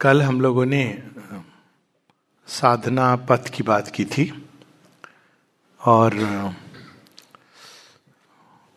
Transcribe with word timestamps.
कल 0.00 0.22
हम 0.22 0.40
लोगों 0.40 0.66
ने 0.66 1.02
साधना 2.46 3.16
पथ 3.16 3.48
की 3.48 3.62
बात 3.62 3.88
की 3.88 4.04
थी 4.04 4.48
और 5.80 6.14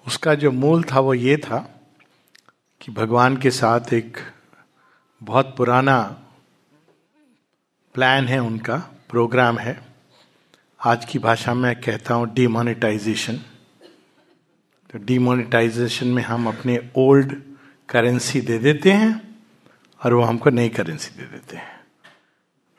उसका 0.07 0.35
जो 0.35 0.51
मूल 0.51 0.83
था 0.83 0.99
वो 0.99 1.13
ये 1.13 1.37
था 1.37 1.85
कि 2.81 2.91
भगवान 2.91 3.37
के 3.37 3.51
साथ 3.51 3.93
एक 3.93 4.17
बहुत 5.23 5.55
पुराना 5.57 6.25
प्लान 7.93 8.27
है 8.27 8.39
उनका, 8.39 8.77
प्रोग्राम 9.09 9.59
है। 9.59 9.87
आज 10.85 11.05
की 11.05 11.19
भाषा 11.19 11.53
में 11.53 11.81
कहता 11.81 12.13
हूँ 12.13 12.33
डिमोनेटाइजेशन 12.33 13.37
तो 14.89 14.97
डिमोनेटाइजेशन 14.97 16.07
में 16.07 16.23
हम 16.23 16.47
अपने 16.47 16.91
ओल्ड 16.97 17.41
करेंसी 17.89 18.41
दे 18.41 18.59
देते 18.59 18.91
हैं। 18.91 19.30
और 20.03 20.13
वो 20.13 20.21
हमको 20.21 20.49
नई 20.49 20.69
करेंसी 20.69 21.17
दे 21.17 21.23
देते 21.23 21.57
हैं। 21.57 21.81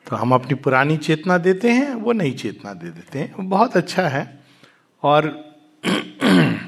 तो 0.09 0.15
हम 0.15 0.33
अपनी 0.33 0.53
पुरानी 0.53 0.97
चेतना 0.97 1.37
देते 1.37 1.71
हैं, 1.71 1.93
वो 1.93 2.11
नई 2.11 2.31
चेतना 2.31 2.73
दे 2.73 2.89
देते 2.89 3.19
हैं। 3.19 3.35
बहुत 3.39 3.77
अच्छा 3.77 4.07
है। 4.07 4.39
और 5.03 5.53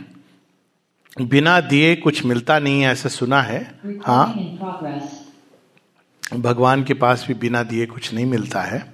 बिना 1.22 1.62
दिए 1.62 1.96
कुछ 1.96 2.26
मिलता 2.26 2.60
नहीं 2.60 2.82
है, 2.82 2.92
ऐसा 2.92 3.10
सुना 3.10 3.42
है। 3.42 3.80
हाँ। 4.06 4.34
भगवान 6.34 6.84
के 6.84 6.94
पास 6.94 7.26
भी 7.28 7.34
बिना 7.34 7.64
दिए 7.64 7.86
कुछ 7.86 8.14
नहीं 8.14 8.26
मिलता 8.26 8.62
है। 8.62 8.94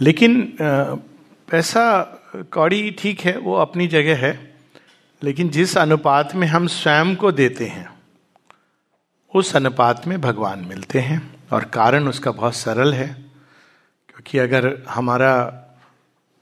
लेकिन 0.00 0.56
पैसा 1.50 2.02
कौड़ी 2.34 2.90
ठीक 2.90 3.20
है, 3.20 3.38
वो 3.38 3.54
अपनी 3.54 3.86
जगह 3.86 4.26
है। 4.26 4.54
लेकिन 5.22 5.48
जिस 5.48 5.78
अनुपात 5.78 6.34
में 6.34 6.46
हम 6.46 6.66
स्वयं 6.66 7.16
को 7.16 7.32
देते 7.32 7.64
हैं 7.64 7.95
उस 9.36 9.54
अनुपात 9.56 10.06
में 10.06 10.20
भगवान 10.20 10.64
मिलते 10.64 11.00
हैं 11.00 11.20
और 11.52 11.64
कारण 11.70 12.08
उसका 12.08 12.30
बहुत 12.32 12.54
सरल 12.54 12.94
है, 12.94 13.06
क्योंकि 14.08 14.38
अगर 14.38 14.66
हमारा 14.88 15.44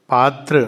पात्र 0.09 0.59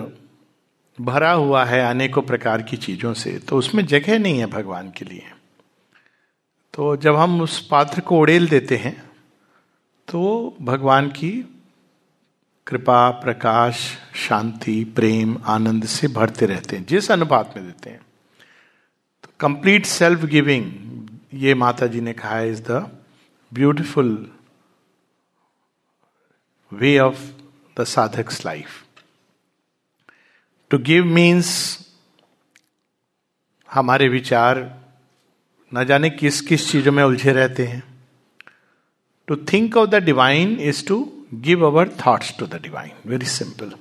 भरा 0.97 1.31
हुआ 1.31 1.63
है 1.65 1.81
अनेकों 1.81 2.21
प्रकार 2.21 2.61
की 2.61 2.77
चीज़ों 2.77 3.13
से 3.13 3.37
तो 3.39 3.57
उसमें 3.57 3.85
जगह 3.85 4.19
नहीं 4.19 4.39
है 4.39 4.45
भगवान 4.47 4.89
के 4.91 5.05
लिए। 5.05 5.23
तो 6.73 6.95
जब 6.97 7.15
हम 7.15 7.41
उस 7.41 7.59
पात्र 7.67 8.01
को 8.01 8.19
उड़ेल 8.19 8.47
देते 8.47 8.75
हैं 8.77 8.95
तो 10.07 10.21
भगवान 10.61 11.07
की 11.09 11.31
कृपा, 12.67 13.09
प्रकाश, 13.09 13.79
शांति, 14.17 14.83
प्रेम, 14.95 15.37
आनंद 15.45 15.85
से 15.85 16.07
भरते 16.07 16.45
रहते 16.45 16.75
हैं, 16.75 16.85
जिस 16.85 17.11
अनुपात 17.11 17.53
में 17.57 17.65
देते 17.65 17.89
हैं। 17.89 18.01
तो 19.23 19.29
कंप्लीट 19.39 19.85
सेल्फ 19.85 20.25
गिविंग 20.25 20.65
ये 21.33 21.53
माता 21.53 21.87
जी 21.87 22.01
ने 22.01 22.13
कहा 22.13 22.41
is 22.41 22.61
the 22.61 23.01
beautiful 23.53 24.31
way 26.73 26.99
of 26.99 27.19
the 27.79 27.83
साधक्स 27.83 28.45
life 28.45 28.67
to 30.69 30.77
give 30.77 31.05
means 31.05 31.79
हमारे 33.71 34.07
विचार 34.07 34.81
न 35.73 35.85
जाने 35.85 36.09
किस 36.09 36.41
किस 36.41 36.71
चीज़ों 36.71 36.91
में 36.91 37.03
उलझे 37.03 37.33
रहते 37.33 37.65
हैं। 37.65 37.83
To 39.27 39.35
think 39.35 39.77
of 39.77 39.89
the 39.89 39.95
divine 39.95 40.59
is 40.59 40.87
to 40.87 41.25
give 41.33 41.65
our 41.65 41.89
thoughts 41.89 42.37
to 42.37 42.47
the 42.47 42.55
divine 42.55 42.91
very 43.05 43.25
simple 43.25 43.71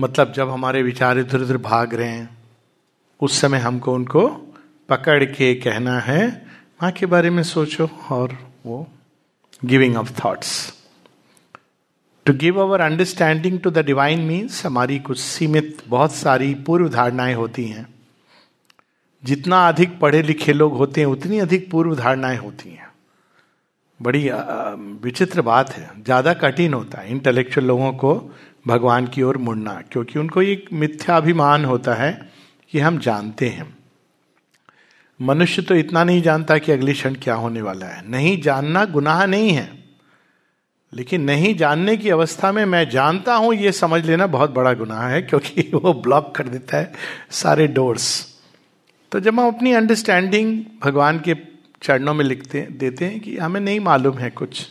मतलब 0.00 0.32
जब 0.32 0.50
हमारे 0.50 0.82
विचार 0.82 1.18
इधर 1.18 1.40
उधर 1.40 1.56
भाग 1.56 1.94
रहे 1.94 2.08
हैं, 2.08 2.38
उस 3.20 3.40
समय 3.40 3.58
हमको 3.58 3.94
उनको 3.94 4.45
पकड़ 4.88 5.24
के 5.24 5.54
कहना 5.54 5.98
है, 6.00 6.26
माँ 6.82 6.90
के 6.92 7.06
बारे 7.06 7.30
में 7.30 7.42
सोचो 7.42 7.88
और 8.10 8.36
वो 8.66 8.86
giving 9.64 9.96
of 9.96 10.12
thoughts 10.24 10.72
to 12.26 12.32
give 12.32 12.60
our 12.60 12.80
understanding 12.80 13.58
to 13.60 13.70
the 13.70 13.78
divine 13.78 14.20
means 14.20 14.64
हमारी 14.66 14.98
कुछ 14.98 15.18
सीमित, 15.18 15.82
बहुत 15.88 16.14
सारी 16.14 16.54
पूर्व 16.54 16.88
धारणाएँ 16.88 17.34
होती 17.34 17.64
हैं। 17.64 17.86
जितना 19.24 19.68
अधिक 19.68 19.98
पढ़े 20.00 20.22
लिखे 20.22 20.52
लोग 20.52 20.76
होते 20.76 21.00
हैं, 21.00 21.08
उतनी 21.08 21.38
अधिक 21.38 21.70
पूर्व 21.70 21.94
धारणाएँ 21.96 22.36
होती 22.38 22.70
हैं। 22.70 22.88
बड़ी 24.00 24.28
विचित्र 25.02 25.42
बात 25.42 25.70
है। 25.72 25.90
ज़्यादा 26.04 26.34
कठिन 26.34 26.74
होता 26.74 27.00
है 27.00 27.10
इंटेलेक्चुअल 27.10 27.66
लोगों 27.66 27.92
को 27.92 28.14
भगवान 28.66 29.06
की 29.06 29.22
ओर 29.22 29.36
मुड़ना, 29.38 29.80
क्योंकि 29.92 30.18
उनको 30.18 30.42
एक 30.42 30.68
मिथ्याभिमान 30.72 31.64
होता 31.64 31.94
है 31.94 32.28
कि 32.72 32.78
हम 32.78 32.98
जानते 32.98 33.48
हैं। 33.48 33.75
मनुष्य 35.20 35.62
तो 35.62 35.74
इतना 35.74 36.04
नहीं 36.04 36.22
जानता 36.22 36.58
कि 36.58 36.72
अगली 36.72 36.92
क्षण 36.92 37.14
क्या 37.14 37.34
होने 37.34 37.62
वाला 37.62 37.86
है। 37.86 38.08
नहीं 38.10 38.40
जानना 38.42 38.84
गुनाह 38.84 39.24
नहीं 39.26 39.50
है। 39.50 39.84
लेकिन 40.92 41.22
नहीं 41.22 41.54
जानने 41.54 41.96
की 41.96 42.10
अवस्था 42.10 42.52
में 42.52 42.64
मैं 42.64 42.88
जानता 42.90 43.34
हूँ 43.34 43.54
यह 43.54 43.70
समझ 43.70 44.04
लेना 44.06 44.26
बहुत 44.26 44.50
बड़ा 44.50 44.72
गुनाह 44.74 45.06
है, 45.08 45.22
क्योंकि 45.22 45.70
वो 45.74 45.92
ब्लॉक 45.94 46.34
कर 46.34 46.48
देता 46.48 46.76
है 46.76 46.92
सारे 47.30 47.66
डोर्स 47.66 48.36
तो 49.12 49.20
जब 49.20 49.40
हम 49.40 49.46
अपनी 49.46 49.72
अंडरस्टैंडिंग 49.72 50.64
भगवान 50.84 51.18
के 51.18 51.34
चरणों 51.82 52.14
में 52.14 52.24
लिखते, 52.24 52.60
देते 52.70 53.04
हैं 53.04 53.20
कि 53.20 53.36
हमें 53.38 53.60
नहीं 53.60 53.80
मालूम 53.80 54.18
है 54.18 54.30
कुछ। 54.30 54.66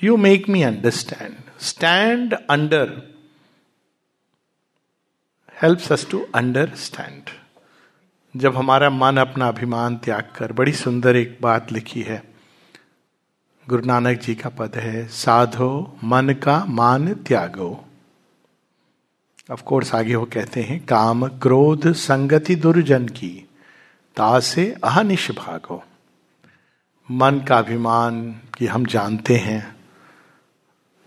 You 0.00 0.16
make 0.16 0.48
me 0.48 0.62
understand 0.62 1.36
stand 1.60 2.34
under 2.50 2.90
helps 5.62 5.92
us 5.92 6.06
to 6.10 6.26
understand 6.34 7.30
जब 8.36 8.56
हमारा 8.56 8.90
मन 8.90 9.16
अपना 9.16 9.48
अभिमान 9.48 9.96
त्याग 9.96 10.32
कर 10.36 10.52
बड़ी 10.52 10.72
सुंदर 10.72 11.16
एक 11.16 11.38
बात 11.42 11.72
लिखी 11.72 12.02
है। 12.02 12.22
गुरु 13.68 13.86
नानक 13.86 14.18
जी 14.18 14.34
का 14.34 14.48
पद 14.48 14.72
है, 14.76 15.06
साधो 15.06 15.96
मन 16.04 16.28
का 16.42 16.64
मान 16.64 17.14
त्यागो। 17.14 17.84
ऑफ़ 19.50 19.62
कोर्स 19.62 19.94
आगे 19.94 20.14
वो 20.14 20.24
कहते 20.24 20.62
हैं, 20.62 20.86
काम 20.86 21.28
क्रोध 21.28 21.92
संगति 21.92 22.54
दुर्जन 22.54 23.08
की, 23.08 23.48
तासे 24.16 24.76
अहनिश 24.84 25.30
भागो। 25.30 25.84
मन 27.10 27.44
का 27.48 27.58
अभिमान 27.58 28.32
कि 28.32 28.66
हम 28.66 28.86
जानते 28.86 29.36
हैं। 29.36 29.76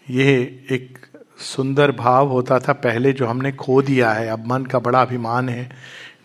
ये 0.10 0.66
एक 0.72 1.08
सुंदर 1.38 1.92
भाव 1.92 2.28
होता 2.28 2.60
था 2.60 2.74
पहले 2.74 3.14
जो 3.14 3.28
हमने 3.28 3.52
खो 3.52 3.82
दिया 3.82 4.12
है। 4.12 4.28
अब 4.28 4.48
मन 4.48 4.66
का 4.66 4.80
बड़ा 4.80 5.02
अभिमान 5.02 5.50
है 5.50 5.72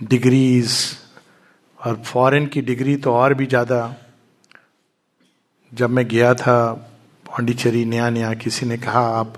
डिग्रीज 0.00 0.74
और 1.80 1.96
फॉरेन 2.06 2.46
की 2.46 2.60
डिग्री 2.62 2.96
तो 2.96 3.12
और 3.12 3.34
भी 3.34 3.46
ज़्यादा। 3.46 3.94
जब 5.72 5.90
मैं 5.90 6.06
गया 6.08 6.34
था 6.34 6.72
पांडिचेरी 7.26 7.84
नया 7.84 8.08
नया 8.10 8.32
किसी 8.34 8.66
ने 8.66 8.78
कहा, 8.78 9.00
आप 9.00 9.34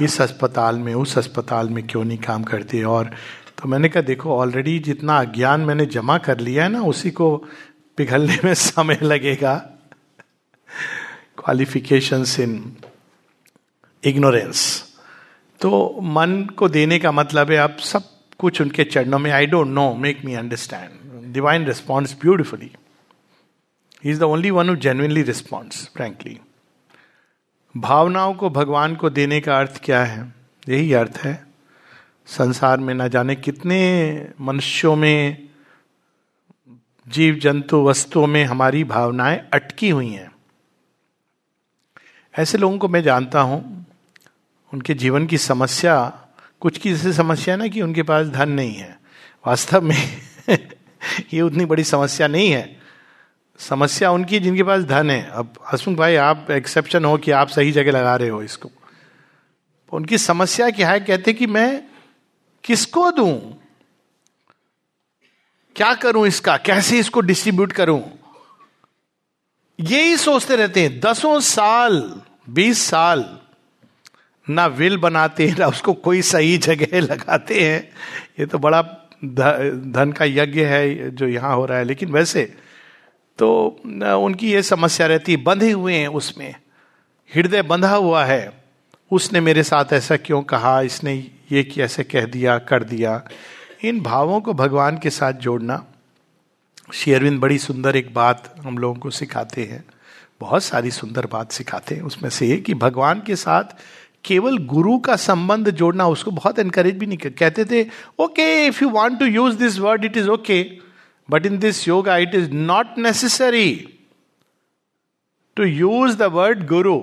इस 0.00 0.20
अस्पताल 0.20 0.78
में, 0.78 0.94
उस 0.94 1.16
अस्पताल 1.18 1.68
में 1.68 1.86
क्यों 1.86 2.04
नहीं 2.04 2.18
काम 2.18 2.44
करते? 2.44 2.82
और 2.82 3.10
तो 3.58 3.68
मैंने 3.68 3.88
कहा, 3.88 4.02
देखो 4.02 4.36
ऑलरेडी 4.36 4.78
जितना 4.78 5.18
अज्ञान 5.18 5.60
मैंने 5.60 5.86
जमा 5.86 6.18
कर 6.18 6.38
लिया 6.38 6.62
है 6.64 6.68
ना, 6.68 6.82
उसी 6.82 7.10
को 7.10 7.36
पिघलने 7.98 8.38
में 8.44 8.54
समय 8.66 8.98
लगेगा। 9.02 9.54
क्वालिफिकेशन 11.38 12.24
इन 12.40 12.76
इग्नोरेंस 14.02 14.84
तो 15.60 15.98
मन 16.02 16.42
को 16.56 16.68
देने 16.68 16.98
का 16.98 17.12
मतलब 17.12 17.50
है, 17.50 17.56
आप 17.56 17.76
सब 17.80 18.17
कुछ 18.38 18.60
उनके 18.60 18.84
चरणों 18.84 19.18
में 19.18 19.30
I 19.30 19.46
don't 19.46 19.66
know 19.66 19.94
make 19.94 20.24
me 20.24 20.34
understand 20.34 21.32
divine 21.32 21.66
response 21.66 22.16
beautifully 22.20 22.72
he 24.04 24.10
is 24.10 24.20
the 24.20 24.22
only 24.22 24.50
one 24.50 24.68
who 24.68 24.76
genuinely 24.76 25.22
responds 25.22 25.90
frankly 25.96 26.40
भावनाओं 27.76 28.34
को 28.34 28.50
भगवान 28.50 28.96
को 28.96 29.10
देने 29.10 29.40
का 29.40 29.58
अर्थ 29.58 29.80
क्या 29.84 30.04
है? 30.04 30.34
यही 30.68 30.92
अर्थ 30.92 31.20
है, 31.24 31.46
संसार 32.26 32.78
में 32.78 32.94
न 32.94 33.08
जाने 33.08 33.36
कितने 33.36 33.78
मनुष्यों 34.40 34.96
में, 34.96 35.48
जीव 37.08 37.34
जंतु 37.34 37.84
वस्तुओं 37.84 38.26
में 38.26 38.44
हमारी 38.44 38.84
भावनाएँ 38.84 39.48
अटकी 39.52 39.90
हुई 39.90 40.10
हैं। 40.10 40.32
ऐसे 42.38 42.58
लोगों 42.58 42.78
को 42.78 42.88
मैं 42.88 43.02
जानता 43.02 43.40
हूँ, 43.40 43.86
उनके 44.74 44.94
जीवन 44.94 45.26
की 45.26 45.38
समस्या 45.38 46.24
कुछ 46.60 46.78
की 46.78 46.90
जैसे 46.90 47.12
समस्या 47.12 47.56
ना 47.56 47.68
कि 47.68 47.82
उनके 47.82 48.02
पास 48.02 48.26
धन 48.26 48.48
नहीं 48.48 48.74
है। 48.74 49.00
वास्तव 49.46 49.82
में 49.82 50.20
ये 51.32 51.40
उतनी 51.40 51.64
बड़ी 51.64 51.84
समस्या 51.84 52.26
नहीं 52.26 52.50
है। 52.50 52.80
समस्या 53.58 54.10
उनकी 54.10 54.40
जिनके 54.40 54.62
पास 54.62 54.82
धन 54.82 55.10
है। 55.10 55.30
अब 55.30 55.54
हसमुख 55.72 55.96
भाई, 55.96 56.14
आप 56.14 56.46
एक्सेप्शन 56.50 57.04
हो 57.04 57.18
कि 57.18 57.30
आप 57.30 57.48
सही 57.48 57.72
जगह 57.72 57.92
लगा 57.92 58.16
रहे 58.16 58.28
हो 58.28 58.42
इसको। 58.42 58.70
उनकी 59.92 60.18
समस्या 60.18 60.70
क्या 60.70 60.90
है? 60.90 61.00
कहते 61.00 61.32
कि 61.32 61.46
मैं 61.46 61.84
किसको 62.64 63.10
दूँ? 63.10 63.62
क्या 65.76 65.94
करूँ 65.94 66.26
इसका? 66.26 66.56
कैसे 66.56 66.98
इसको 66.98 67.20
डिस्ट्रीब्यूट 67.20 67.72
करूँ? 67.72 68.18
यही 69.80 70.16
सोचते 70.16 70.56
रहते 70.56 70.82
हैं। 70.82 71.00
दसों 71.00 71.40
साल, 71.40 72.22
बीस 72.50 72.78
साल 72.78 73.37
ना 74.50 74.66
विल 74.66 74.96
बनाते 74.96 75.48
हैं, 75.48 75.56
ना 75.58 75.66
उसको 75.66 75.92
कोई 75.92 76.22
सही 76.22 76.58
जगह 76.58 77.00
लगाते 77.00 77.60
हैं। 77.60 77.90
ये 78.40 78.46
तो 78.46 78.58
बड़ा 78.58 78.82
धन 79.24 80.14
का 80.18 80.24
यज्ञ 80.24 80.64
है 80.64 81.10
जो 81.10 81.28
यहाँ 81.28 81.56
हो 81.56 81.66
रहा 81.66 81.78
है। 81.78 81.84
लेकिन 81.84 82.08
वैसे 82.08 82.54
तो 83.38 83.66
उनकी 84.24 84.52
ये 84.52 84.62
समस्या 84.62 85.06
रहती 85.06 85.32
है 85.32 85.42
बंधे 85.42 85.70
हुए 85.70 85.94
हैं 85.94 86.08
उसमें। 86.08 86.54
हृदय 87.34 87.62
बंधा 87.62 87.94
हुआ 87.94 88.24
है। 88.24 88.64
उसने 89.12 89.40
मेरे 89.40 89.62
साथ 89.62 89.84
ऐसा 89.92 90.16
क्यों 90.16 90.42
कहा? 90.42 90.80
इसने 90.80 91.30
ये 91.52 91.62
कैसे 91.64 92.04
कह 92.04 92.24
दिया, 92.24 92.58
कर 92.58 92.84
दिया। 92.84 93.22
इन 93.84 94.00
भावों 94.00 94.40
को 94.40 94.52
भगवान 94.52 94.98
के 94.98 95.10
साथ 95.10 95.32
जोड़ना। 95.32 95.86
शेरविंद 96.94 97.40
बड़ी 97.40 97.58
सुंदर 97.58 97.96
एक 97.96 98.14
बात 98.14 98.54
हम 98.64 98.78
लोगों 98.78 98.94
को 98.94 99.10
सिखाते 99.10 99.64
हैं। 99.64 99.84
बहुत 100.40 100.64
सारी 100.64 100.90
सुंदर 100.90 101.26
बात 101.26 101.52
सिखाते 101.52 101.94
हैं। 101.94 102.02
उसमें 102.02 102.30
से 102.30 102.56
कि 102.56 102.74
भगवान 102.74 103.22
के 103.26 103.36
साथ 103.36 103.64
केवल 104.24 104.58
गुरु 104.66 104.98
का 104.98 105.16
संबंध 105.16 105.70
जोड़ना, 105.70 106.06
उसको 106.06 106.30
बहुत 106.30 106.58
एनकरेज 106.58 106.98
भी 106.98 107.06
नहीं 107.06 107.18
कर 107.18 107.30
कहते 107.30 107.64
थे 107.64 107.86
okay 108.18 108.66
if 108.66 108.82
you 108.84 108.90
want 108.90 109.18
to 109.18 109.26
use 109.26 109.56
this 109.58 109.78
word 109.78 110.04
it 110.04 110.16
is 110.16 110.28
okay 110.28 110.62
but 111.28 111.46
in 111.46 111.58
this 111.58 111.86
yoga 111.88 112.16
it 112.16 112.34
is 112.34 112.50
not 112.52 112.98
necessary 112.98 113.74
to 115.56 115.64
use 115.64 116.16
the 116.16 116.22
word 116.32 116.66
guru 116.66 117.00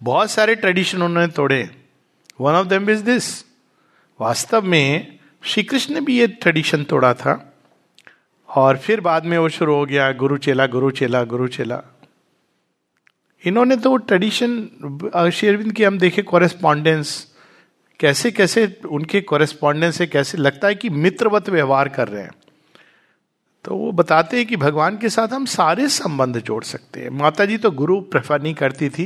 बहुत 0.00 0.30
सारे 0.30 0.54
ट्रेडिशन 0.54 1.02
उन्होंने 1.02 1.32
तोड़े। 1.32 1.68
One 2.40 2.54
of 2.54 2.66
them 2.66 2.90
is 2.90 3.02
this 3.04 3.24
वास्तव 4.20 4.62
में, 4.62 5.18
श्री 5.42 5.62
कृष्ण 5.62 5.94
ने 5.94 6.00
भी 6.00 6.18
ये 6.18 6.26
ट्रेडिशन 6.26 6.84
तोड़ा 6.84 7.12
था। 7.14 7.34
और 8.48 8.76
फिर 8.76 9.00
बाद 9.00 9.24
में 9.24 9.36
वो 9.38 9.48
शुरू 9.48 9.74
हो 9.74 9.84
गया, 9.86 10.10
गुरु 10.12 10.36
चेला 10.36 10.66
गुरु 10.66 10.90
चेला 10.90 11.22
गुरु 11.24 11.48
चेला। 11.48 11.82
इन्होंने 13.44 13.76
तो 13.76 13.96
ट्रेडिशन 13.96 15.30
शेरविंद 15.34 15.72
की 15.72 15.84
हम 15.84 15.98
देखे 15.98 16.22
कॉरेस्पॉन्डेंस 16.22 17.26
कैसे 18.00 18.30
कैसे 18.30 18.64
उनके 18.90 19.20
कॉरेस्पॉन्डेंस 19.20 19.96
से 19.98 20.06
कैसे, 20.06 20.38
लगता 20.38 20.68
है 20.68 20.74
कि 20.74 20.88
मित्रवत 20.90 21.48
व्यवहार 21.48 21.88
कर 21.88 22.08
रहे 22.08 22.22
हैं। 22.22 22.30
तो 23.64 23.76
वो 23.76 23.90
बताते 23.92 24.36
हैं 24.36 24.46
कि 24.46 24.56
भगवान 24.56 24.96
के 24.98 25.08
साथ 25.08 25.28
हम 25.28 25.44
सारे 25.46 25.88
संबंध 25.88 26.38
जोड़ 26.38 26.62
सकते 26.64 27.00
हैं। 27.00 27.10
माता 27.10 27.44
जी 27.44 27.56
तो 27.58 27.70
गुरु 27.70 28.00
प्रेफर 28.02 28.42
नहीं 28.42 28.54
करती 28.54 28.88
थी। 28.88 29.04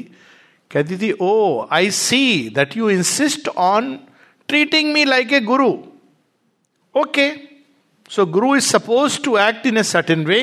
कहती 0.71 0.97
थी, 0.97 1.11
ओ 1.13 1.67
I 1.73 1.91
see 1.91 2.49
that 2.55 2.77
you 2.77 2.91
insist 2.91 3.49
on 3.49 3.99
treating 4.49 4.93
me 4.93 5.05
like 5.05 5.33
a 5.33 5.41
guru 5.41 5.69
okay 6.95 7.31
so 8.11 8.27
guru 8.27 8.55
is 8.57 8.65
suppose 8.67 9.23
to 9.23 9.37
act 9.39 9.67
in 9.67 9.77
a 9.79 9.83
certain 9.83 10.25
way 10.25 10.41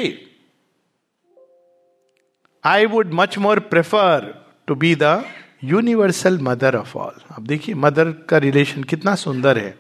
I 2.66 2.86
would 2.86 3.12
much 3.14 3.38
more 3.38 3.60
prefer 3.60 4.46
to 4.68 4.76
be 4.76 4.96
the 4.96 5.26
universal 5.64 6.40
mother 6.40 6.76
of 6.76 6.98
all 6.98 7.14
अब 7.32 7.48
देखिए 7.48 7.76
mother 7.76 8.12
का 8.12 8.38
relation 8.38 8.84
कितना 8.84 9.16
सुंदर 9.16 9.58
है। 9.58 9.78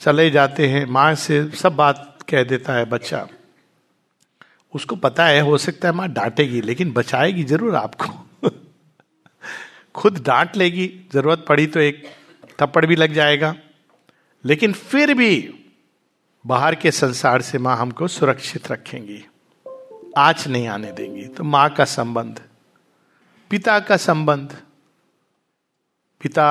चले 0.00 0.30
जाते 0.30 0.68
हैं, 0.68 0.86
माँ 0.86 1.14
से 1.14 1.50
सब 1.50 1.76
बात 1.76 2.18
कह 2.28 2.44
देता 2.44 2.72
है 2.72 2.84
बच्चा। 2.84 3.28
उसको 4.74 4.96
पता 4.96 5.26
है, 5.26 5.40
हो 5.40 5.58
सकता 5.58 5.88
है 5.88 5.94
माँ 5.94 6.08
डांटेगी, 6.08 6.60
लेकिन 6.60 6.92
बचाएगी 6.92 7.44
ज़रूर 7.44 7.76
आपको। 7.76 8.48
खुद 9.94 10.22
डांट 10.26 10.56
लेगी, 10.56 11.08
ज़रूरत 11.12 11.44
पड़ी 11.48 11.66
तो 11.66 11.80
एक 11.80 12.04
थप्पड़ 12.62 12.86
भी 12.86 12.96
लग 12.96 13.12
जाएगा। 13.12 13.54
लेकिन 14.44 14.72
फिर 14.72 15.14
भी 15.14 15.54
बाहर 16.46 16.74
के 16.74 16.90
संसार 16.90 17.42
से 17.42 17.58
माँ 17.58 17.76
हमको 17.76 18.08
सुरक्षित 18.08 18.72
रखेंगी। 18.72 19.24
आँच 20.16 20.46
नहीं 20.48 20.66
आने 20.68 20.92
देंगी। 20.92 21.24
तो 21.26 21.44
माँ 21.44 21.68
का 21.70 21.84
संबंध, 21.84 22.40
पिता 23.50 23.78
का 23.80 23.96
संबंध। 23.96 24.56
पिता 26.20 26.48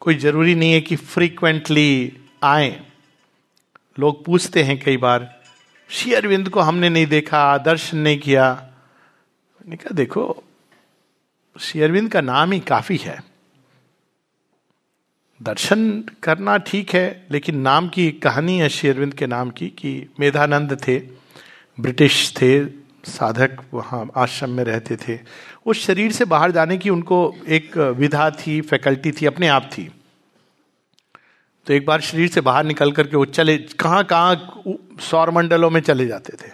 कोई 0.00 0.14
ज़रूरी 0.14 0.54
नहीं 0.54 0.72
है 0.72 0.80
कि 0.80 0.96
फ्रीक्वेंटली 0.96 2.18
आए। 2.42 2.86
लोग 3.98 4.24
पूछते 4.24 4.62
हैं 4.62 4.78
कई 4.80 4.96
बार, 4.96 5.42
श्री 5.90 6.12
अरविंद 6.14 6.48
को 6.48 6.60
हमने 6.60 6.88
नहीं 6.88 7.06
देखा 7.06 7.58
दर्शन 7.58 7.98
नहीं 7.98 8.18
किया? 8.18 8.52
कहा, 9.66 9.94
देखो, 9.94 10.44
श्री 11.60 11.80
अरविंद 11.80 12.12
का 12.12 12.20
नाम 12.20 12.52
ही 12.52 12.60
काफ़ी 12.60 12.96
है। 12.96 13.22
दर्शन 15.42 16.00
करना 16.22 16.56
ठीक 16.58 16.94
है, 16.94 17.26
लेकिन 17.30 17.58
नाम 17.58 17.88
की 17.88 18.10
कहानी 18.12 18.58
है 18.58 18.68
श्री 18.68 18.90
अरविंद 18.90 19.14
के 19.14 19.26
नाम 19.26 19.50
की 19.50 19.68
कि 19.68 20.08
मेधानंद 20.20 20.78
थे। 20.88 21.17
ब्रिटिश 21.78 22.32
थे 22.36 22.64
साधक 23.04 23.60
वहाँ 23.74 24.10
आश्रम 24.16 24.50
में 24.50 24.64
रहते 24.64 24.96
थे। 24.96 25.18
उस 25.66 25.84
शरीर 25.86 26.12
से 26.12 26.24
बाहर 26.24 26.50
जाने 26.50 26.78
की 26.78 26.90
उनको 26.90 27.34
एक 27.48 27.76
विधा 27.98 28.30
थी 28.30 28.60
फैकल्टी 28.60 29.12
थी 29.12 29.26
अपने 29.26 29.48
आप 29.48 29.70
थी। 29.72 29.88
तो 31.66 31.74
एक 31.74 31.86
बार 31.86 32.00
शरीर 32.00 32.28
से 32.28 32.40
बाहर 32.40 32.64
निकल 32.64 32.92
करके 32.92 33.16
वो 33.16 33.24
चले 33.24 33.56
कहाँ 33.58 34.04
कहाँ 34.04 34.62
सौर 35.00 35.30
मंडलों 35.30 35.70
में 35.70 35.80
चले 35.80 36.06
जाते 36.06 36.32
थे। 36.32 36.50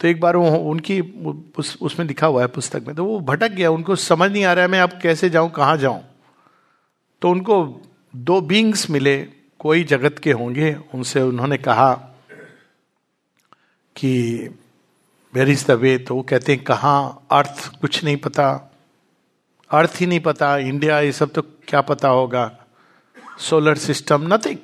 तो 0.00 0.08
एक 0.08 0.20
बार 0.20 0.36
वो 0.36 0.50
उनकी 0.70 1.00
उस, 1.58 1.76
उसमें 1.80 2.06
लिखा 2.06 2.26
हुआ 2.26 2.40
है 2.42 2.46
पुस्तक 2.46 2.82
में 2.86 2.96
तो 2.96 3.04
वो 3.04 3.20
भटक 3.20 3.52
गया 3.52 3.70
उनको 3.70 3.96
समझ 3.96 4.30
नहीं 4.30 4.44
आ 4.44 4.52
रहा 4.52 4.64
है 4.64 4.70
मैं 4.70 4.80
अब 4.80 4.98
कैसे 5.02 5.30
जाऊँ 5.30 5.50
कहाँ 5.50 5.76
जाऊँ। 5.76 6.02
तो 7.22 7.30
उनको 7.30 7.64
दो 8.16 8.40
बींग्स 8.40 8.90
मिले 8.90 9.16
कोई 9.60 9.84
जगत 9.84 10.18
के 10.18 10.32
होंगे 10.32 10.76
उनसे 10.94 11.20
उन्होंने 11.20 11.56
कहा 11.58 12.12
कि 13.96 14.38
वेर 15.34 15.48
इज़ 15.48 15.66
द 15.66 15.70
वे 15.70 15.98
तो 15.98 16.14
वो 16.14 16.22
कहते 16.22 16.54
हैं, 16.54 16.64
कहाँ? 16.64 17.26
अर्थ 17.30 17.80
कुछ 17.80 18.04
नहीं 18.04 18.16
पता। 18.16 18.72
अर्थ 19.70 19.96
ही 20.00 20.06
नहीं 20.06 20.20
पता। 20.20 20.58
इंडिया 20.58 21.00
ये 21.00 21.12
सब 21.12 21.32
तो 21.32 21.42
क्या 21.42 21.80
पता 21.80 22.08
होगा? 22.08 22.66
सोलर 23.38 23.74
सिस्टम 23.74 24.34
नथिंग 24.34 24.58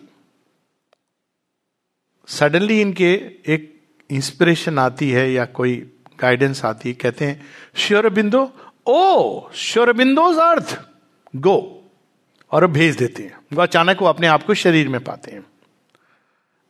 सडनली 2.28 2.80
इनके 2.80 3.14
एक 3.46 3.82
इंस्पिरेशन 4.10 4.78
आती 4.78 5.10
है 5.10 5.32
या 5.32 5.44
कोई 5.44 5.92
गाइडेंस 6.20 6.64
आती 6.64 6.88
है। 6.88 6.94
कहते 6.94 7.24
हैं, 7.24 7.46
श्योर 7.76 8.08
बिंदो 8.08 8.52
ओ, 8.86 9.40
श्योर 9.54 9.92
बिंदोज 9.92 10.36
अर्थ। 10.36 10.82
गो। 11.36 11.78
और 12.50 12.66
भेज 12.66 12.96
देते 12.96 13.22
हैं। 13.22 13.38
वो 13.52 13.62
अचानक 13.62 14.02
वो 14.02 14.08
अपने 14.08 14.26
आप 14.26 14.42
को 14.42 14.54
शरीर 14.54 14.88
में 14.88 15.04
पाते 15.04 15.30
हैं। 15.30 15.44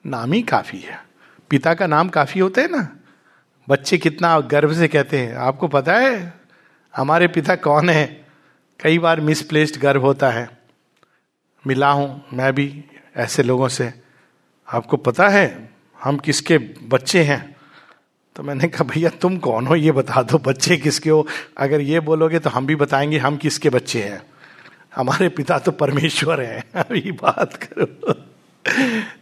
नाम 0.06 0.32
ही 0.32 0.42
काफ़ी 0.42 0.80
है। 0.80 1.11
पिता 1.52 1.74
का 1.74 1.86
नाम 1.86 2.08
काफ़ी 2.08 2.40
होता 2.40 2.60
है 2.60 2.68
ना। 2.68 2.96
बच्चे 3.68 3.98
कितना 3.98 4.40
गर्व 4.40 4.74
से 4.74 4.88
कहते 4.88 5.18
हैं, 5.18 5.34
आपको 5.34 5.68
पता 5.68 5.94
है, 5.94 6.34
हमारे 6.96 7.28
पिता 7.28 7.56
कौन 7.56 7.90
है? 7.90 8.26
कई 8.80 8.98
बार 8.98 9.20
मिसप्लेस्ड 9.20 9.80
गर्व 9.80 10.02
होता 10.02 10.30
है। 10.30 10.58
मिला 11.66 11.90
हूँ 11.90 12.24
मैं 12.32 12.54
भी 12.54 12.84
ऐसे 13.16 13.42
लोगों 13.42 13.68
से। 13.68 13.94
आपको 14.72 14.96
पता 14.96 15.28
है, 15.28 15.70
हम 16.02 16.16
किसके 16.16 16.58
बच्चे 16.82 17.22
हैं? 17.22 17.56
तो 18.36 18.42
मैंने 18.42 18.68
कहा, 18.68 18.84
भैया, 18.84 19.10
तुम 19.10 19.38
कौन 19.38 19.66
हो? 19.66 19.76
ये 19.76 19.92
बता 19.92 20.22
दो, 20.22 20.38
बच्चे 20.38 20.76
किसके 20.76 21.10
हो? 21.10 21.26
अगर 21.58 21.80
ये 21.80 22.00
बोलोगे 22.00 22.38
तो 22.38 22.50
हम 22.50 22.66
भी 22.66 22.76
बताएँगे, 22.76 23.18
हम 23.18 23.36
किसके 23.36 23.70
बच्चे 23.70 24.02
हैं? 24.02 24.22
हमारे 24.96 25.28
पिता 25.28 25.58
तो 25.58 25.72
परमेश्वर 25.72 26.40
हैं 26.40 26.64
अभी 26.74 27.12
बात 27.12 27.54
करो। 27.54 28.31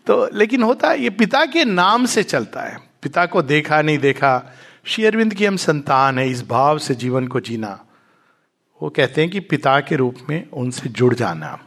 तो 0.06 0.36
लेकिन 0.36 0.62
होता 0.62 0.88
है, 0.88 1.02
ये 1.02 1.10
पिता 1.10 1.44
के 1.46 1.64
नाम 1.64 2.06
से 2.06 2.22
चलता 2.22 2.62
है। 2.62 2.78
पिता 3.02 3.26
को 3.26 3.42
देखा, 3.42 3.82
नहीं 3.82 3.98
देखा, 3.98 4.52
श्री 4.84 5.02
शेयरविंद 5.02 5.34
की 5.34 5.44
हम 5.44 5.56
संतान 5.56 6.18
है, 6.18 6.30
इस 6.30 6.46
भाव 6.46 6.78
से 6.78 6.94
जीवन 6.94 7.28
को 7.28 7.40
जीना। 7.40 7.84
वो 8.82 8.90
कहते 8.90 9.20
हैं 9.20 9.30
कि 9.30 9.40
पिता 9.40 9.80
के 9.80 9.96
रूप 9.96 10.16
में 10.28 10.50
उनसे 10.50 10.88
जुड़ 10.88 11.14
जाना। 11.14 11.58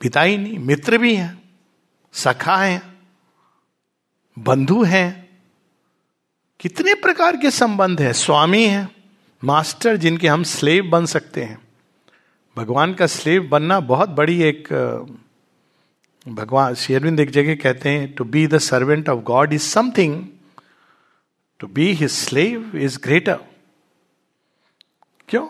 पिता 0.00 0.22
ही 0.22 0.38
नहीं, 0.38 0.58
मित्र 0.58 0.98
भी 0.98 1.14
हैं, 1.14 1.42
सखा 2.12 2.56
हैं, 2.56 2.82
बंधु 4.38 4.82
हैं। 4.82 5.28
कितने 6.60 6.94
प्रकार 6.94 7.36
के 7.36 7.50
संबंध 7.50 8.00
हैं, 8.00 8.12
स्वामी 8.12 8.64
हैं, 8.64 8.96
मास्टर 9.44 9.96
जिनके 9.96 10.28
हम 10.28 10.42
स्लेव 10.42 10.84
बन 10.84 11.06
सकते 11.06 11.42
हैं। 11.42 11.58
भगवान 12.56 12.94
का 12.94 13.06
स्लेव 13.06 13.42
बनना 13.42 13.80
बहुत 13.80 14.08
बड़ी 14.08 14.42
एक 14.42 14.68
भगवान 16.28 16.74
शेरविंद 16.74 17.20
एक 17.20 17.30
जगह 17.30 17.54
कहते 17.54 17.88
हैं 17.88 18.12
to 18.12 18.24
be 18.24 18.46
the 18.46 18.58
servant 18.58 19.08
of 19.08 19.20
God 19.24 19.52
is 19.52 19.62
something 19.62 20.26
to 21.60 21.66
be 21.66 21.92
his 21.92 22.10
slave 22.10 22.76
is 22.76 22.98
greater 23.02 23.38
क्यों? 25.28 25.48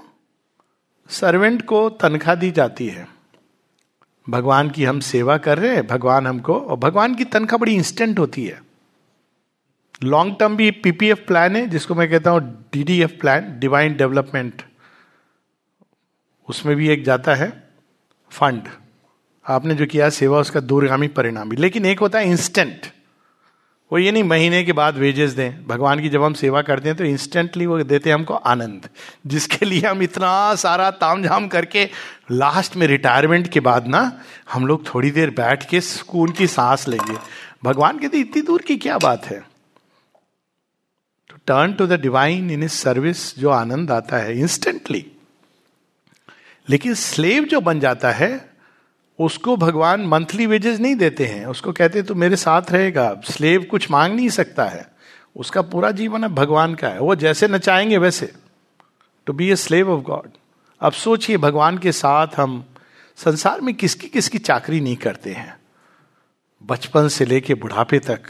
सर्वेंट 1.11 1.63
को 1.63 1.89
तनख्वाह 1.91 2.35
दी 2.35 2.51
जाती 2.51 2.89
है। 2.89 3.09
भगवान 4.31 4.71
की 4.71 4.85
हम 4.85 5.01
सेवा 5.01 5.37
कर 5.37 5.59
रहे 5.59 5.75
हैं, 5.75 5.87
भगवान 5.87 6.27
हमको, 6.27 6.61
और 6.61 6.77
भगवान 6.77 7.15
की 7.15 7.25
तनख्वाह 7.25 7.59
बड़ी 7.59 7.75
इंस्टेंट 7.75 8.19
होती 8.19 8.47
है। 8.47 8.63
लॉन्ग 10.03 10.37
टर्म 10.41 10.57
भी 10.57 10.71
पीपीएफ 10.71 11.25
प्लान 11.27 11.57
है, 11.57 11.67
जिसको 11.67 11.95
मैं 11.95 12.11
कहता 12.11 12.31
हूँ 12.31 12.69
डीडीएफ 12.73 13.19
प्लान 13.21 13.59
डिवाइन 13.59 13.97
डेवलपमेंट 13.97 14.63
उसमें 16.49 16.77
भी 16.77 16.89
एक 16.89 17.05
जाता 17.05 17.35
है 17.35 17.69
फंड 18.31 18.69
आपने 19.49 19.75
जो 19.75 19.87
किया, 19.87 20.09
सेवा 20.11 20.39
उसका 20.39 20.61
दूरगामी 20.61 21.09
परिणाम 21.09 21.49
भी। 21.49 21.57
लेकिन 21.57 21.87
एक 21.87 22.01
होता 22.01 22.19
है 22.19 22.31
इंस्टेंट 22.31 22.87
वो 23.93 23.99
ये 23.99 24.11
नहीं, 24.13 24.23
महीने 24.25 24.63
के 24.65 24.73
बाद 24.73 24.97
वेजेस 24.97 25.33
दें। 25.33 25.67
भगवान 25.67 26.01
की 26.01 26.09
जब 26.09 26.23
हम 26.23 26.35
सेवा 26.35 26.63
करते 26.63 26.89
हैं 26.89 26.97
तो 26.99 27.05
इंस्टेंटली 27.05 27.67
वो 27.67 27.79
देते 27.83 28.11
हैं 28.11 28.15
हमको 28.15 28.35
आनंद। 28.35 28.89
जिसके 29.27 29.67
लिए 29.67 29.81
हम 29.81 30.03
इतना 30.03 30.55
सारा 30.55 30.91
ताम 30.91 31.23
झाम 31.23 31.47
करके 31.49 31.85
लास्ट 32.31 32.77
में 32.77 32.87
रिटायरमेंट 32.87 33.49
के 33.49 33.61
बाद 33.61 33.87
ना, 33.87 34.21
हम 34.53 34.67
लोग 34.67 34.95
थोड़ी 34.95 35.11
देर 35.11 35.31
बैठ 35.31 35.69
के 35.69 35.81
सुकून 35.81 36.33
की 36.33 36.47
सांस 36.47 36.87
लेंगे। 36.89 37.17
भगवान 37.65 37.99
कहते 37.99 38.19
इतनी 38.19 38.43
दूर 38.43 38.63
की 38.63 38.77
क्या 38.77 38.99
बात 38.99 39.25
है? 39.27 39.43
Turn 41.47 41.73
to 41.73 41.87
the 41.87 41.93
divine 41.93 42.51
in 42.51 42.67
service 42.69 43.39
जो 43.39 43.51
आनंद 43.51 43.91
आता 43.91 44.17
है 44.17 44.39
इंस्टेंटली 44.39 45.05
लेकिन 46.69 46.95
स्लेव 46.95 47.45
जो 47.45 47.61
बन 47.61 47.81
जाता 47.81 48.11
है 48.13 48.58
उसको 49.19 49.57
भगवान 49.57 50.01
मंथली 50.01 50.47
वेजेस 50.47 50.81
नहीं 50.81 50.95
देते 50.95 51.27
हैं। 51.27 51.47
उसको 51.47 51.73
कहते 51.73 52.03
तो 52.03 52.15
मेरे 52.15 52.37
साथ 52.37 52.63
रहेगा 52.71 53.21
स्लेव 53.25 53.65
कुछ 53.65 53.91
मांग 53.91 54.15
नहीं 54.15 54.29
सकता 54.29 54.65
है। 54.65 54.93
उसका 55.37 55.63
पूरा 55.63 55.91
जीवन 55.91 56.23
अब 56.23 56.35
भगवान 56.35 56.75
का 56.75 56.89
है। 56.89 57.01
वो 57.01 57.15
जैसे 57.15 57.49
नचाएँगे 57.49 57.99
वैसे। 57.99 58.33
To 59.27 59.33
be 59.33 59.51
a 59.51 59.57
slave 59.57 59.91
of 59.91 60.03
God 60.03 60.31
अब 60.81 60.93
सोचिए, 60.93 61.37
भगवान 61.37 61.79
के 61.79 61.93
साथ 61.93 62.27
हम 62.37 62.65
संसार 63.17 63.61
में 63.61 63.75
किसकी 63.75 64.09
किसकी 64.09 64.39
चाकरी 64.39 64.81
नहीं 64.81 64.97
करते 64.97 65.33
हैं? 65.33 65.61
बचपन 66.67 67.09
से 67.09 67.25
लेके 67.25 67.55
बुढ़ापे 67.55 67.99
तक। 67.99 68.23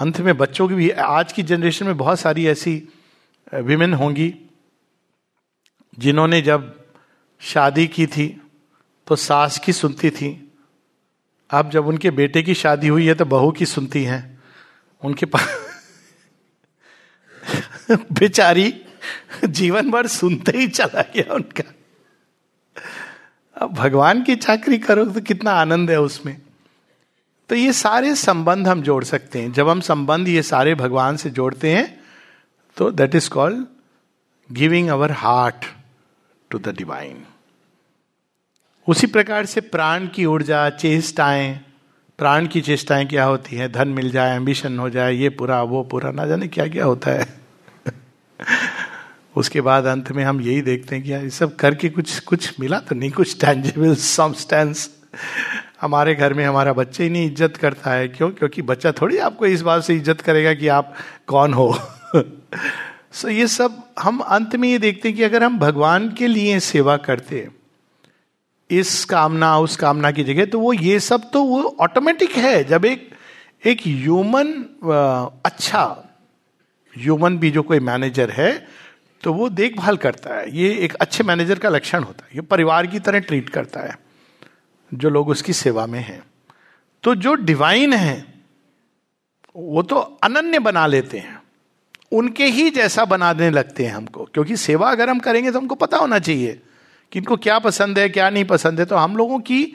अंत 0.00 0.20
में 0.20 0.36
बच्चों 0.36 0.68
की 0.68 0.74
भी, 0.74 0.90
आज 0.90 1.32
की 1.32 1.42
जनरेशन 1.42 1.86
में 1.86 1.96
बहुत 1.96 2.20
सारी 2.20 2.46
ऐसी 2.46 2.88
विमेन 3.54 3.94
होंगी, 3.94 4.34
जिन्होंने 5.98 6.42
जब 6.42 6.84
शादी 7.40 7.86
की 7.86 8.06
थी 8.06 8.47
तो 9.08 9.16
सास 9.16 9.58
की 9.58 9.72
सुनती 9.72 10.10
थी। 10.10 10.52
अब 11.50 11.70
जब 11.70 11.86
उनके 11.86 12.10
बेटे 12.10 12.42
की 12.42 12.54
शादी 12.54 12.88
हुई 12.88 13.06
है 13.06 13.14
तो 13.14 13.24
बहू 13.24 13.50
की 13.50 13.66
सुनती 13.66 14.04
हैं। 14.04 14.42
उनके 15.04 15.26
पास 15.26 15.48
बेचारी 18.12 18.84
जीवन 19.44 19.90
भर 19.90 20.06
सुनते 20.06 20.58
ही 20.58 20.68
चला 20.68 21.02
गया 21.02 21.34
उनका। 21.34 21.72
अब 23.56 23.72
भगवान 23.74 24.22
की 24.22 24.36
चाकरी 24.36 24.78
करो 24.78 25.04
तो 25.04 25.20
कितना 25.20 25.50
आनंद 25.50 25.90
है 25.90 26.00
उसमें। 26.00 26.42
तो 27.48 27.54
ये 27.54 27.72
सारे 27.72 28.14
संबंध 28.14 28.68
हम 28.68 28.82
जोड़ 28.82 29.04
सकते 29.04 29.40
हैं। 29.40 29.52
जब 29.52 29.68
हम 29.68 29.80
संबंध 29.80 30.28
ये 30.28 30.42
सारे 30.42 30.74
भगवान 30.74 31.16
से 31.16 31.30
जोड़ते 31.30 31.72
हैं 31.72 32.00
तो 32.76 32.90
that 32.90 33.14
is 33.14 33.30
called 33.30 33.66
giving 34.52 34.88
our 34.88 35.12
heart 35.12 35.64
to 36.50 36.58
the 36.58 36.68
divine 36.68 37.24
उसी 38.88 39.06
प्रकार 39.06 39.46
से 39.46 39.60
प्राण 39.60 40.06
की 40.06 40.24
ऊर्जा, 40.24 40.70
चेष्टाएँ, 40.70 41.60
प्राण 42.18 42.46
की 42.46 42.60
चेष्टाएँ 42.60 43.06
क्या 43.06 43.24
होती 43.24 43.56
है? 43.56 43.72
धन 43.72 43.88
मिल 43.88 44.10
जाए 44.10 44.36
एम्बिशन 44.36 44.78
हो 44.78 44.90
जाए, 44.90 45.14
ये 45.14 45.28
पूरा, 45.28 45.62
वो 45.62 45.82
पूरा, 45.82 46.10
ना 46.10 46.26
जाने 46.26 46.48
क्या 46.48 46.66
क्या 46.66 46.84
होता 46.84 47.10
है। 47.10 47.26
उसके 49.36 49.60
बाद 49.60 49.84
अंत 49.84 50.12
में 50.12 50.24
हम 50.24 50.40
यही 50.40 50.62
देखते 50.62 50.96
हैं 50.96 51.04
कि 51.04 51.12
यार, 51.12 51.22
ये 51.22 51.30
सब 51.30 51.56
करके 51.56 51.88
कुछ 51.88 52.18
कुछ 52.18 52.60
मिला 52.60 52.78
तो 52.78 52.94
नहीं, 52.94 53.10
कुछ 53.10 53.40
टेंजेबल 53.40 53.94
सब्सटेंस 53.94 54.90
हमारे 55.80 56.14
घर 56.14 56.34
में 56.34 56.44
हमारा 56.44 56.72
बच्चे 56.72 57.04
ही 57.04 57.10
नहीं 57.10 57.30
इज़्ज़त 57.30 57.56
करता 57.56 57.90
है। 57.90 58.08
क्यों? 58.08 58.30
क्योंकि 58.30 58.62
बच्चा 58.62 58.92
थोड़ी 58.92 59.18
आपको 59.18 59.46
इस 59.46 59.62
बात 59.62 59.82
से 59.82 59.94
इज़्ज़त 59.94 60.20
करेगा 60.20 60.54
कि 60.54 60.68
आप 60.68 60.94
कौन 61.26 61.54
हो। 61.54 61.78
सो 62.14 62.22
so 63.22 63.28
ये 63.28 63.46
सब 63.46 63.82
हम 63.98 64.18
अंत 64.18 64.56
में 64.56 64.68
ये 64.68 64.78
देखते 64.78 65.08
हैं 65.08 65.16
कि 65.16 65.22
अगर 65.22 65.44
हम 65.44 65.58
भगवान 65.58 66.12
के 66.12 66.26
लिए 66.26 66.60
सेवा 66.60 66.96
करते 66.96 67.48
इस 68.70 69.04
कामना, 69.04 69.58
उस 69.58 69.76
कामना 69.76 70.10
की 70.10 70.24
जगह 70.24 70.44
तो 70.46 70.60
वो 70.60 70.72
ये 70.72 70.98
सब 71.00 71.30
तो 71.32 71.42
वो 71.44 71.76
ऑटोमेटिक 71.80 72.32
है। 72.32 72.62
जब 72.64 72.84
एक 72.84 73.08
एक 73.64 73.80
ह्यूमन 73.82 74.52
अच्छा 75.44 75.84
ह्यूमन 76.94 77.38
भी 77.38 77.50
जो 77.50 77.62
कोई 77.62 77.80
मैनेजर 77.80 78.30
है 78.30 78.52
तो 79.22 79.32
वो 79.32 79.48
देखभाल 79.50 79.96
करता 79.96 80.34
है। 80.34 80.56
ये 80.56 80.68
एक 80.76 80.94
अच्छे 80.94 81.24
मैनेजर 81.24 81.58
का 81.58 81.68
लक्षण 81.68 82.02
होता 82.02 82.24
है। 82.24 82.30
ये 82.34 82.40
परिवार 82.42 82.86
की 82.86 82.98
तरह 83.00 83.18
ट्रीट 83.20 83.48
करता 83.48 83.80
है, 83.80 83.96
जो 84.92 85.10
लोग 85.10 85.28
उसकी 85.28 85.52
सेवा 85.54 85.86
में 85.86 86.00
हैं। 86.00 86.22
तो 87.04 87.14
जो 87.16 87.34
डिवाइन 87.34 87.92
है, 87.92 88.24
वो 89.56 89.82
तो 89.82 89.96
अनन्य 90.22 90.58
बना 90.60 90.86
लेते 90.86 91.18
हैं। 91.18 91.40
उनके 92.12 92.44
ही 92.46 92.70
जैसा 92.70 93.04
बनाने 93.04 93.50
लगते 93.50 93.86
हैं 93.86 93.94
हमको, 93.94 94.24
क्योंकि 94.24 94.56
सेवा 94.58 94.90
अगर 94.90 95.10
हम 95.10 95.18
करेंगे 95.18 95.50
तो 95.50 95.58
हमको 95.58 95.74
पता 95.76 95.96
होना 95.96 96.18
चाहिए। 96.20 96.60
कि 97.12 97.18
इनको 97.18 97.36
क्या 97.36 97.58
पसंद 97.58 97.98
है, 97.98 98.08
क्या 98.08 98.28
नहीं 98.30 98.44
पसंद 98.44 98.80
है 98.80 98.86
तो 98.86 98.96
हम 98.96 99.16
लोगों 99.16 99.38
की 99.40 99.74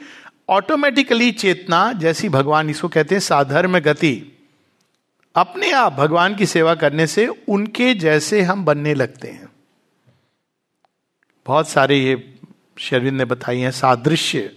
ऑटोमेटिकली 0.49 1.31
चेतना, 1.31 1.91
जैसी 1.93 2.29
भगवान 2.29 2.69
इसको 2.69 2.87
कहते 2.87 3.15
हैं, 3.15 3.19
साधर्म 3.19 3.79
गति। 3.79 4.29
अपने 5.35 5.71
आप 5.71 5.93
भगवान 5.93 6.35
की 6.35 6.45
सेवा 6.45 6.73
करने 6.75 7.07
से 7.07 7.27
उनके 7.27 7.93
जैसे 7.93 8.41
हम 8.41 8.65
बनने 8.65 8.93
लगते 8.93 9.27
हैं। 9.27 9.47
बहुत 11.45 11.69
सारे 11.69 11.97
ये 11.97 12.17
शरीर 12.79 13.11
ने 13.11 13.25
बताई 13.25 13.59
हैं, 13.59 13.71
सादृश्य, 13.71 14.51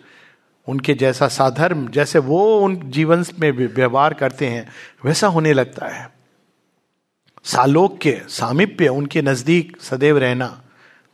उनके 0.69 0.95
जैसा 0.95 1.29
साधर्म, 1.29 1.89
जैसे 1.89 2.19
वो 2.19 2.59
उन 2.61 2.79
जीवन 2.91 3.25
में 3.39 3.51
व्यवहार 3.53 4.15
करते 4.15 4.47
हैं, 4.47 4.69
वैसा 5.05 5.27
होने 5.27 5.53
लगता 5.53 5.87
है। 5.89 6.09
सालोक्य, 7.45 8.23
सामिप्य, 8.29 8.89
उनके 8.89 9.23
नज़दीक 9.23 9.77
सदैव 9.81 10.19
रहना 10.19 10.47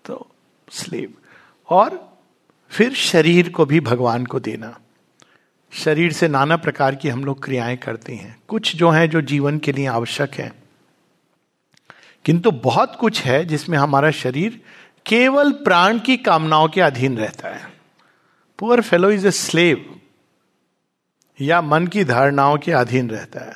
तो 0.05 0.27
स्लेव 0.69 1.13
और 1.73 2.19
फिर 2.71 2.93
शरीर 2.93 3.49
को 3.49 3.65
भी 3.65 3.81
भगवान 3.81 4.27
को 4.27 4.41
देना। 4.41 4.79
शरीर 5.73 6.13
से 6.13 6.29
नाना 6.29 6.57
प्रकार 6.57 6.95
की 6.95 7.09
हम 7.09 7.25
लोग 7.25 7.45
क्रियाएँ 7.45 7.77
करते 7.77 8.15
हैं। 8.15 8.43
कुछ 8.49 8.77
जो 8.77 8.91
है 8.91 9.09
जो 9.09 9.21
जीवन 9.21 9.59
के 9.59 9.73
लिए 9.73 9.87
आवश्यक 9.87 10.35
है। 10.35 10.53
किंतु 12.25 12.51
बहुत 12.51 12.97
कुछ 13.01 13.23
है 13.23 13.45
जिसमें 13.45 13.79
हमारा 13.79 14.11
शरीर 14.11 14.63
केवल 15.07 15.53
प्राण 15.53 15.99
की 15.99 16.17
कामनाओं 16.17 16.69
के 16.69 16.81
अधीन 16.81 17.19
रहता 17.19 17.49
है। 17.49 17.73
Poor 18.59 18.81
fellow 18.81 19.11
is 19.11 19.27
a 19.27 19.31
slave 19.31 20.01
या 21.41 21.63
मन 21.63 21.87
की 21.87 22.05
धारणाओं 22.05 22.59
के 22.59 22.73
अधीन 22.73 23.11
रहता 23.11 23.41
है। 23.41 23.55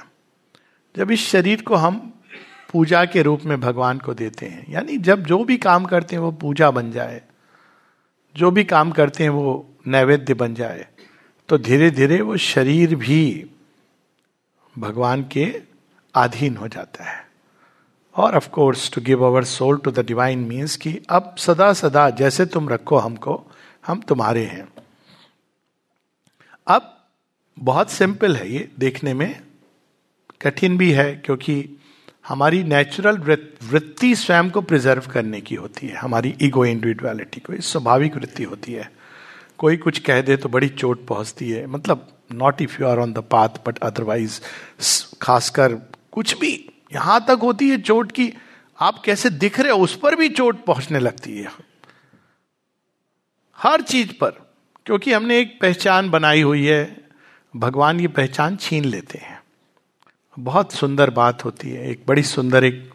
जब 0.97 1.11
इस 1.11 1.29
शरीर 1.29 1.63
को 1.63 1.75
हम 1.75 2.21
पूजा 2.73 3.05
के 3.05 3.23
रूप 3.23 3.41
में 3.45 3.61
भगवान 3.61 3.99
को 3.99 4.15
देते 4.15 4.47
हैं, 4.47 4.73
यानी 4.73 4.99
जब 4.99 5.25
जो 5.25 5.45
भी 5.45 5.57
काम 5.57 5.85
करते 5.85 6.17
हैं 6.17 6.23
वो 6.23 6.33
पूजा 6.33 6.71
बन 6.71 6.91
जाए 6.91 7.23
जो 8.37 8.51
भी 8.51 8.65
काम 8.65 8.91
करते 8.91 9.23
हैं 9.23 9.31
वो 9.31 9.67
नैवेद्य 9.87 10.35
बन 10.35 10.55
जाए। 10.55 10.87
तो 11.49 11.59
धीरे 11.59 11.91
धीरे 11.91 12.21
वो 12.21 12.37
शरीर 12.37 12.95
भी 12.95 13.47
भगवान 14.79 15.23
के 15.33 15.63
अधीन 16.15 16.57
हो 16.57 16.69
जाता 16.69 17.05
है। 17.05 17.27
और 18.17 18.37
of 18.37 18.49
course 18.49 18.91
to 18.91 19.01
give 19.01 19.25
our 19.25 19.45
soul 19.45 19.79
to 19.79 19.91
the 19.91 19.99
divine 19.99 20.39
means 20.39 20.77
कि 20.77 21.01
अब 21.11 21.35
सदा 21.39 21.73
सदा 21.73 22.11
जैसे 22.11 22.47
तुम 22.47 22.69
रखो 22.69 22.97
हमको, 22.97 23.47
हम 23.87 24.01
तुम्हारे 24.01 24.45
हैं। 24.45 24.69
अब 26.67 27.07
बहुत 27.59 27.91
सिंपल 27.91 28.37
है 28.37 28.53
ये 28.53 28.69
देखने 28.79 29.15
में, 29.15 29.41
कठिन 30.43 30.79
भी 30.79 30.93
है 30.93 31.17
क्योंकि 31.17 31.69
हमारी 32.27 32.63
नेचुरल 32.65 33.17
वृत्ति 33.63 34.15
स्वयं 34.15 34.51
को 34.51 34.61
प्रिजर्व 34.61 35.03
करने 35.13 35.41
की 35.41 35.55
होती 35.55 35.89
है। 35.89 35.97
हमारी 35.97 36.35
ईगो 36.43 36.65
इंडिविजुअलिटी 36.65 37.41
को 37.41 37.61
स्वाभाविक 37.61 38.17
वृत्ति 38.17 38.43
होती 38.43 38.73
है। 38.73 38.91
कोई 39.59 39.77
कुछ 39.77 39.99
कह 39.99 40.21
दे 40.21 40.37
तो 40.37 40.49
बड़ी 40.49 40.69
चोट 40.69 41.07
पहुँचती 41.07 41.51
है। 41.51 41.67
मतलब 41.67 42.07
not 42.33 42.63
if 42.63 42.81
you 42.83 42.89
are 42.89 42.99
on 42.99 43.13
the 43.13 43.19
path 43.19 43.49
but 43.67 43.79
otherwise 43.79 44.41
खासकर 45.23 45.75
कुछ 46.13 46.39
भी 46.39 46.53
यहाँ 46.95 47.25
तक 47.29 47.39
होती 47.43 47.69
है 47.71 47.79
चोट 47.79 48.13
की, 48.13 48.33
आप 48.81 49.03
कैसे 49.05 49.31
दिख 49.31 49.61
रहे 49.61 49.73
हो, 49.73 49.79
उस 49.79 49.97
पर 49.99 50.15
भी 50.15 50.29
चोट 50.29 50.65
पहुँचने 50.65 50.99
लगती 50.99 51.39
है। 51.39 51.51
हर 53.59 53.81
चीज़ 53.81 54.13
पर, 54.21 54.31
क्योंकि 54.87 55.13
हमने 55.13 55.39
एक 55.41 55.59
पहचान 55.61 56.11
बनाई 56.11 56.43
हुई 56.43 56.65
है, 56.65 57.09
भगवान 57.57 58.01
ये 58.01 58.09
पहचान 58.09 58.57
छीन 58.57 58.85
लेते 58.85 59.19
हैं। 59.19 59.36
बहुत 60.39 60.73
सुंदर 60.73 61.11
बात 61.11 61.45
होती 61.45 61.71
है। 61.71 61.89
एक 61.91 62.05
बड़ी 62.09 62.23
सुंदर 62.23 62.65
एक 62.65 62.93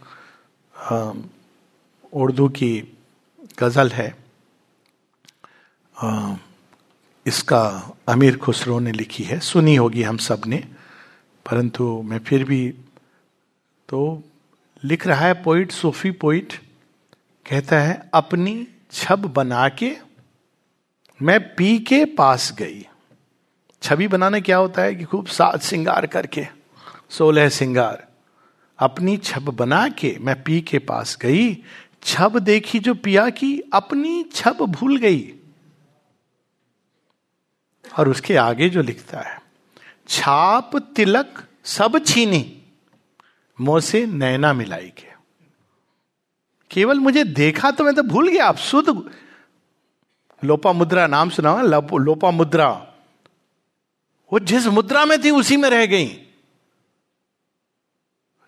उर्दू 2.13 2.48
की 2.50 2.71
गज़ल 3.60 3.89
है। 3.89 4.15
आ, 5.95 6.36
इसका 7.25 7.63
अमीर 8.07 8.38
खुसरो 8.38 8.79
ने 8.79 8.91
लिखी 8.91 9.24
है। 9.24 9.39
सुनी 9.39 9.75
होगी 9.75 10.03
हम 10.03 10.17
सबने 10.17 10.63
परंतु 11.45 12.01
मैं 12.01 12.19
फिर 12.19 12.43
भी 12.43 12.67
तो 13.89 14.24
लिख 14.83 15.07
रहा 15.07 15.25
है 15.25 15.33
पोइट 15.43 15.71
सूफी 15.71 16.12
पोइट 16.12 16.53
कहता 17.45 17.79
है 17.79 18.10
अपनी 18.13 18.67
छब 18.91 19.25
बना 19.33 19.67
के 19.69 19.95
मैं 21.19 21.39
पी 21.55 21.77
के 21.79 22.03
पास 22.05 22.51
गई। 22.60 22.86
छवि 23.81 24.07
बनाना 24.07 24.39
क्या 24.39 24.57
होता 24.57 24.81
है 24.81 24.95
कि 24.95 25.03
खूब 25.03 25.27
साज 25.27 25.62
सिंगार 25.62 26.05
करके। 26.07 26.48
सोलह 27.11 27.49
सिंगार। 27.49 28.07
अपनी 28.79 29.17
छब 29.17 29.49
बना 29.49 29.87
के 29.89 30.17
मैं 30.21 30.43
पी 30.43 30.61
के 30.61 30.79
पास 30.79 31.17
गई। 31.21 31.53
छब 32.03 32.39
देखी 32.39 32.79
जो 32.79 32.93
पिया 32.93 33.29
की, 33.29 33.61
अपनी 33.73 34.23
छब 34.33 34.61
भूल 34.61 34.97
गई। 34.97 35.33
और 37.99 38.09
उसके 38.09 38.35
आगे 38.35 38.69
जो 38.69 38.81
लिखता 38.81 39.19
है, 39.19 39.41
छाप 40.09 40.75
तिलक 40.95 41.43
सब 41.65 41.99
छीनी, 42.05 42.61
मोसे 43.61 44.05
नैना 44.05 44.53
मिलाई 44.53 44.89
के। 44.89 45.11
केवल 46.71 46.99
मुझे 46.99 47.23
देखा 47.23 47.71
तो 47.71 47.83
मैं 47.83 47.93
तो 47.95 48.03
भूल 48.03 48.29
गया, 48.29 48.45
आप 48.45 48.57
शुद्ध 48.57 49.11
लोपा 50.43 50.71
मुद्रा 50.73 51.07
नाम 51.07 51.29
सुना 51.29 51.61
लोपा 51.61 52.31
मुद्रा 52.31 52.69
वो 54.31 54.39
जिस 54.39 54.65
मुद्रा 54.67 55.05
में 55.05 55.23
थी, 55.23 55.29
उसी 55.29 55.57
में 55.57 55.69
रह 55.69 55.85
गई। 55.85 56.07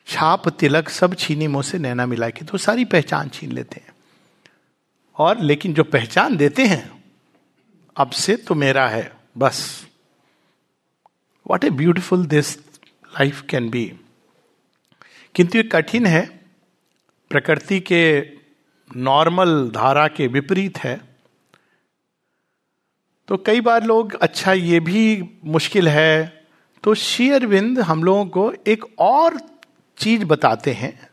छाप, 0.07 0.47
तिलक 0.49 0.89
सब 0.89 1.13
छीनी 1.15 1.47
मुँह 1.47 1.63
से 1.63 1.77
नैना 1.79 2.05
मिला 2.05 2.29
के 2.29 2.45
तो 2.45 2.57
सारी 2.57 2.85
पहचान 2.85 3.29
छीन 3.29 3.51
लेते 3.51 3.81
हैं। 3.81 3.93
और 5.17 5.39
लेकिन 5.39 5.73
जो 5.73 5.83
पहचान 5.83 6.37
देते 6.37 6.65
हैं, 6.65 7.03
अब 7.95 8.11
से 8.11 8.35
तो 8.37 8.55
मेरा 8.55 8.87
है, 8.87 9.11
बस। 9.37 9.87
What 11.45 11.63
a 11.63 11.69
beautiful 11.69 12.25
this 12.25 12.55
life 12.57 13.41
can 13.41 13.69
be 13.69 13.85
किंतु 15.35 15.57
ये 15.57 15.63
कठिन 15.63 16.05
है, 16.05 16.25
प्रकृति 17.31 17.79
के 17.81 18.21
नॉर्मल 18.91 19.69
धारा 19.69 20.07
के 20.07 20.27
विपरीत 20.27 20.77
है। 20.77 20.99
तो 23.29 23.37
कई 23.37 23.61
बार 23.61 23.83
लोग 23.83 24.13
अच्छा 24.15 24.53
ये 24.53 24.79
भी 24.79 25.23
मुश्किल 25.45 25.87
है 25.87 26.43
तो 26.83 26.93
शेयरविंद 26.95 27.79
हम 27.79 28.03
लोगों 28.03 28.25
को 28.25 28.51
एक 28.67 28.85
और 28.99 29.37
चीज़ 29.97 30.25
बताते 30.25 30.71
हैं, 30.71 31.09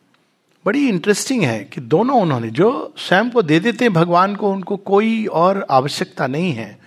बड़ी 0.67 0.89
इंटरेस्टिंग 0.89 1.43
है 1.43 1.65
कि 1.65 1.81
दोनों 1.81 2.21
उन्होंने, 2.23 2.51
जो 2.51 2.95
स्वयं 2.97 3.31
को 3.31 3.43
दे 3.43 3.61
देते 3.61 3.85
हैं 3.85 3.93
भगवान 3.93 4.37
को, 4.37 4.53
उनको 4.53 4.77
कोई 4.77 5.27
और 5.27 5.67
आवश्यकता 5.71 6.27
नहीं 6.27 6.53
है 6.53 6.79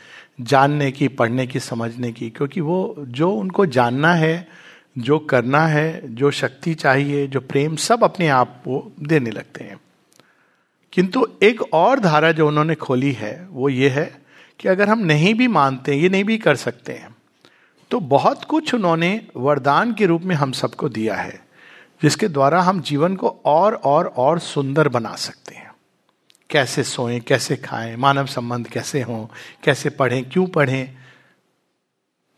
जानने 0.41 0.91
की, 0.91 1.07
पढ़ने 1.07 1.47
की, 1.47 1.59
समझने 1.59 2.11
की, 2.11 2.29
क्योंकि 2.29 2.61
वो, 2.61 2.95
जो 2.99 3.31
उनको 3.31 3.65
जानना 3.65 4.13
है, 4.13 4.47
जो 4.97 5.19
करना 5.19 5.65
है, 5.67 6.15
जो 6.15 6.31
शक्ति 6.31 6.73
चाहिए, 6.73 7.27
जो 7.27 7.39
प्रेम, 7.39 7.75
सब 7.75 8.03
अपने 8.03 8.27
आप 8.27 8.57
को 8.59 8.91
देने 8.99 9.31
लगते 9.31 9.63
हैं। 9.63 9.79
किंतु 10.93 11.27
एक 11.43 11.61
और 11.73 11.99
धारा 11.99 12.31
जो 12.31 12.47
उन्होंने 12.47 12.75
खोली 12.75 13.11
है, 13.11 13.47
वो 13.51 13.69
ये 13.69 13.89
है 13.89 14.21
कि 14.59 14.67
अगर 14.67 14.89
हम 14.89 14.99
नहीं 14.99 15.33
भी 15.33 15.47
मानते, 15.47 15.95
ये 15.95 16.09
नहीं 16.09 16.23
भी 16.23 16.37
कर 16.37 16.55
सकते 16.55 16.93
हैं 16.93 17.15
तो 17.91 17.99
बहुत 17.99 18.43
कुछ 18.43 18.73
उन्होंने 18.73 19.21
वरदान 19.37 19.93
के 19.93 20.05
रूप 20.05 20.21
में 20.21 20.35
हम 20.35 20.51
सबको 20.51 20.89
दिया 20.89 21.15
है। 21.15 21.42
जिसके 22.03 22.27
द्वारा 22.27 22.61
हम 22.61 22.81
जीवन 22.81 23.15
को 23.15 23.29
और 23.45 23.73
और 23.75 24.07
और 24.07 24.39
सुंदर 24.39 24.87
बना 24.89 25.15
सकते 25.15 25.55
हैं। 25.55 25.71
कैसे 26.49 26.83
सोएँ, 26.83 27.19
कैसे 27.19 27.55
खाएँ, 27.55 27.95
मानव 27.95 28.25
संबंध 28.25 28.67
कैसे 28.67 29.01
हों, 29.01 29.25
कैसे 29.63 29.89
पढ़ें, 29.89 30.29
क्यों 30.29 30.45
पढ़ें 30.47 30.95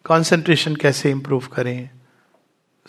कंसंट्रेशन 0.06 0.76
कैसे 0.76 1.12
इंप्रूव 1.12 1.48
करें, 1.54 1.90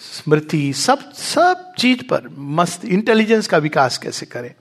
स्मृति, 0.00 0.72
सब 0.72 1.12
सब 1.12 1.72
चीज़ 1.78 2.02
पर 2.02 2.28
मस्त 2.30 2.84
इंटेलिजेंस 2.84 3.46
का 3.46 3.58
विकास 3.58 3.98
कैसे 3.98 4.26
करें। 4.26 4.54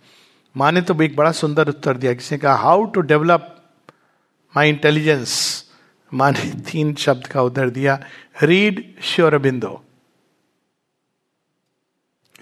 माँ 0.56 0.72
ने 0.72 0.82
तो 0.82 1.02
एक 1.04 1.16
बड़ा 1.16 1.32
सुंदर 1.32 1.70
उत्तर 1.70 1.98
दिया, 1.98 2.14
किसी 2.14 2.36
ने 2.36 2.40
कहा 2.40 2.56
how 2.56 2.86
to 2.86 3.02
develop 3.02 3.52
my 4.54 4.70
intelligence 4.70 5.64
माँ 6.12 6.32
ने 6.32 6.50
तीन 6.62 6.94
शब्द 6.96 7.28
का 7.28 7.42
उधर 7.42 7.70
दिया 7.70 8.00
read 8.44 8.84
sure 9.04 9.38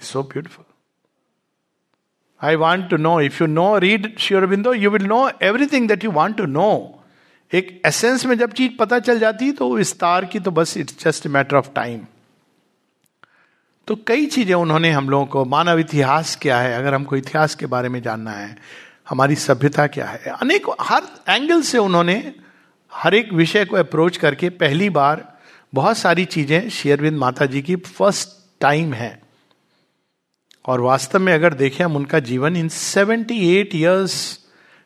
so 0.04 0.22
beautiful 0.22 0.64
I 2.40 2.56
want 2.56 2.88
to 2.90 2.96
know 2.96 3.20
if 3.20 3.42
you 3.42 3.46
know 3.46 3.76
read 3.78 4.16
Sri Aurobindo 4.46 4.72
you 4.74 4.90
will 4.90 5.06
know 5.06 5.28
everything 5.42 5.88
that 5.88 6.04
you 6.04 6.10
want 6.10 6.36
to 6.36 6.46
know 6.46 6.70
एक 7.52 7.80
एसेंस 7.86 8.26
में 8.26 8.36
जब 8.38 8.52
चीज़ 8.52 8.72
पता 8.78 8.98
चल 8.98 9.18
जाती 9.18 9.52
तो 9.52 9.74
विस्तार 9.76 10.24
की 10.24 10.40
तो 10.40 10.50
बस 10.50 10.76
it's 10.76 11.04
just 11.04 11.26
matter 11.26 11.56
of 11.56 11.70
time 11.74 12.00
तो 13.88 13.94
कई 14.06 14.26
चीज़ें 14.26 14.54
उन्होंने 14.54 14.90
हम 14.90 15.08
लोगों 15.10 15.26
को, 15.26 15.44
मानव 15.44 15.78
इतिहास 15.78 16.36
क्या 16.42 16.58
है, 16.58 16.72
अगर 16.74 16.94
हमको 16.94 17.16
इतिहास 17.16 17.54
के 17.54 17.66
बारे 17.66 17.88
में 17.88 18.00
जानना 18.02 18.30
है, 18.30 18.56
हमारी 19.08 19.34
सभ्यता 19.36 19.86
क्या 19.86 20.06
है, 20.06 20.18
अनेक, 20.32 20.66
हर 20.80 21.02
एंगल 21.28 21.62
से 21.62 21.78
उन्होंने 21.78 22.34
हर 22.92 23.14
एक 23.14 23.32
विषय 23.32 23.64
को 23.64 23.76
अप्रोच 23.76 24.16
करके 24.16 24.48
पहली 24.50 24.88
बार 24.90 25.24
बहुत 25.74 25.98
सारी 25.98 26.24
चीज़ें 26.24 26.68
शेयरविंद 26.70 27.18
माता 27.18 27.46
जी 27.46 27.62
की 27.62 27.76
फ़र्स्ट 27.76 28.28
टाइम 28.60 28.94
है। 28.94 29.23
और 30.64 30.80
वास्तव 30.80 31.18
में 31.18 31.32
अगर 31.32 31.54
देखें 31.54 31.84
हम 31.84 31.96
उनका 31.96 32.18
जीवन, 32.20 32.56
इन 32.56 32.68
सेवेंटी 32.68 33.38
एट 33.56 33.74
ईयर्स 33.74 34.14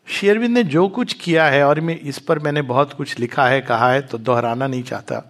शेयरविंद 0.06 0.54
ने 0.54 0.62
जो 0.64 0.86
कुछ 0.88 1.12
किया 1.14 1.46
है, 1.46 1.62
और 1.64 1.80
मैं, 1.80 1.98
इस 2.00 2.18
पर 2.18 2.38
मैंने 2.38 2.62
बहुत 2.62 2.92
कुछ 2.92 3.18
लिखा 3.18 3.46
है, 3.48 3.60
कहा 3.60 3.90
है 3.92 4.00
तो 4.02 4.18
दोहराना 4.18 4.66
नहीं 4.66 4.82
चाहता। 4.82 5.22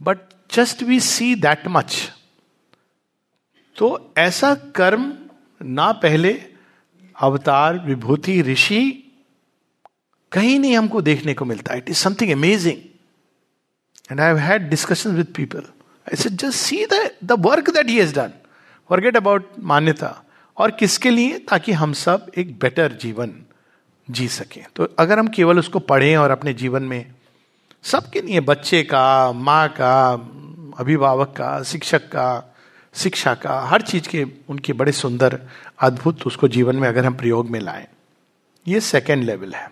But 0.00 0.18
just 0.52 0.82
we 0.82 1.00
see 1.00 1.34
that 1.34 1.66
much 1.68 1.96
तो 3.76 4.12
ऐसा 4.18 4.54
कर्म 4.76 5.12
ना 5.60 5.90
पहले 5.92 6.32
अवतार, 7.16 7.78
विभूति, 7.78 8.40
ऋषि, 8.42 8.82
कहीं 10.32 10.58
नहीं 10.58 10.76
हमको 10.76 11.00
देखने 11.02 11.34
को 11.34 11.44
मिलता। 11.44 11.74
It 11.74 11.90
is 11.90 11.96
something 11.96 12.30
amazing 12.32 12.76
and 14.10 14.20
I 14.20 14.40
had 14.40 14.68
discussion 14.70 15.16
with 15.16 15.26
people 15.36 15.62
I 16.06 16.16
say 16.16 16.30
just 16.30 16.58
see 16.58 16.86
the 17.24 17.36
work 17.40 17.70
that 17.70 17.88
he 17.88 17.98
has 17.98 18.14
done 18.14 18.32
forget 18.88 19.16
about 19.16 19.50
मान्यता 19.58 20.24
और 20.58 20.70
किसके 20.70 21.10
लिए? 21.10 21.38
ताकि 21.38 21.72
हम 21.72 21.92
सब 21.92 22.30
एक 22.38 22.58
बेटर 22.58 22.92
जीवन 22.92 23.34
जी 24.10 24.28
सके। 24.28 24.60
तो 24.76 24.88
अगर 24.98 25.18
हम 25.18 25.28
केवल 25.28 25.58
उसको 25.58 25.78
पढ़ें 25.78 26.16
और 26.16 26.30
अपने 26.30 26.54
जीवन 26.54 26.82
में, 26.82 27.12
सबके 27.82 28.20
लिए 28.20 28.40
बच्चे 28.40 28.82
का, 28.82 29.32
माँ 29.32 29.68
का, 29.68 30.12
अभिभावक 30.78 31.28
का, 31.28 31.62
शिक्षक 31.62 32.08
का, 32.08 32.54
शिक्षा 32.94 33.34
का, 33.34 33.60
हर 33.60 33.82
चीज़ 33.82 34.08
के, 34.08 34.26
उनके 34.48 34.72
बड़े 34.72 34.92
सुंदर, 34.92 35.40
अद्भुत 35.80 36.26
उसको 36.26 36.48
जीवन 36.48 36.76
में 36.76 36.88
अगर 36.88 37.04
हम 37.04 37.14
प्रयोग 37.14 37.50
में 37.50 37.60
लाएँ, 37.60 37.86
ये 38.68 38.80
सेकेंड 38.80 39.24
लेवल 39.24 39.54
है। 39.54 39.70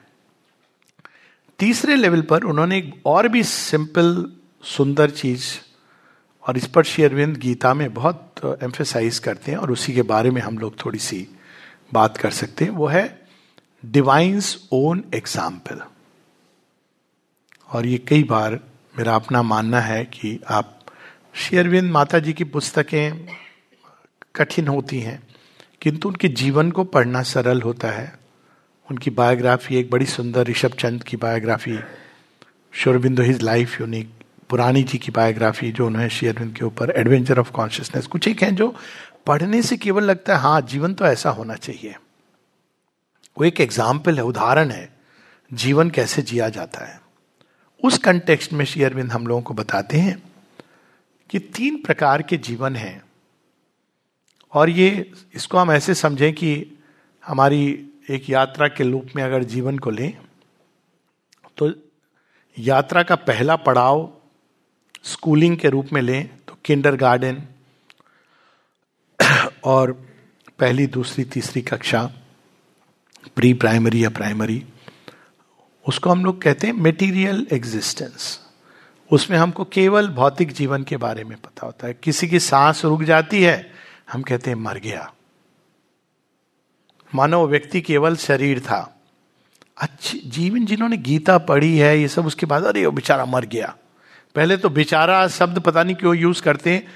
तीसरे 1.58 1.96
लेवल 1.96 2.22
पर 2.22 2.42
उन्होंने 2.42 2.78
एक 2.78 2.94
और 3.06 3.28
भी 3.28 3.42
सिंपल 3.42 4.32
सुंदर 4.62 5.10
चीज़ 5.10 5.44
और 6.44 6.56
इस 6.56 6.66
पर 6.66 6.84
शेयरविंद 6.84 7.36
गीता 7.36 7.72
में 7.74 7.92
बहुत 7.94 8.58
एम्फेसाइज 8.62 9.18
करते 9.18 9.50
हैं 9.52 9.58
और 9.58 9.70
उसी 9.70 9.94
के 9.94 10.02
बारे 10.04 10.30
में 10.30 10.40
हम 10.42 10.58
लोग 10.58 10.84
थोड़ी 10.84 10.98
सी 10.98 11.26
बात 11.94 12.16
कर 12.16 12.30
सकते 12.32 12.64
हैं। 12.64 12.72
वो 12.72 12.86
है 12.86 13.04
डिवाइंस 13.84 14.56
ओन 14.72 15.04
एग्ज़ाम्पल 15.14 15.80
और 17.70 17.86
ये 17.86 17.98
कई 17.98 18.22
बार 18.24 18.58
मेरा 18.94 19.14
अपना 19.14 19.42
मानना 19.42 19.80
है 19.80 20.04
कि 20.04 20.38
आप 20.50 20.78
शेयरविंद 21.34 21.90
माता 21.90 22.18
जी 22.18 22.32
की 22.32 22.44
पुस्तकें 22.46 23.26
कठिन 24.36 24.68
होती 24.68 25.00
हैं, 25.00 25.22
किंतु 25.82 26.08
उनके 26.08 26.28
जीवन 26.30 26.70
को 26.70 26.84
पढ़ना 26.86 27.22
सरल 27.24 27.62
होता 27.62 27.90
है। 27.90 28.12
उनकी 28.88 29.10
बायोग्राफी, 29.12 29.76
एक 29.76 29.90
बड़ी 29.90 30.06
सुंदर 30.06 30.46
ऋषभ 30.46 30.74
चंद 30.78 31.02
की 31.02 31.16
biography 31.16 31.78
Sri Aurobindo 32.72 33.22
his 33.22 33.42
life 33.42 33.80
unique 33.80 34.10
पुरानी 34.52 34.82
जी 34.82 34.98
की 34.98 35.10
बायोग्राफी 35.10 35.70
जो 35.72 35.86
उन्होंने 35.86 36.08
शेयरविंद 36.10 36.54
के 36.56 36.64
ऊपर 36.64 36.90
एडवेंचर 36.90 37.38
ऑफ़ 37.38 37.50
कॉन्शियसनेस 37.52 38.06
कुछ 38.06 38.26
एक 38.28 38.42
हैं 38.42 38.54
जो 38.54 38.68
पढ़ने 39.26 39.62
से 39.62 39.76
केवल 39.76 40.04
लगता 40.04 40.34
है 40.34 40.40
हाँ 40.40 40.60
जीवन 40.62 40.94
तो 40.94 41.06
ऐसा 41.06 41.30
होना 41.30 41.54
चाहिए। 41.56 41.94
वो 43.36 43.44
एक 43.44 43.60
एग्ज़ाम्पल 43.60 44.16
है, 44.16 44.24
उदाहरण 44.24 44.70
है, 44.70 44.88
जीवन 45.50 45.90
कैसे 45.90 46.22
जिया 46.22 46.48
जाता 46.48 46.84
है। 46.84 47.00
उस 47.82 47.98
कंटेक्स्ट 47.98 48.52
में 48.52 48.64
शेयरविंद 48.64 49.12
हम 49.12 49.26
लोगों 49.26 49.42
को 49.42 49.54
बताते 49.54 49.98
हैं 49.98 50.22
कि 51.30 51.38
तीन 51.38 51.82
प्रकार 51.82 52.22
के 52.22 52.36
जीवन 52.38 52.76
हैं। 52.76 53.02
और 54.52 54.70
ये, 54.70 55.12
इसको 55.34 55.58
हम 55.58 55.72
ऐसे 55.72 55.94
समझें 55.96 56.32
कि 56.32 56.80
हमारी 57.24 57.66
एक 58.10 58.30
यात्रा 58.30 58.68
के 58.68 58.90
रूप 58.90 59.16
में 59.16 59.22
अगर 59.22 59.44
जीवन 59.48 59.78
को 59.78 59.90
लें 59.90 60.12
तो 61.58 61.74
यात्रा 62.56 63.02
का 63.02 63.16
पहला 63.16 63.56
पड़ाव 63.58 64.10
स्कूलिंग 65.02 65.56
के 65.56 65.68
रूप 65.68 65.88
में 65.92 66.02
लें 66.02 66.30
तो 66.48 66.58
किंडर 66.64 66.96
गार्डन 66.96 67.42
और 69.64 69.92
पहली, 70.58 70.86
दूसरी, 70.86 71.24
तीसरी 71.24 71.62
कक्षा 71.62 72.12
प्री 73.36 73.54
प्राइमरी 73.54 74.04
या 74.04 74.10
प्राइमरी 74.10 74.66
उसको 75.88 76.10
हम 76.10 76.24
लोग 76.24 76.42
कहते 76.42 76.66
हैं 76.66 76.74
मेटीरियल 76.74 77.46
एग्जिस्टेंस 77.52 78.40
उसमें 79.10 79.38
हमको 79.38 79.64
केवल 79.64 80.08
भौतिक 80.08 80.52
जीवन 80.52 80.82
के 80.82 80.96
बारे 80.96 81.24
में 81.24 81.38
पता 81.38 81.66
होता 81.66 81.86
है। 81.86 81.94
किसी 81.94 82.28
की 82.28 82.40
सांस 82.40 82.84
रुक 82.84 83.02
जाती 83.02 83.42
है, 83.42 83.72
हम 84.12 84.22
कहते 84.22 84.50
हैं 84.50 84.56
मर 84.56 84.78
गया। 84.78 85.14
मानो 87.14 87.46
व्यक्ति 87.46 87.80
केवल 87.80 88.16
शरीर 88.16 88.60
था। 88.60 89.00
अच्छी, 89.78 90.18
जीवन 90.18 90.66
जिन्होंने 90.66 90.96
गीता 90.96 91.38
पढ़ी 91.38 91.78
है, 91.78 92.00
ये 92.00 92.08
सब 92.08 92.26
उसके 92.26 92.46
बाद, 92.46 92.64
अरे, 92.64 92.86
वो 92.86 92.92
बेचारा 92.92 93.24
मर 93.24 93.44
गया। 93.44 93.76
पहले 94.34 94.56
तो 94.56 94.68
बेचारा 94.70 95.26
शब्द 95.28 95.58
पता 95.60 95.82
नहीं 95.82 95.96
क्यों 95.96 96.14
यूज़ 96.16 96.42
करते 96.42 96.70
हैं। 96.70 96.86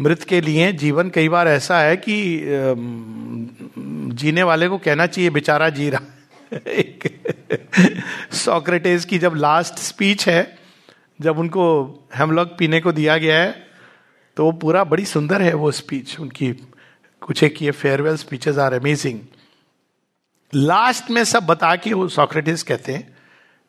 मृत 0.00 0.22
के 0.22 0.40
लिए 0.40 0.72
जीवन 0.72 1.10
कई 1.10 1.28
बार 1.28 1.48
ऐसा 1.48 1.78
है 1.80 1.96
कि 1.96 2.14
जीने 4.14 4.42
वाले 4.42 4.68
को 4.68 4.78
कहना 4.78 5.06
चाहिए, 5.06 5.30
बेचारा 5.30 5.68
जी 5.68 5.88
रहा 5.90 6.56
एक 6.68 7.04
सोक्रेटेस 8.34 9.04
की 9.04 9.18
जब 9.18 9.34
लास्ट 9.34 9.78
स्पीच 9.78 10.28
है, 10.28 10.58
जब 11.20 11.38
उनको 11.38 11.64
हेमलॉक 12.16 12.56
पीने 12.58 12.80
को 12.80 12.92
दिया 12.92 13.16
गया 13.18 13.40
है 13.42 13.52
तो 14.36 14.44
वो 14.44 14.52
पूरा 14.52 14.84
बड़ी 14.84 15.04
सुंदर 15.04 15.42
है 15.42 15.54
वो 15.54 15.70
स्पीच 15.70 16.18
उनकी 16.20 16.52
कुछ 17.22 17.42
एक 17.42 17.62
ये 17.62 17.70
farewell 17.70 18.16
speeches 18.16 18.58
are 18.58 18.72
amazing 18.72 19.20
last 20.52 21.10
में 21.10 21.22
सब 21.24 21.46
बता 21.46 21.74
के 21.76 21.92
वो 21.92 22.08
सोक्रेटिस 22.08 22.62
कहते 22.62 22.92
हैं, 22.92 23.16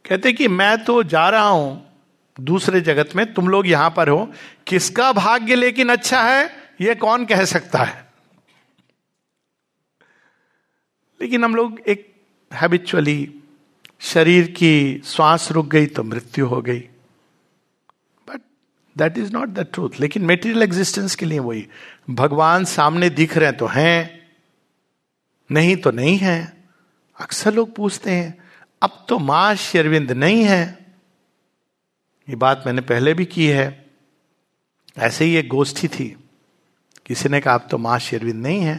कहते 0.05 0.33
कि, 0.33 0.47
मैं 0.47 0.83
तो 0.83 1.01
जा 1.03 1.29
रहा 1.29 1.47
हूँ 1.47 1.90
दूसरे 2.43 2.81
जगत 2.81 3.09
में 3.15 3.33
तुम 3.33 3.47
लोग 3.47 3.67
यहाँ 3.67 3.93
पर 3.97 4.09
हो, 4.09 4.31
किसका 4.67 5.11
भाग्य 5.13 5.55
लेकिन 5.55 5.89
अच्छा 5.89 6.21
है 6.23 6.49
यह 6.81 6.93
कौन 6.93 7.25
कह 7.25 7.43
सकता 7.45 7.83
है? 7.83 8.09
लेकिन 11.21 11.43
हम 11.43 11.55
लोग 11.55 11.79
एक 11.87 12.07
हैबिचुअली 12.51 13.33
शरीर 14.01 14.47
की 14.51 15.01
श्वास 15.05 15.51
रुक 15.51 15.67
गई 15.67 15.85
तो 15.85 16.03
मृत्यु 16.03 16.45
हो 16.47 16.61
गई। 16.61 16.79
But 18.27 18.41
that 18.95 19.17
is 19.17 19.31
not 19.33 19.49
the 19.49 19.67
truth 19.73 19.99
लेकिन 19.99 20.25
मेटीरियल 20.25 20.63
एग्जिस्टेंस 20.63 21.15
के 21.15 21.25
लिए 21.25 21.39
वही। 21.39 21.67
भगवान 22.09 22.65
सामने 22.65 23.09
दिख 23.09 23.37
रहे 23.37 23.51
तो 23.51 23.67
हैं, 23.67 24.21
नहीं 25.49 25.75
तो 25.75 25.91
नहीं 25.91 26.17
है। 26.17 26.63
अक्सर 27.19 27.53
लोग 27.53 27.75
पूछते 27.75 28.11
हैं, 28.11 28.37
अब 28.81 29.05
तो 29.09 29.19
माँ 29.19 29.55
शेरविंद 29.55 30.11
नहीं 30.11 30.43
है। 30.43 30.80
ये 32.31 32.35
बात 32.35 32.63
मैंने 32.65 32.81
पहले 32.81 33.13
भी 33.13 33.25
की 33.25 33.47
है। 33.47 33.85
ऐसे 34.97 35.25
ही 35.25 35.35
एक 35.35 35.47
गोष्ठी 35.47 35.87
थी 35.87 36.05
किसी 37.05 37.29
ने 37.29 37.39
कहा, 37.41 37.53
आप 37.53 37.67
तो 37.71 37.77
माँ 37.77 37.97
शेरविंद 37.99 38.43
नहीं 38.43 38.61
है। 38.61 38.77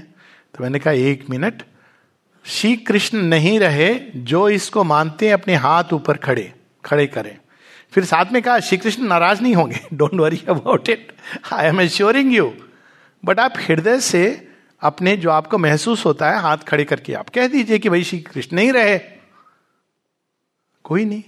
तो 0.54 0.62
मैंने 0.64 0.78
कहा, 0.78 0.92
एक 0.92 1.30
मिनट 1.30 1.62
श्री 2.44 2.76
कृष्ण 2.76 3.18
नहीं 3.18 3.58
रहे 3.60 3.94
जो 4.16 4.48
इसको 4.48 4.84
मानते 4.84 5.26
हैं, 5.26 5.32
अपने 5.34 5.54
हाथ 5.54 5.92
ऊपर 5.92 6.16
खड़े 6.16 6.52
खड़े 6.84 7.06
करें। 7.06 7.38
फिर 7.92 8.04
साथ 8.04 8.32
में 8.32 8.42
कहा 8.42 8.58
श्री 8.60 8.78
कृष्ण 8.78 9.02
नाराज़ 9.02 9.42
नहीं 9.42 9.54
होंगे 9.54 9.80
don't 9.92 10.14
worry 10.14 10.40
about 10.48 10.88
it 10.88 11.12
I 11.52 11.66
am 11.66 11.80
assuring 11.80 12.34
you 12.34 12.52
but 13.24 13.40
आप 13.40 13.54
हृदय 13.58 14.00
से 14.00 14.22
अपने 14.80 15.16
जो 15.16 15.30
आपको 15.30 15.58
महसूस 15.58 16.04
होता 16.06 16.30
है, 16.30 16.40
हाथ 16.40 16.58
खड़े 16.58 16.84
करके 16.84 17.14
आप 17.14 17.28
कह 17.28 17.48
दीजिए 17.48 17.78
कि 17.78 17.88
भाई 17.88 18.04
श्री 18.04 18.18
कृष्ण 18.20 18.56
नहीं 18.56 18.72
रहे। 18.72 18.98
कोई 20.84 21.04
नहीं। 21.04 21.22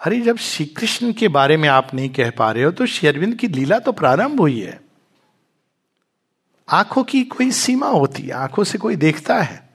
अरे, 0.00 0.20
जब 0.20 0.36
श्री 0.36 0.64
कृष्ण 0.66 1.12
के 1.12 1.28
बारे 1.28 1.56
में 1.56 1.68
आप 1.68 1.94
नहीं 1.94 2.08
कह 2.10 2.30
पा 2.30 2.50
रहे 2.52 2.64
हो 2.64 2.70
तो 2.70 2.86
शेरविंद 2.86 3.34
की 3.34 3.48
लीला 3.48 3.78
तो 3.78 3.92
प्रारंभ 3.92 4.40
हुई 4.40 4.60
है। 4.60 4.80
आँखों 6.68 7.02
की 7.04 7.22
कोई 7.24 7.50
सीमा 7.50 7.88
होती 7.88 8.22
है, 8.22 8.32
आँखों 8.32 8.64
से 8.64 8.78
कोई 8.78 8.96
देखता 8.96 9.40
है। 9.40 9.68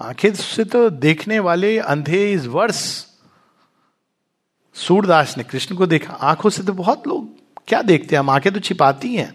आँखें 0.00 0.32
से 0.34 0.64
तो 0.64 0.88
देखने 0.90 1.38
वाले 1.38 1.78
अंधे 1.78 2.32
इज़ 2.32 2.48
वर्स 2.48 2.82
सूरदास 4.76 5.36
ने 5.38 5.44
कृष्ण 5.44 5.76
को 5.76 5.86
देखा। 5.86 6.12
आँखों 6.12 6.50
से 6.50 6.62
तो 6.62 6.72
बहुत 6.72 7.06
लोग, 7.06 7.28
क्या 7.68 7.82
देखते 7.82 8.16
हैं? 8.16 8.20
हम 8.20 8.30
आँखें 8.30 8.52
तो 8.52 8.60
छिपाती 8.60 9.14
हैं, 9.16 9.32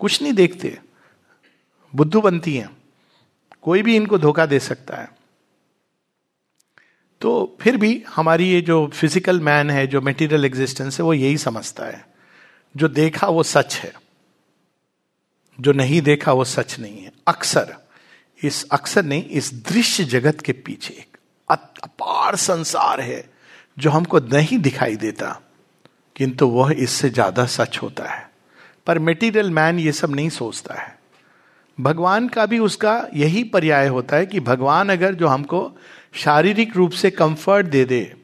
कुछ 0.00 0.22
नहीं 0.22 0.32
देखते, 0.32 0.78
बुद्धू 1.94 2.20
बनती 2.20 2.56
हैं, 2.56 2.70
कोई 3.62 3.82
भी 3.82 3.96
इनको 3.96 4.18
धोखा 4.18 4.46
दे 4.46 4.58
सकता 4.60 4.96
है। 4.96 5.15
तो 7.26 7.56
फिर 7.60 7.76
भी 7.76 8.04
हमारी 8.08 8.48
ये 8.48 8.60
जो 8.60 8.86
फ़िज़िकल 8.86 9.40
मैन 9.40 9.70
है, 9.70 9.86
जो 9.86 10.00
मेटीरियल 10.00 10.44
एग्जिस्टेंस 10.44 11.00
है, 11.00 11.04
वो 11.04 11.14
यही 11.14 11.38
समझता 11.38 11.84
है। 11.84 12.06
जो 12.76 12.88
देखा 12.88 13.26
वो 13.26 13.42
सच 13.42 13.74
है। 13.74 13.92
जो 15.60 15.72
नहीं 15.72 16.02
देखा 16.02 16.32
वो 16.32 16.44
सच 16.44 16.78
नहीं 16.78 17.04
है। 17.04 17.12
अक्सर, 17.26 17.76
इस 18.44 18.68
अक्सर 18.72 19.04
नहीं, 19.04 19.24
इस 19.24 19.54
दृश्य 19.54 20.04
जगत 20.04 20.40
के 20.40 20.52
पीछे 20.52 20.94
एक 20.94 21.18
अपार 21.84 22.36
संसार 22.36 23.00
है, 23.00 23.30
जो 23.78 23.90
हमको 23.90 24.18
नहीं 24.18 24.58
दिखाई 24.58 24.96
देता, 24.96 25.40
किंतु 26.16 26.48
वह 26.48 26.72
इससे 26.72 27.10
ज़्यादा 27.10 27.46
सच 27.46 27.78
होता 27.82 28.04
है। 28.04 28.30
पर 28.86 28.98
मेटीरियल 28.98 29.50
मैन 29.50 29.78
ये 29.78 29.92
सब 29.92 30.14
नहीं 30.14 30.28
सोचता 30.28 30.74
है। 30.74 30.98
भगवान 31.80 32.28
का 32.28 32.46
भी 32.46 32.58
उसका 32.58 33.08
यही 33.14 33.44
पर्याय 33.44 33.88
होता 33.88 34.16
है 34.16 34.26
कि 34.26 34.40
भगवान 34.40 34.88
अगर 34.88 35.14
जो 35.14 35.26
हमको 35.26 35.78
शारीरिक 36.16 36.76
रूप 36.76 36.90
से 36.90 37.10
कंफर्ट 37.10 37.66
दे 37.66 37.84
दे, 37.84 38.16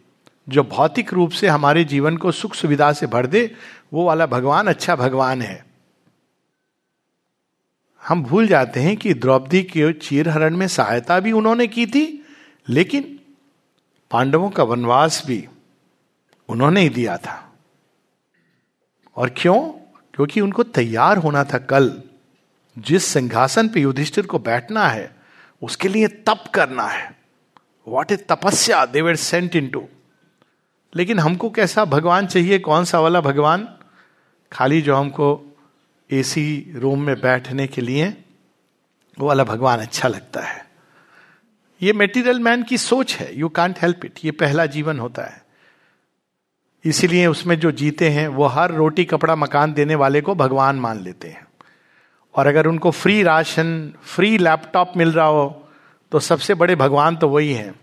जो 0.49 0.63
भौतिक 0.63 1.13
रूप 1.13 1.31
से 1.31 1.49
हमारे 1.49 1.85
जीवन 1.85 2.17
को 2.17 2.33
सुख 2.33 2.55
सुविधा 2.55 2.93
से 2.93 3.07
भर 3.07 3.27
दे, 3.27 3.57
वो 3.93 4.05
वाला 4.05 4.27
भगवान 4.27 4.67
अच्छा 4.67 4.97
भगवान 4.97 5.43
है। 5.43 5.67
हम 8.09 8.23
भूल 8.23 8.47
जाते 8.47 8.81
हैं 8.81 8.97
कि 8.97 9.15
द्रौपदी 9.15 9.63
के 9.63 9.93
चीरहरण 9.93 10.57
में 10.57 10.69
सहायता 10.69 11.21
भी 11.21 11.33
उन्होंने 11.33 11.67
की 11.67 11.87
थी, 11.87 12.27
लेकिन 12.69 13.21
पांडवों 14.11 14.51
का 14.51 14.63
वनवास 14.63 15.23
भी 15.27 15.49
उन्होंने 16.49 16.81
ही 16.81 16.89
दिया 16.89 17.17
था। 17.17 17.53
और 19.17 19.35
क्यों? 19.37 19.61
क्योंकि 20.15 20.41
उनको 20.41 20.63
तैयार 20.63 21.17
होना 21.17 21.45
था 21.45 21.59
कल। 21.59 22.03
जिस 22.79 23.05
सिंहासन 23.05 23.69
पे 23.69 23.81
युधिष्ठिर 23.81 24.27
को 24.27 24.39
बैठना 24.39 24.89
है, 24.89 25.17
उसके 25.63 25.89
लिए 25.89 26.09
तप 26.09 26.45
करना 26.55 26.85
है। 26.85 27.22
वॉट 27.89 28.13
इज़ 28.13 28.21
तपस्या 28.21 28.87
देवर 28.87 29.17
सेंट 29.17 29.57
इन 29.57 29.69
टू 29.69 29.89
लेकिन 30.97 31.19
हमको 31.19 31.51
कैसा 31.51 31.85
भगवान 31.85 32.27
चाहिए? 32.27 32.59
कौन 32.59 32.85
सा 32.85 33.01
वाला 33.01 33.21
भगवान? 33.21 33.69
खाली 34.53 34.83
जो 34.83 34.97
हमको 34.97 35.57
एसी 36.11 36.73
रूम 36.77 37.03
में 37.03 37.21
बैठने 37.21 37.67
के 37.67 37.81
लिए, 37.81 38.25
वो 39.19 39.27
वाला 39.27 39.45
भगवान 39.45 39.81
अच्छा 39.81 40.09
लगता 40.09 40.41
है। 40.41 40.71
ये 41.83 41.93
मेटीरियल 41.93 42.41
मैन 42.41 42.63
की 42.63 42.79
सोच 42.79 43.15
है। 43.15 43.39
यू 43.39 43.49
कांट 43.49 43.79
हेल्प 43.83 44.05
इट 44.05 44.13
ये 44.25 44.31
पहला 44.31 44.67
जीवन 44.67 44.99
होता 44.99 45.23
है। 45.23 45.43
इसीलिए 46.85 47.27
उसमें 47.27 47.61
जो 47.61 47.73
जीते 47.73 48.09
हैं, 48.09 48.29
वो 48.29 48.47
हर 48.47 48.73
रोटी, 48.73 49.05
कपड़ा, 49.05 49.37
मकान 49.37 49.73
देने 49.73 49.95
वाले 49.95 50.21
को 50.21 50.35
भगवान 50.35 50.77
मान 50.77 51.01
लेते 51.01 51.29
हैं। 51.29 51.47
और 52.35 52.47
अगर 52.47 52.67
उनको 52.67 52.91
फ्री 52.91 53.23
राशन 53.23 53.93
फ्री 54.03 54.39
लैपटॉप 54.39 54.93
मिल 54.97 55.13
रहा 55.13 55.27
हो 55.27 55.62
तो 56.13 56.21
सबसे 56.21 56.55
बड़े 56.55 56.77
भगवान 56.77 57.17
तो 57.17 57.29
वही 57.29 57.53
हैं। 57.53 57.75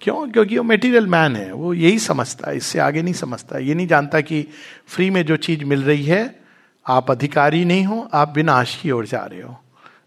क्यों? 0.00 0.30
क्योंकि 0.30 0.58
वो 0.58 0.64
मेटीरियल 0.64 1.06
मैन 1.06 1.36
है। 1.36 1.52
वो 1.52 1.74
यही 1.74 1.98
समझता 1.98 2.50
है। 2.50 2.56
इससे 2.56 2.78
आगे 2.78 3.02
नहीं 3.02 3.14
समझता। 3.14 3.58
ये 3.58 3.74
नहीं 3.74 3.86
जानता 3.86 4.20
कि 4.20 4.48
फ्री 4.86 5.10
में 5.10 5.26
जो 5.26 5.36
चीज़ 5.36 5.64
मिल 5.64 5.82
रही 5.82 6.02
है, 6.02 6.40
आप 6.86 7.10
अधिकारी 7.10 7.64
नहीं 7.64 7.84
हो, 7.84 8.10
आप 8.14 8.32
विनाश 8.36 8.78
की 8.82 8.90
ओर 8.90 9.06
जा 9.06 9.24
रहे 9.24 9.42
हो। 9.42 9.60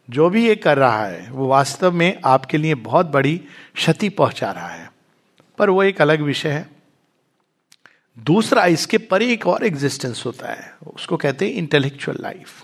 जो 0.10 0.30
भी 0.30 0.48
ये 0.48 0.56
कर 0.56 0.78
रहा 0.78 1.06
है, 1.06 1.32
वो 1.32 1.48
वास्तव 1.48 1.92
में 1.92 2.22
आपके 2.26 2.58
लिए 2.58 2.76
बहुत 2.76 3.06
बड़ी 3.06 3.42
क्षति 3.76 4.10
पहुँचा 4.10 4.52
रहा 4.52 4.70
है। 4.70 4.94
पर 5.58 5.70
वो 5.70 5.84
एक 5.84 6.02
अलग 6.02 6.22
विषय 6.22 6.50
है। 6.50 6.70
दूसरा, 8.20 8.66
इसके 8.66 8.98
परे 8.98 9.34
एक 9.34 9.48
और 9.48 9.66
एग्जिस्टेंस 9.66 10.24
होता 10.26 10.50
है। 10.50 10.76
उसको 10.96 11.18
कहते 11.18 11.46
हैं 11.46 11.54
इंटेलेक्चुअल 11.54 12.18
लाइफ 12.22 12.64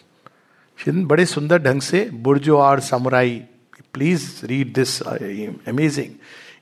बड़े 0.89 1.25
सुंदर 1.25 1.57
ढंग 1.57 1.81
से 1.81 2.09
बुर्जो 2.13 2.57
और 2.57 2.79
samurai 2.79 3.43
please 3.97 4.45
read 4.45 4.73
this 4.73 5.01
amazing 5.01 6.13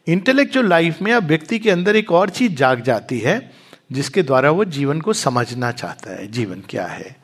intellectual 0.08 0.68
life 0.68 1.02
में 1.02 1.12
अब 1.14 1.24
व्यक्ति 1.24 1.60
के 1.60 1.72
अंदर 1.72 1.96
एक 1.96 2.12
और 2.12 2.30
चीज़ 2.30 2.54
जाग 2.54 2.82
जाती 2.82 3.20
है, 3.20 3.52
जिसके 3.92 4.24
द्वारा 4.24 4.52
वो 4.52 4.66
जीवन 4.66 5.02
को 5.02 5.14
समझना 5.14 5.72
चाहता 5.72 6.12
है, 6.12 6.28
जीवन 6.28 6.62
क्या 6.70 6.86
है। 6.86 7.16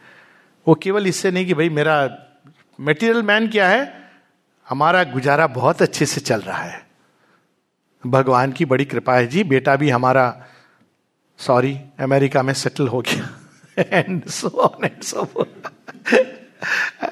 वो 0.68 0.76
केवल 0.76 1.08
इससे 1.08 1.32
नहीं 1.32 1.46
कि 1.46 1.54
भाई 1.54 1.70
मेरा 1.70 1.96
मेटीरियल 2.80 3.22
मैन 3.24 3.48
क्या 3.48 3.68
है, 3.70 4.10
हमारा 4.68 5.04
गुजारा 5.04 5.48
बहुत 5.48 5.82
अच्छे 5.82 6.06
से 6.06 6.22
चल 6.22 6.42
रहा 6.42 6.64
है। 6.64 6.82
भगवान 8.04 8.52
की 8.52 8.66
बड़ी 8.66 8.86
कृपा 8.86 9.16
है 9.16 9.28
जी, 9.28 9.44
बेटा 9.44 9.76
भी 9.76 9.90
हमारा 9.90 10.26
सॉरी 11.40 11.78
अमेरिका 12.00 12.44
में 12.44 12.54
सेटल 12.54 12.88
हो 12.88 13.02
गया। 13.02 13.30
And 13.78 14.26
so 14.26 14.48
on 14.48 14.86
and 14.86 15.02
so 15.04 15.48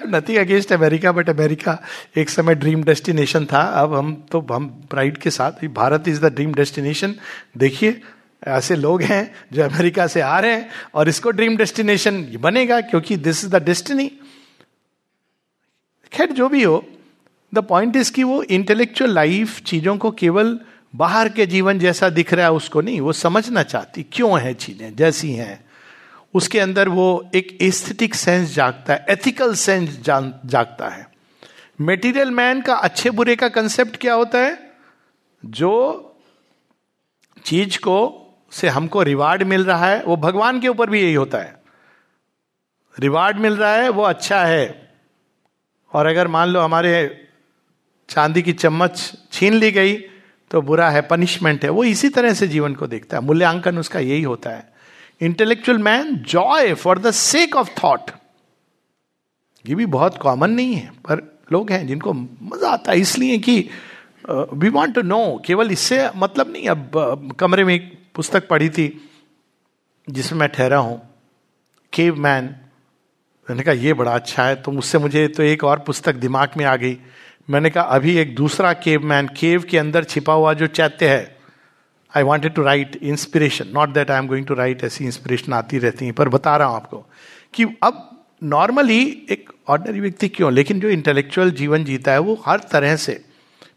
nothing 0.07 0.37
against 0.37 0.71
America 0.73 1.11
but 1.11 1.29
America 1.29 1.77
एक 2.17 2.29
समय 2.29 2.55
ड्रीम 2.55 2.83
डेस्टिनेशन 2.83 3.45
था। 3.45 3.61
अब 3.81 3.93
हम 3.93 4.13
तो 4.31 4.45
हम 4.51 4.67
प्राइड 4.89 5.17
के 5.17 5.29
साथ 5.29 5.65
Bharat 5.73 6.07
is 6.07 6.21
the 6.21 6.33
dream 6.35 6.53
destination 6.53 7.15
देखिए, 7.57 8.01
ऐसे 8.43 8.75
लोग 8.75 9.01
हैं 9.01 9.31
जो 9.53 9.63
अमेरिका 9.63 10.07
से 10.07 10.21
आ 10.21 10.39
रहे 10.39 10.51
हैं 10.51 10.69
और 10.95 11.09
इसको 11.09 11.31
ड्रीम 11.31 11.57
डेस्टिनेशन 11.57 12.21
बनेगा 12.39 12.79
क्योंकि 12.81 13.17
दिस 13.17 13.43
इज़ 13.45 13.51
द 13.51 13.63
डेस्टिनी 13.63 14.07
खैर, 16.11 16.31
जो 16.31 16.49
भी 16.49 16.63
हो 16.63 16.83
द 17.53 17.59
पॉइंट 17.59 17.95
इज़ 17.95 18.11
कि 18.11 18.23
वो 18.23 18.41
इंटेलेक्चुअल 18.43 19.13
लाइफ 19.13 19.61
चीज़ों 19.61 19.97
को 19.97 20.11
केवल 20.11 20.59
बाहर 20.95 21.29
के 21.29 21.45
जीवन 21.45 21.79
जैसा 21.79 22.09
दिख 22.09 22.33
रहा 22.33 22.45
है, 22.45 22.51
उसको 22.51 22.81
नहीं, 22.81 22.99
वो 23.01 23.13
समझना 23.13 23.63
चाहती। 23.63 24.05
क्यों 24.11 24.39
है 24.41 24.53
चीज़ें? 24.53 24.95
जैसी 24.95 25.31
हैं। 25.31 25.68
उसके 26.33 26.59
अंदर 26.59 26.89
वो 26.89 27.29
एक 27.35 27.57
एस्थेटिक 27.61 28.15
सेंस 28.15 28.55
जागता 28.55 28.93
है 28.93 29.05
एथिकल 29.09 29.53
सेंस 29.53 29.99
जागता 30.45 30.89
है। 30.89 31.09
मेटीरियल 31.81 32.31
मैन 32.31 32.61
का 32.61 32.75
अच्छे 32.75 33.09
बुरे 33.09 33.35
का 33.35 33.49
कंसेप्ट 33.49 33.97
क्या 33.97 34.13
होता 34.13 34.37
है? 34.37 34.71
जो 35.45 36.05
चीज़ 37.45 37.77
को, 37.77 38.25
से 38.51 38.67
हमको 38.67 39.03
रिवार्ड 39.03 39.43
मिल 39.43 39.65
रहा 39.65 39.85
है, 39.85 40.03
वो 40.03 40.15
भगवान 40.17 40.59
के 40.59 40.67
ऊपर 40.67 40.89
भी 40.89 41.01
यही 41.01 41.13
होता 41.13 41.37
है। 41.37 41.61
रिवार्ड 42.99 43.37
मिल 43.37 43.57
रहा 43.57 43.73
है, 43.73 43.89
वो 43.89 44.03
अच्छा 44.03 44.45
है। 44.45 44.93
और 45.93 46.05
अगर 46.05 46.27
मान 46.27 46.47
लो 46.47 46.59
हमारे 46.59 47.27
चांदी 48.09 48.41
की 48.41 48.53
चम्मच 48.53 49.13
छीन 49.31 49.53
ली 49.53 49.71
गई 49.71 49.95
तो 50.51 50.61
बुरा 50.61 50.89
है 50.89 51.01
पनिशमेंट 51.01 51.63
है, 51.63 51.69
वो 51.69 51.83
इसी 51.83 52.09
तरह 52.09 52.33
से 52.33 52.47
जीवन 52.47 52.73
को 52.73 52.87
देखता 52.87 53.17
है। 53.17 53.23
मूल्यांकन 53.23 53.77
उसका 53.77 53.99
यही 53.99 54.23
होता 54.23 54.49
है। 54.49 54.78
Intellectual 55.21 55.77
man 55.79 56.15
joy 56.29 56.73
for 56.75 56.99
the 56.99 57.11
sake 57.13 57.55
of 57.55 57.69
thought 57.83 58.11
ये 59.65 59.75
भी 59.75 59.85
बहुत 59.87 60.17
कॉमन 60.17 60.51
नहीं 60.51 60.73
है, 60.73 60.89
पर 61.07 61.21
लोग 61.51 61.71
हैं 61.71 61.85
जिनको 61.87 62.13
मज़ा 62.13 62.69
आता 62.69 62.91
है, 62.91 62.99
इसलिए 62.99 63.37
कि 63.39 63.59
वी 64.29 64.69
वॉन्ट 64.69 64.95
टू 64.95 65.01
नो 65.01 65.41
केवल 65.45 65.71
इससे 65.71 66.09
मतलब 66.15 66.51
नहीं, 66.51 66.67
अब 66.67 67.35
कमरे 67.39 67.63
में 67.63 67.73
एक 67.73 67.93
पुस्तक 68.15 68.47
पढ़ी 68.47 68.69
थी, 68.69 68.87
जिसमें 70.07 70.39
मैं 70.39 70.49
ठहरा 70.49 70.77
हूँ 70.77 71.01
केव 71.93 72.15
मैन 72.17 72.55
मैंने 73.47 73.63
कहा, 73.63 73.73
ये 73.73 73.93
बड़ा 73.93 74.11
अच्छा 74.11 74.43
है 74.43 74.55
तो 74.55 74.71
मुझसे 74.71 74.97
मुझे 74.97 75.27
तो 75.27 75.43
एक 75.43 75.63
और 75.63 75.79
पुस्तक 75.79 76.15
दिमाग 76.17 76.49
में 76.57 76.65
आ 76.65 76.75
गई। 76.75 76.97
मैंने 77.47 77.69
कहा, 77.69 77.83
अभी 77.85 78.15
एक 78.17 78.35
दूसरा 78.35 78.73
केव 78.75 79.05
मैन 79.05 79.27
केव 79.37 79.63
के 79.69 79.77
अंदर 79.77 80.03
छिपा 80.03 80.33
हुआ 80.33 80.53
जो 80.53 80.67
चैत्य 80.69 81.07
है 81.07 81.38
I 82.17 82.23
wanted 82.23 82.53
to 82.53 82.61
write 82.63 82.95
inspiration 83.03 83.71
not 83.73 83.89
that 83.89 84.11
I 84.11 84.19
am 84.19 84.27
going 84.27 84.45
to 84.45 84.53
write 84.53 84.83
ऐसी 84.83 85.05
इंस्पिरेशन 85.05 85.53
आती 85.53 85.77
रहती 85.77 86.05
है, 86.05 86.11
पर 86.11 86.29
बता 86.29 86.55
रहा 86.57 86.67
हूँ 86.67 86.75
आपको 86.75 87.05
कि 87.53 87.65
अब 87.83 88.05
नॉर्मली 88.43 89.01
एक 89.29 89.49
ऑर्डनरी 89.67 89.99
व्यक्ति 89.99 90.27
क्यों? 90.27 90.51
लेकिन 90.53 90.79
जो 90.79 90.89
इंटेलेक्चुअल 90.89 91.51
जीवन 91.51 91.83
जीता 91.83 92.11
है, 92.11 92.19
वो 92.19 92.41
हर 92.45 92.59
तरह 92.71 92.95
से 92.95 93.23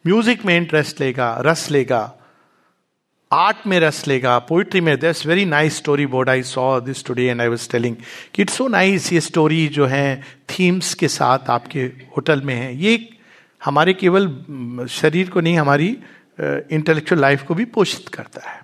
म्यूज़िक 0.07 0.45
में 0.45 0.57
इंटरेस्ट 0.57 1.01
लेगा, 1.01 1.37
रस 1.47 1.71
लेगा 1.71 2.13
आर्ट 3.31 3.67
में 3.67 3.79
रस 3.81 4.07
लेगा 4.09 4.39
पोइट्री 4.39 4.81
में 4.81 4.99
दस 5.01 5.25
very 5.27 5.45
nice 5.45 5.77
story 5.77 6.07
board 6.07 6.29
I 6.29 6.43
saw 6.43 6.81
this 6.81 7.05
today 7.05 7.25
and 7.25 7.41
I 7.41 7.49
was 7.49 7.69
telling 7.71 7.97
कि 8.35 8.43
इट्स 8.43 8.55
सो 8.55 8.67
नाइस 8.69 9.13
ये 9.13 9.21
स्टोरी 9.21 9.67
जो 9.69 9.87
है 9.87 10.23
थीम्स 10.51 10.93
के 10.95 11.09
साथ 11.09 11.51
आपके 11.51 11.81
होटल 12.17 12.41
में 12.41 12.55
है। 12.55 12.77
ये 12.77 13.09
हमारे 13.65 13.93
केवल 13.95 14.29
शरीर 14.91 15.31
को 15.31 15.41
नहीं, 15.41 15.59
हमारी 15.59 15.97
इंटेलेक्चुअल 16.39 17.21
लाइफ 17.21 17.43
को 17.43 17.55
भी 17.55 17.65
पोषित 17.67 18.09
करता 18.09 18.49
है। 18.51 18.61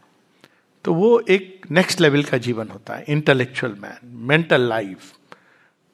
तो 0.85 0.95
वो 0.95 1.19
एक 1.31 1.67
नेक्स्ट 1.71 2.01
लेवल 2.01 2.23
का 2.23 2.39
जीवन 2.39 2.69
होता 2.69 2.95
है 2.95 3.05
इंटेलेक्चुअल 3.09 3.73
मैन 3.79 3.99
मेंटल 4.29 4.69
लाइफ 4.69 5.13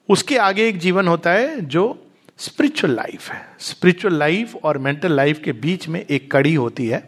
उसके 0.08 0.37
आगे 0.38 0.66
एक 0.68 0.78
जीवन 0.78 1.08
होता 1.08 1.32
है 1.32 1.60
जो 1.66 1.84
स्पिरिचुअल 2.38 2.94
लाइफ 2.94 3.28
है। 3.30 3.46
स्पिरिचुअल 3.60 4.14
लाइफ 4.14 4.54
और 4.56 4.78
मेंटल 4.78 5.12
लाइफ 5.12 5.40
के 5.44 5.52
बीच 5.54 5.88
में 5.88 6.00
एक 6.00 6.30
कड़ी 6.30 6.54
होती 6.54 6.87
है, 6.87 6.98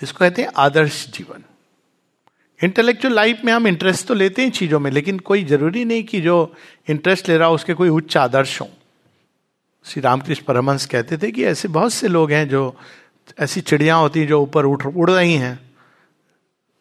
जिसको 0.00 0.18
कहते 0.18 0.42
हैं 0.42 0.50
आदर्श 0.56 1.06
जीवन। 1.08 1.44
इंटेलेक्चुअल 2.60 3.14
लाइफ 3.14 3.40
में 3.44 3.52
हम 3.52 3.66
इंटरेस्ट 3.66 4.06
तो 4.06 4.14
लेते 4.14 4.42
हैं 4.42 4.50
चीज़ों 4.50 4.80
में, 4.80 4.90
लेकिन 4.90 5.18
कोई 5.20 5.44
ज़रूरी 5.44 5.84
नहीं 5.84 6.04
कि 6.04 6.20
जो 6.20 6.54
इंटरेस्ट 6.88 7.28
ले 7.28 7.36
रहा 7.36 7.48
हो, 7.48 7.54
उसके 7.54 7.74
कोई 7.74 7.88
उच्च 7.88 8.16
आदर्श 8.16 8.60
हो। 8.60 8.68
श्री 9.88 10.00
रामकृष्ण 10.02 10.44
परमहंस 10.44 10.84
कहते 10.86 11.16
थे 11.18 11.30
कि 11.32 11.44
ऐसे 11.44 11.68
बहुत 11.68 11.92
से 11.92 12.08
लोग 12.08 12.32
हैं 12.32 12.48
जो, 12.48 12.76
ऐसी 13.38 13.60
चिड़िया 13.60 13.94
होती 13.94 14.20
हैं 14.20 14.26
जो 14.28 14.40
ऊपर 14.42 14.64
उठ, 14.64 14.86
उड़ 14.86 15.10
रही 15.10 15.34
हैं, 15.34 15.58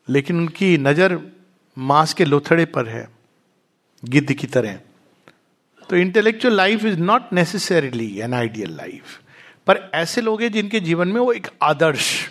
लेकिन 0.07 0.37
उनकी 0.37 0.77
नज़र 0.77 1.19
मांस 1.77 2.13
के 2.13 2.25
लोथड़े 2.25 2.65
पर 2.65 2.87
है, 2.87 3.07
गिद्ध 4.03 4.33
की 4.33 4.47
तरह। 4.47 4.79
तो 5.89 5.95
intellectual 5.95 6.55
life 6.55 6.85
is 6.85 6.99
not 6.99 7.33
necessarily 7.33 8.19
an 8.19 8.33
ideal 8.33 8.75
life 8.77 9.19
पर 9.67 9.89
ऐसे 9.95 10.21
लोग 10.21 10.41
हैं 10.41 10.51
जिनके 10.51 10.79
जीवन 10.79 11.07
में 11.07 11.19
वो 11.21 11.31
एक 11.33 11.47
आदर्श। 11.63 12.29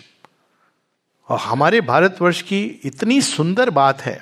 और 1.29 1.39
हमारे 1.39 1.81
भारतवर्ष 1.81 2.41
की 2.41 2.63
इतनी 2.85 3.21
सुंदर 3.21 3.69
बात 3.69 4.01
है 4.01 4.21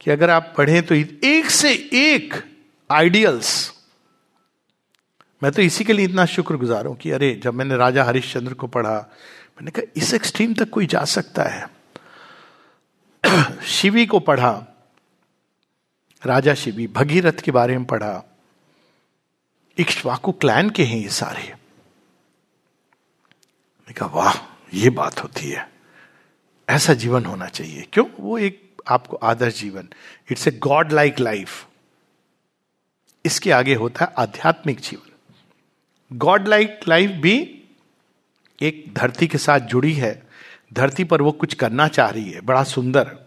कि 0.00 0.10
अगर 0.10 0.30
आप 0.30 0.54
पढ़ें 0.56 0.82
तो 0.82 0.94
एक 0.94 1.50
से 1.50 1.72
एक 1.94 2.34
आइडियल्स 2.90 3.50
मैं 5.42 5.52
तो 5.52 5.62
इसी 5.62 5.84
के 5.84 5.92
लिए 5.92 6.04
इतना 6.04 6.26
शुक्रगुजार 6.26 6.86
हूँ 6.86 6.96
कि 6.96 7.10
अरे, 7.10 7.40
जब 7.44 7.54
मैंने 7.54 7.76
राजा 7.76 8.04
हरिश्चंद्र 8.04 8.54
को 8.54 8.66
पढ़ा, 8.66 8.94
मैंने 9.54 9.70
कहा, 9.70 9.92
इस 9.96 10.14
एक्सट्रीम 10.14 10.54
तक 10.54 10.70
कोई 10.70 10.86
जा 10.86 11.04
सकता 11.04 11.42
है? 11.42 11.70
शिवी 13.66 14.06
को 14.06 14.20
पढ़ा, 14.20 14.66
राजा 16.26 16.54
शिवी 16.54 16.86
भगीरथ 16.86 17.32
के 17.32 17.50
बारे 17.50 17.76
में 17.76 17.86
पढ़ा 17.86 18.22
इक्ष्वाकु 19.78 20.32
क्लैन 20.32 20.70
के 20.70 20.84
हैं 20.84 20.98
ये 20.98 21.08
सारे। 21.08 21.54
कहा, 23.98 24.08
वाह, 24.08 24.34
ये 24.74 24.90
बात 24.90 25.22
होती 25.22 25.50
है। 25.50 25.70
ऐसा 26.68 26.94
जीवन 26.94 27.24
होना 27.24 27.46
चाहिए। 27.46 27.88
क्यों? 27.92 28.06
वो 28.20 28.38
एक 28.38 28.82
आपको 28.88 29.16
आदर्श 29.16 29.60
जीवन। 29.60 29.88
It's 30.30 30.48
a 30.48 30.50
God 30.50 30.92
like 30.92 31.20
life 31.20 31.66
इसके 33.26 33.52
आगे 33.52 33.74
होता 33.74 34.04
है 34.04 34.14
आध्यात्मिक 34.18 34.80
जीवन। 34.80 35.07
गॉड 36.12 36.48
लाइक 36.48 36.80
लाइफ 36.88 37.10
भी 37.10 37.62
एक 38.62 38.94
धरती 38.94 39.26
के 39.26 39.38
साथ 39.38 39.60
जुड़ी 39.60 39.92
है। 39.92 40.28
धरती 40.72 41.04
पर 41.04 41.22
वो 41.22 41.32
कुछ 41.32 41.54
करना 41.54 41.88
चाह 41.88 42.10
रही 42.10 42.30
है। 42.30 42.40
बड़ा 42.40 42.64
सुंदर। 42.64 43.18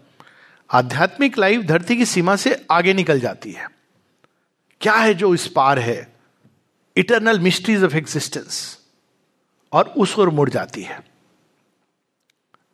आध्यात्मिक 0.70 1.38
लाइफ 1.38 1.60
धरती 1.60 1.96
की 1.96 2.06
सीमा 2.06 2.36
से 2.36 2.66
आगे 2.70 2.94
निकल 2.94 3.20
जाती 3.20 3.52
है। 3.52 3.68
क्या 4.80 4.94
है 4.94 5.14
जो 5.14 5.34
इस 5.34 5.48
पार 5.48 5.78
है? 5.78 6.12
इटरनल 6.96 7.40
मिस्ट्रीज 7.40 7.84
ऑफ़ 7.84 7.96
एग्जिस्टेंस 7.96 8.78
और 9.72 9.88
उस 9.88 10.18
ओर 10.18 10.30
मुड़ 10.30 10.50
जाती 10.50 10.82
है। 10.82 11.04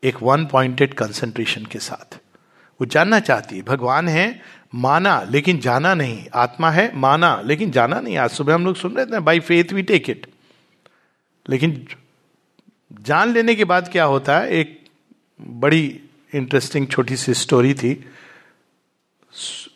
एक 0.05 0.23
वन 0.23 0.47
पॉइंटेड 0.47 0.95
कंसेंट्रेशन 0.95 1.65
के 1.65 1.79
साथ। 1.79 2.19
वो 2.81 2.87
जानना 2.87 3.21
चाहती 3.21 3.57
है, 3.57 3.63
भगवान 3.63 4.09
है, 4.09 4.41
माना, 4.75 5.23
लेकिन 5.23 5.59
जाना 5.59 5.95
नहीं। 5.95 6.27
आत्मा 6.35 6.71
है, 6.71 6.91
माना, 6.97 7.41
लेकिन 7.45 7.71
जाना 7.71 8.01
नहीं। 8.01 8.17
आज 8.17 8.31
सुबह 8.31 8.55
हम 8.55 8.65
लोग 8.65 8.77
सुन 8.77 8.97
रहे 8.97 9.07
थे 9.07 9.21
by 9.21 9.41
faith 9.41 9.73
we 9.73 9.83
take 9.83 10.11
it 10.11 10.27
लेकिन 11.49 11.87
जान 13.01 13.33
लेने 13.33 13.55
के 13.55 13.65
बाद 13.65 13.89
क्या 13.89 14.05
होता 14.05 14.39
है, 14.39 14.51
एक 14.51 14.85
बड़ी 15.41 16.01
इंटरेस्टिंग 16.35 16.87
छोटी 16.89 17.17
सी 17.17 17.35
स्टोरी 17.35 17.75
थी। 17.75 17.91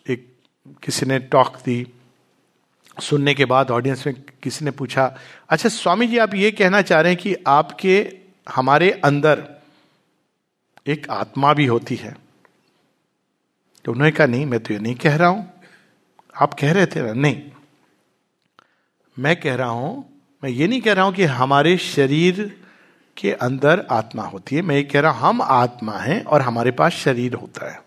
एक 0.09 0.27
किसी 0.83 1.07
ने 1.07 1.19
टॉक 1.19 1.57
दी। 1.57 1.87
सुनने 3.01 3.35
के 3.35 3.45
बाद 3.45 3.71
ऑडियंस 3.71 4.07
में 4.07 4.15
किसी 4.43 4.65
ने 4.65 4.71
पूछा 4.71 5.05
अच्छा 5.49 5.69
स्वामी 5.69 6.07
जी, 6.07 6.19
आप 6.19 6.35
ये 6.35 6.51
कहना 6.51 6.83
चाह 6.83 7.01
रहे 7.01 7.13
हैं 7.13 7.21
कि 7.23 7.35
आपके, 7.47 8.17
हमारे 8.47 8.91
अंदर 9.05 9.45
एक 10.87 11.09
आत्मा 11.11 11.53
भी 11.55 11.67
होती 11.67 11.97
है। 11.97 12.17
तो 13.85 13.93
उन्होंने 13.93 14.13
कहा, 14.13 14.27
नहीं, 14.27 14.47
मैं 14.47 14.61
तो 14.61 14.75
ये 14.75 14.81
नहीं 14.81 14.95
कह 14.95 15.17
रहा 15.17 15.29
हूँ। 15.29 15.51
आप 16.41 16.55
कह 16.55 16.73
रहे 16.73 16.87
थे 16.87 17.03
ना? 17.03 17.13
नहीं, 17.13 17.43
मैं 19.17 19.37
कह 19.41 19.55
रहा 19.55 19.69
हूँ, 19.69 20.05
मैं 20.43 20.51
ये 20.51 20.67
नहीं 20.67 20.81
कह 20.81 20.93
रहा 20.93 21.05
हूँ 21.05 21.15
कि 21.15 21.25
हमारे 21.25 21.77
शरीर 21.77 22.43
के 23.17 23.33
अंदर 23.33 23.87
आत्मा 23.91 24.23
होती 24.23 24.57
है। 24.57 24.63
मैं 24.63 24.77
ये 24.77 24.83
कह 24.83 25.01
रहा 25.01 25.13
हूँ, 25.13 25.21
हम 25.21 25.43
आत्मा 25.43 25.93
हैं 25.93 26.25
और 26.25 26.43
हमारे 26.43 26.71
पास 26.71 26.93
शरीर 26.93 27.35
होता 27.35 27.71
है। 27.73 27.81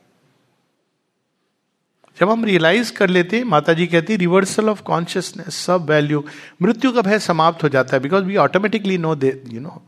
जब 2.18 2.30
हम 2.30 2.46
रियलाइज़ 2.46 2.92
कर 2.94 3.10
लेते 3.10 3.44
माता 3.44 3.74
जी 3.74 3.88
कहती 3.88 4.16
रिवर्सल 4.16 4.70
ऑफ़ 4.70 4.82
कॉन्शियसनेस 4.82 5.56
सब 5.56 5.90
वैल्यू 5.90 6.24
मृत्यु 6.62 6.92
का 6.92 7.02
भय 7.02 7.20
समाप्त 7.20 7.64
हो 7.64 7.70
जाता 7.70 7.96
है 7.96 8.02
because 8.04 8.24
we 8.24 8.36
automatically 8.38 8.98
know 8.98 9.16
they 9.16 9.44
you 9.48 9.62
know 9.62 9.82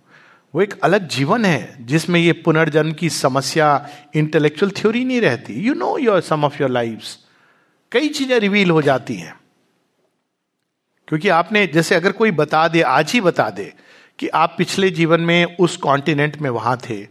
वो 0.57 0.63
एक 0.63 0.81
अलग 0.81 1.07
जीवन 1.07 1.45
है, 1.45 1.85
जिसमें 1.85 2.19
ये 2.19 2.33
पुनर्जन्म 2.33 2.93
की 2.93 3.09
समस्या 3.09 3.89
इंटेलेक्चुअल 4.15 4.71
थ्योरी 4.71 5.05
नहीं 5.05 5.21
रहती। 5.21 5.53
You 5.53 5.73
know 5.73 5.97
your 5.97 6.21
sum 6.21 6.45
of 6.45 6.61
your 6.61 6.69
life 6.69 7.03
कई 7.91 8.09
चीज़ें 8.09 8.39
रिवील 8.39 8.71
हो 8.71 8.81
जाती 8.81 9.15
हैं। 9.15 9.39
क्योंकि 11.07 11.29
आपने, 11.29 11.67
जैसे 11.67 11.95
अगर 11.95 12.11
कोई 12.11 12.31
बता 12.31 12.67
दे, 12.67 12.81
आज 12.81 13.11
ही 13.11 13.21
बता 13.21 13.49
दे, 13.49 13.73
कि 14.19 14.27
आप 14.27 14.55
पिछले 14.57 14.89
जीवन 14.89 15.21
में 15.21 15.57
उस 15.57 15.77
कॉन्टिनेंट 15.77 16.37
में 16.37 16.49
वहाँ 16.49 16.77
थे। 16.89 17.07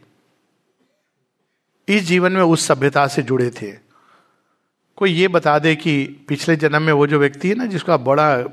इस 1.88 2.02
जीवन 2.02 2.32
में 2.32 2.42
उस 2.42 2.66
सभ्यता 2.66 3.06
से 3.06 3.22
जुड़े 3.22 3.50
थे। 3.50 3.72
कोई 4.96 5.12
ये 5.12 5.28
बता 5.28 5.58
दे 5.58 5.76
कि 5.76 6.06
पिछले 6.28 6.56
जन्म 6.56 6.82
में 6.82 6.92
वो 6.92 7.06
जो 7.06 7.18
व्यक्ति 7.18 7.48
है 7.48 7.54
ना, 7.54 7.66
जिसको 7.66 7.92
आप 7.92 8.00
बड़ा 8.00 8.44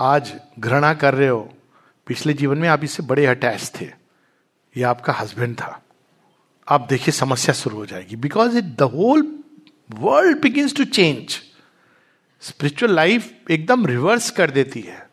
आज 0.00 0.40
घृणा 0.58 0.94
कर 0.94 1.14
रहे 1.14 1.28
हो 1.28 1.52
पिछले 2.10 2.32
जीवन 2.32 2.58
में 2.58 2.68
आप 2.68 2.84
इससे 2.84 3.02
बड़े 3.02 3.26
अटैच 3.26 3.70
थे। 3.80 3.84
ये 4.76 4.82
आपका 4.82 5.12
हस्बैंड 5.12 5.54
था। 5.56 5.82
आप 6.68 6.86
देखिए 6.90 7.12
समस्या 7.12 7.54
शुरू 7.54 7.76
हो 7.76 7.86
जाएगी। 7.86 8.16
Because 8.16 8.56
it 8.58 8.64
the 8.64 8.82
whole 8.94 9.22
world 9.90 10.40
begins 10.42 10.74
to 10.76 10.84
change 10.84 11.38
spiritual 12.42 12.94
life 12.94 13.50
एकदम 13.50 13.86
रिवर्स 13.86 14.30
कर 14.30 14.50
देती 14.50 14.80
है। 14.80 15.08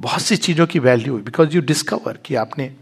बहुत 0.00 0.22
सी 0.22 0.36
चीज़ों 0.36 0.66
की 0.66 0.78
वैल्यू 0.78 1.18
बिकॉज़ 1.18 1.56
यू 1.56 1.62
डिस्कवर 1.62 2.16
कि 2.16 2.34
आपने 2.34 2.74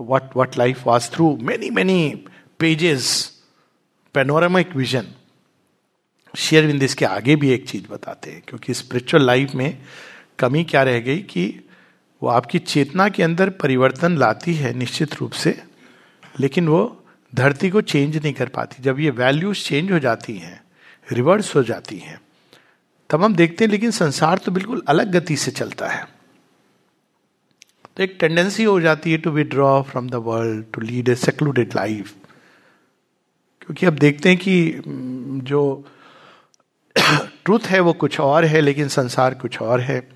what 0.00 0.30
what 0.36 0.58
life 0.58 0.86
was 0.86 1.10
through 1.10 1.36
many 1.42 1.70
many 1.70 2.24
pages 2.58 3.32
panoramic 4.14 4.76
vision 4.76 5.06
Sri 6.34 6.66
Aurobindo 6.66 6.94
के 6.94 7.04
आगे 7.04 7.36
भी 7.36 7.50
एक 7.50 7.68
चीज़ 7.68 7.88
बताते 7.88 8.30
हैं, 8.30 8.42
क्योंकि 8.48 8.74
स्पिरिचुअल 8.74 9.24
लाइफ 9.24 9.54
में 9.54 9.78
कमी 10.38 10.64
क्या 10.64 10.82
रह 10.82 11.00
गई 11.00 11.18
कि 11.18 11.65
वो 12.22 12.28
आपकी 12.28 12.58
चेतना 12.58 13.08
के 13.08 13.22
अंदर 13.22 13.50
परिवर्तन 13.50 14.16
लाती 14.16 14.54
है 14.54 14.72
निश्चित 14.74 15.14
रूप 15.14 15.32
से, 15.32 15.62
लेकिन 16.40 16.68
वो 16.68 17.04
धरती 17.34 17.70
को 17.70 17.80
चेंज 17.80 18.16
नहीं 18.16 18.32
कर 18.32 18.48
पाती। 18.48 18.82
जब 18.82 19.00
ये 19.00 19.10
वैल्यूज़ 19.10 19.64
चेंज 19.64 19.92
हो 19.92 19.98
जाती 19.98 20.36
हैं 20.36 20.64
रिवर्स 21.12 21.56
हो 21.56 21.62
जाती 21.62 21.98
हैं, 21.98 22.20
तब 23.10 23.24
हम 23.24 23.34
देखते 23.34 23.64
हैं, 23.64 23.70
लेकिन 23.72 23.90
संसार 23.90 24.38
तो 24.38 24.52
बिल्कुल 24.52 24.82
अलग 24.88 25.10
गति 25.10 25.36
से 25.36 25.50
चलता 25.50 25.88
है। 25.88 26.08
तो 27.96 28.02
एक 28.02 28.16
टेंडेंसी 28.20 28.64
हो 28.64 28.80
जाती 28.80 29.12
है 29.12 29.18
to 29.18 29.30
withdraw 29.30 29.82
from 29.82 30.08
the 30.10 30.14
world 30.14 30.64
to 30.74 30.80
lead 30.80 31.08
a 31.08 31.14
secluded 31.14 31.74
life 31.76 32.14
क्योंकि 33.60 33.86
अब 33.86 33.92
देखते 33.92 34.28
हैं 34.28 34.38
कि, 34.38 34.82
जो 35.42 35.84
ट्रूथ 37.44 37.60
है 37.66 37.80
वो 37.80 37.92
कुछ 37.92 38.20
और 38.20 38.44
है, 38.44 38.60
लेकिन 38.60 38.88
संसार 38.88 39.34
कुछ 39.34 39.62
और 39.62 39.80
है। 39.80 40.15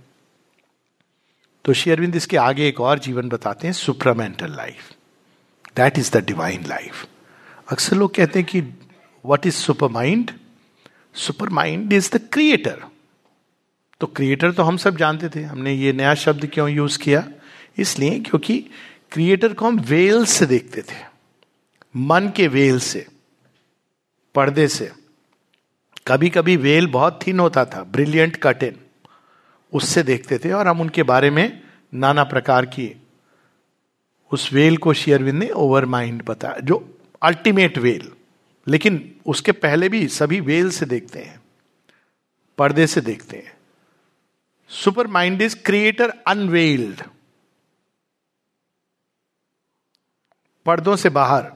तो 1.64 1.72
अरविंद 1.90 2.16
इसके 2.16 2.36
आगे 2.36 2.68
एक 2.68 2.80
और 2.80 2.98
जीवन 2.98 3.28
बताते 3.28 3.66
हैं 3.66 3.72
supramental 3.74 4.56
life 4.56 4.90
that 5.76 5.98
is 5.98 6.10
the 6.12 6.24
divine 6.26 6.64
life 6.66 7.06
अक्सर 7.72 7.96
लोग 7.96 8.14
कहते 8.14 8.38
हैं 8.38 8.48
कि 8.48 8.62
what 9.26 9.46
is 9.46 9.54
super 9.54 9.88
mind 9.88 10.30
super 11.14 11.48
mind 11.48 11.92
is 11.92 12.10
the 12.12 12.20
creator 12.32 12.84
तो 14.00 14.06
क्रिएटर 14.06 14.52
तो 14.52 14.62
हम 14.62 14.76
सब 14.76 14.96
जानते 14.96 15.28
थे, 15.28 15.42
हमने 15.42 15.72
ये 15.72 15.92
नया 15.92 16.14
शब्द 16.14 16.46
क्यों 16.46 16.68
यूज़ 16.68 16.98
किया? 16.98 17.28
इसलिए 17.78 18.18
क्योंकि 18.20 18.58
क्रिएटर 19.12 19.52
को 19.52 19.66
हम 19.66 19.78
वेल 19.80 20.24
से 20.24 20.46
देखते 20.46 20.82
थे। 20.82 21.04
मन 21.96 22.30
के 22.36 22.48
वेल 22.48 22.78
से, 22.80 23.06
पर्दे 24.34 24.68
से। 24.68 24.90
कभी 26.06 26.30
कभी 26.30 26.56
वेल 26.56 26.86
बहुत 26.86 27.20
थिन 27.26 27.40
होता 27.40 27.64
था 27.64 27.82
ब्रिलियंट 27.84 28.36
कटिन 28.36 28.78
उससे 29.72 30.02
देखते 30.02 30.38
थे 30.38 30.52
और 30.52 30.68
हम 30.68 30.80
उनके 30.80 31.02
बारे 31.02 31.30
में 31.30 31.62
नाना 31.94 32.24
प्रकार 32.24 32.66
की 32.66 33.02
उस 34.32 34.52
वेल 34.52 34.76
को 34.76 34.92
शेयरविंद 34.94 35.38
ने 35.38 35.50
ओवर 35.50 35.84
माइंड 35.84 36.22
बताया, 36.24 36.56
जो 36.62 36.98
अल्टीमेट 37.22 37.78
वेल। 37.78 38.12
लेकिन 38.68 39.14
उसके 39.26 39.52
पहले 39.52 39.88
भी 39.88 40.08
सभी 40.08 40.40
वेल 40.40 40.70
से 40.70 40.86
देखते 40.86 41.18
हैं, 41.18 41.40
पर्दे 42.58 42.86
से 42.86 43.00
देखते 43.00 43.36
हैं। 43.36 43.56
Super 44.68 45.06
mind 45.06 45.42
is 45.42 45.56
creator 45.56 46.12
unveiled. 46.26 47.02
पर्दों 50.66 50.96
से 50.96 51.08
बाहर। 51.08 51.52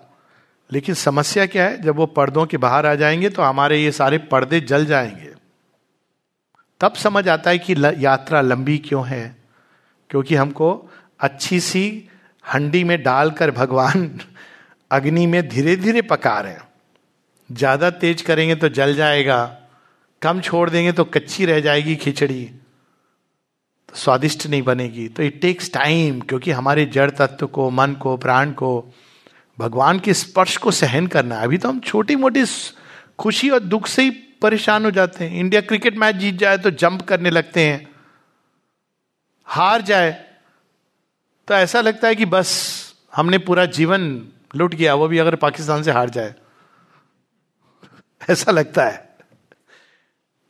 लेकिन 0.72 0.94
समस्या 0.94 1.46
क्या 1.46 1.64
है, 1.64 1.83
जब 1.83 1.96
वो 1.96 2.07
पर्दों 2.07 2.46
के 2.46 2.57
बाहर 2.57 2.87
आ 2.87 2.94
जाएँगे 2.94 3.31
तो 3.31 3.42
हमारे 3.42 3.83
ये 3.83 3.92
सारे 3.92 4.18
पर्दे 4.18 4.61
जल 4.61 4.87
जाएँगे। 4.87 5.34
तब 6.81 6.95
समझ 6.95 7.29
आता 7.29 7.51
है 7.51 7.59
कि 7.59 7.75
यात्रा 7.99 8.41
लंबी 8.41 8.79
क्यों 8.79 9.07
है? 9.07 9.37
क्योंकि 10.11 10.35
हमको 10.35 10.91
अच्छी 11.21 11.61
सी 11.61 12.09
हंडी 12.45 12.85
में 12.85 13.03
डालकर 13.03 13.51
भगवान 13.51 14.21
अग्नि 14.91 15.27
में 15.27 15.49
धीरे 15.49 15.77
धीरे 15.77 16.03
पका 16.03 16.41
रहे 16.41 16.53
हैं। 16.53 16.69
ज़्यादा 17.53 17.91
तेज 17.91 18.23
करेंगे 18.23 18.55
तो 18.55 18.69
जल 18.69 18.95
जाएगा, 18.95 19.57
कम 20.23 20.41
छोड़ 20.41 20.71
देंगे 20.71 20.93
तो 20.93 21.05
कच्ची 21.05 21.47
रह 21.47 21.61
जाएगी 21.61 21.97
खिचड़ी। 21.97 22.45
तो 23.89 23.97
स्वादिष्ट 23.97 24.47
नहीं 24.47 24.63
बनेगी। 24.63 25.09
तो 25.09 25.23
इट 25.23 25.41
टेक्स 25.41 25.73
टाइम 25.73 26.21
क्योंकि 26.21 26.51
हमारे 26.51 26.87
जड़ 26.87 27.11
तत्व 27.11 27.47
को, 27.47 27.71
मन 27.71 27.93
को, 27.93 28.17
प्राण 28.17 28.53
को 28.53 28.93
भगवान 29.59 29.99
के 29.99 30.15
स्पर्श 30.15 30.57
को 30.57 30.71
सहन 30.71 31.07
करना 31.07 31.37
है। 31.37 31.45
अभी 31.45 31.59
तो 31.59 31.69
हम 31.69 31.81
छोटी 31.81 32.17
मोटी 32.17 32.45
खुशी 33.19 33.51
और 33.51 33.61
दुख 33.61 33.87
से 33.87 34.03
ही 34.03 34.11
परेशान 34.42 34.85
हो 34.85 34.90
जाते 34.90 35.25
हैं। 35.25 35.37
इंडिया 35.37 35.61
क्रिकेट 35.61 35.97
मैच 35.97 36.16
जीत 36.16 36.35
जाए 36.35 36.59
तो 36.59 36.70
जंप 36.70 37.03
करने 37.03 37.31
लगते 37.31 37.61
हैं। 37.61 37.94
हार 39.44 39.83
जाए 39.83 40.25
तो 41.49 41.55
ऐसा 41.55 41.81
लगता 41.81 42.09
है 42.09 42.14
कि 42.14 42.25
बस, 42.25 42.75
हमने 43.14 43.38
पूरा 43.38 43.66
जीवन 43.66 44.29
लुट 44.57 44.75
गया, 44.75 44.94
वो 44.94 45.09
भी 45.09 45.18
अगर 45.18 45.35
पाकिस्तान 45.35 45.83
से 45.83 45.90
हार 45.90 46.11
जाए। 46.11 46.35
ऐसा 48.31 48.53
लगता 48.53 48.85
है। 48.85 49.16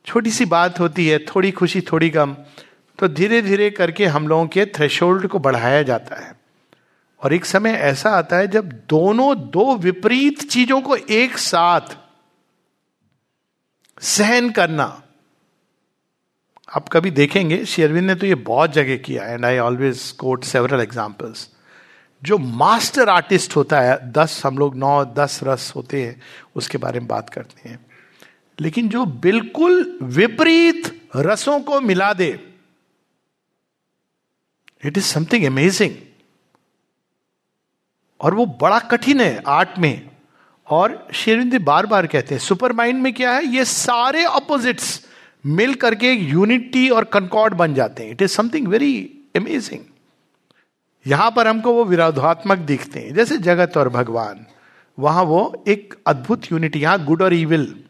छोटी 0.06 0.30
सी 0.30 0.44
बात 0.44 0.80
होती 0.80 1.08
है, 1.08 1.18
थोड़ी 1.18 1.50
खुशी, 1.50 1.80
थोड़ी 1.80 2.10
कम 2.10 2.34
तो 2.98 3.08
धीरे 3.08 3.42
धीरे 3.42 3.70
करके 3.70 4.06
हम 4.06 4.28
लोगों 4.28 4.46
के 4.46 4.66
थ्रेशोल्ड 4.66 5.26
को 5.26 5.38
बढ़ाया 5.38 5.82
जाता 5.82 6.16
है। 6.16 6.40
और 7.22 7.32
एक 7.32 7.44
समय 7.44 7.70
ऐसा 7.70 8.10
आता 8.10 8.36
है 8.36 8.48
जब 8.48 8.68
दोनों 8.68 9.50
दो 9.50 9.76
विपरीत 9.76 10.50
चीज़ों 10.50 10.80
को 10.80 10.96
एक 10.96 11.38
साथ 11.38 12.03
सहन 14.04 14.50
करना। 14.50 15.02
आप 16.76 16.88
कभी 16.88 17.10
देखेंगे, 17.10 17.64
शेरविन 17.64 18.04
ने 18.04 18.14
तो 18.14 18.26
ये 18.26 18.34
बहुत 18.34 18.72
जगह 18.72 18.96
किया 18.96 19.24
and 19.24 19.44
I 19.44 19.58
always 19.58 20.10
quote 20.10 20.44
several 20.44 20.80
examples 20.80 21.48
जो 22.22 22.38
मास्टर 22.38 23.08
आर्टिस्ट 23.08 23.56
होता 23.56 23.80
है, 23.80 24.12
दस 24.12 24.42
हम 24.46 24.58
लोग 24.58 24.76
नौ, 24.76 25.04
दस 25.04 25.40
रस 25.42 25.72
होते 25.76 26.02
हैं, 26.02 26.22
उसके 26.56 26.78
बारे 26.78 27.00
में 27.00 27.08
बात 27.08 27.30
करते 27.30 27.68
हैं। 27.68 27.86
लेकिन 28.60 28.88
जो 28.88 29.04
बिल्कुल 29.04 29.98
विपरीत 30.02 31.08
रसों 31.16 31.60
को 31.60 31.80
मिला 31.80 32.12
दे 32.12 32.54
इट 34.84 34.98
इज़ 34.98 35.04
समथिंग 35.04 35.44
अमेजिंग 35.44 35.96
और 38.20 38.34
वो 38.34 38.46
बड़ा 38.46 38.78
कठिन 38.78 39.20
है 39.20 39.42
आर्ट 39.46 39.78
में। 39.78 40.13
और 40.66 41.06
शेरविंद 41.14 41.56
बार 41.62 41.86
बार 41.86 42.06
कहते 42.06 42.34
हैं 42.34 42.42
सुपर 42.42 42.72
माइंड 42.72 43.02
में 43.02 43.12
क्या 43.12 43.32
है? 43.32 43.44
ये 43.46 43.64
सारे 43.64 44.24
ऑपोजिट्स 44.24 45.06
मिल 45.44 45.74
करके 45.74 46.12
यूनिटी 46.12 46.88
और 46.88 47.04
कंकॉर्ड 47.04 47.54
बन 47.54 47.74
जाते 47.74 48.02
हैं। 48.02 48.10
It 48.10 48.22
is 48.22 48.30
something 48.30 48.68
very 48.68 48.94
amazing 49.36 49.84
यहाँ 51.06 51.30
पर 51.30 51.46
हमको 51.46 51.72
वो 51.74 51.84
विरोधात्मक 51.84 52.58
दिखते 52.58 53.00
हैं। 53.00 53.14
जैसे 53.14 53.36
जगत 53.38 53.76
और 53.76 53.88
भगवान, 53.88 54.46
वहाँ 54.98 55.22
वो 55.24 55.64
एक 55.68 55.94
अद्भुत 56.06 56.52
यूनिटी 56.52 56.80
यहाँ 56.80 57.04
गुड 57.04 57.22
और 57.22 57.34
इविल 57.34 57.84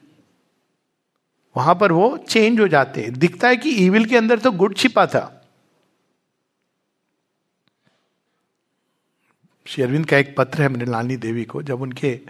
वहाँ 1.56 1.74
पर 1.74 1.92
वो 1.92 2.16
चेंज 2.18 2.60
हो 2.60 2.66
जाते 2.68 3.00
हैं। 3.00 3.12
दिखता 3.12 3.48
है 3.48 3.56
कि 3.56 3.70
ईविल 3.84 4.04
के 4.04 4.16
अंदर 4.16 4.38
तो 4.38 4.50
गुड 4.52 4.76
छिपा 4.76 5.06
था। 5.06 5.30
श्री 9.66 9.84
अरविंद 9.84 10.06
का 10.06 10.16
एक 10.16 10.34
पत्र 10.37 10.62
है 10.62 10.68
मृणालिनी 10.68 11.16
देवी 11.16 11.44
को, 11.44 11.62
जब 11.62 11.82
उनके 11.82 12.20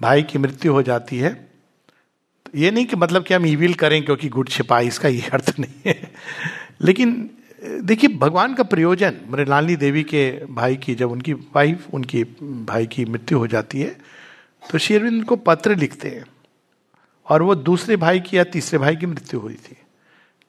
भाई 0.00 0.22
की 0.22 0.38
मृत्यु 0.38 0.72
हो 0.72 0.82
जाती 0.82 1.18
है 1.18 1.32
तो 2.46 2.58
ये 2.58 2.70
नहीं 2.70 2.86
कि 2.86 2.96
मतलब 2.96 3.24
कि 3.24 3.34
हम 3.34 3.46
ईविल 3.46 3.74
करें 3.74 4.04
क्योंकि 4.04 4.28
गुड़ 4.28 4.48
छिपाई, 4.48 4.86
इसका 4.86 5.08
ये 5.08 5.28
अर्थ 5.32 5.58
नहीं 5.58 5.80
है। 5.86 6.12
लेकिन, 6.80 7.30
देखिए, 7.82 8.10
भगवान 8.16 8.54
का 8.54 8.62
प्रयोजन, 8.64 9.16
मृणालिनी 9.30 9.76
देवी 9.76 10.02
के 10.04 10.30
भाई 10.46 10.76
की, 10.76 10.94
जब 10.94 11.10
उनकी 11.10 11.32
वाइफ 11.32 11.86
उनकी 11.94 12.22
भाई 12.64 12.86
की 12.86 13.04
मृत्यु 13.04 13.38
हो 13.38 13.46
जाती 13.46 13.80
है 13.80 13.96
तो 14.62 14.78
शेरविंद 14.78 15.24
को 15.24 15.36
पत्र 15.38 15.76
लिखते 15.76 16.08
हैं 16.08 16.24
और 17.26 17.42
वो 17.42 17.54
दूसरे 17.54 17.96
भाई 17.96 18.20
की 18.20 18.36
या 18.36 18.44
तीसरे 18.46 18.78
भाई 18.78 18.96
की 18.96 19.06
मृत्यु 19.06 19.40
हुई 19.40 19.54
थी। 19.56 19.76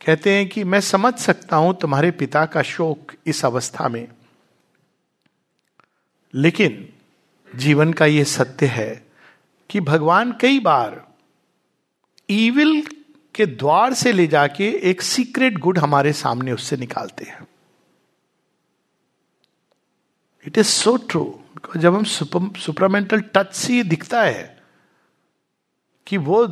कहते 0.01 0.33
हैं 0.33 0.47
कि 0.49 0.63
मैं 0.63 0.79
समझ 0.81 1.13
सकता 1.15 1.55
हूँ 1.55 1.77
तुम्हारे 1.81 2.11
पिता 2.13 2.45
का 2.45 2.61
शोक 2.61 3.11
इस 3.25 3.43
अवस्था 3.45 3.89
में, 3.89 4.07
लेकिन 6.33 6.87
जीवन 7.51 7.93
का 7.93 8.05
यह 8.05 8.23
सत्य 8.23 8.65
है 8.67 9.08
कि 9.69 9.79
भगवान 9.79 10.31
कई 10.41 10.59
बार 10.59 11.01
ईविल 12.29 12.81
के 13.35 13.45
द्वार 13.45 13.93
से 13.93 14.11
ले 14.11 14.27
जाके 14.27 14.69
एक 14.89 15.01
सीक्रेट 15.01 15.57
गुड 15.57 15.79
हमारे 15.79 16.13
सामने 16.13 16.51
उससे 16.51 16.77
निकालते 16.77 17.25
हैं। 17.25 17.47
इट 20.45 20.57
इज़ 20.57 20.67
सो 20.67 20.95
ट्रू 20.97 21.39
जब 21.77 21.95
हम 21.95 22.03
सुपरमेंटल 22.03 23.21
टच 23.35 23.53
से 23.53 23.83
दिखता 23.83 24.21
है 24.21 24.57
कि 26.07 26.17
वो 26.17 26.45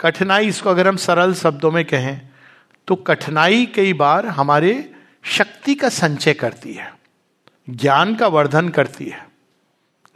कठिनाई 0.00 0.48
इसको 0.48 0.70
अगर 0.70 0.88
हम 0.88 0.96
सरल 0.96 1.34
शब्दों 1.34 1.70
में 1.70 1.84
कहें 1.84 2.20
तो 2.88 2.96
कठिनाई 2.96 3.66
कई 3.66 3.92
बार 3.92 4.26
हमारे 4.26 4.72
शक्ति 5.24 5.74
का 5.74 5.88
संचय 5.88 6.34
करती 6.34 6.72
है, 6.72 6.92
ज्ञान 7.70 8.14
का 8.16 8.26
वर्धन 8.26 8.68
करती 8.68 9.04
है। 9.04 9.31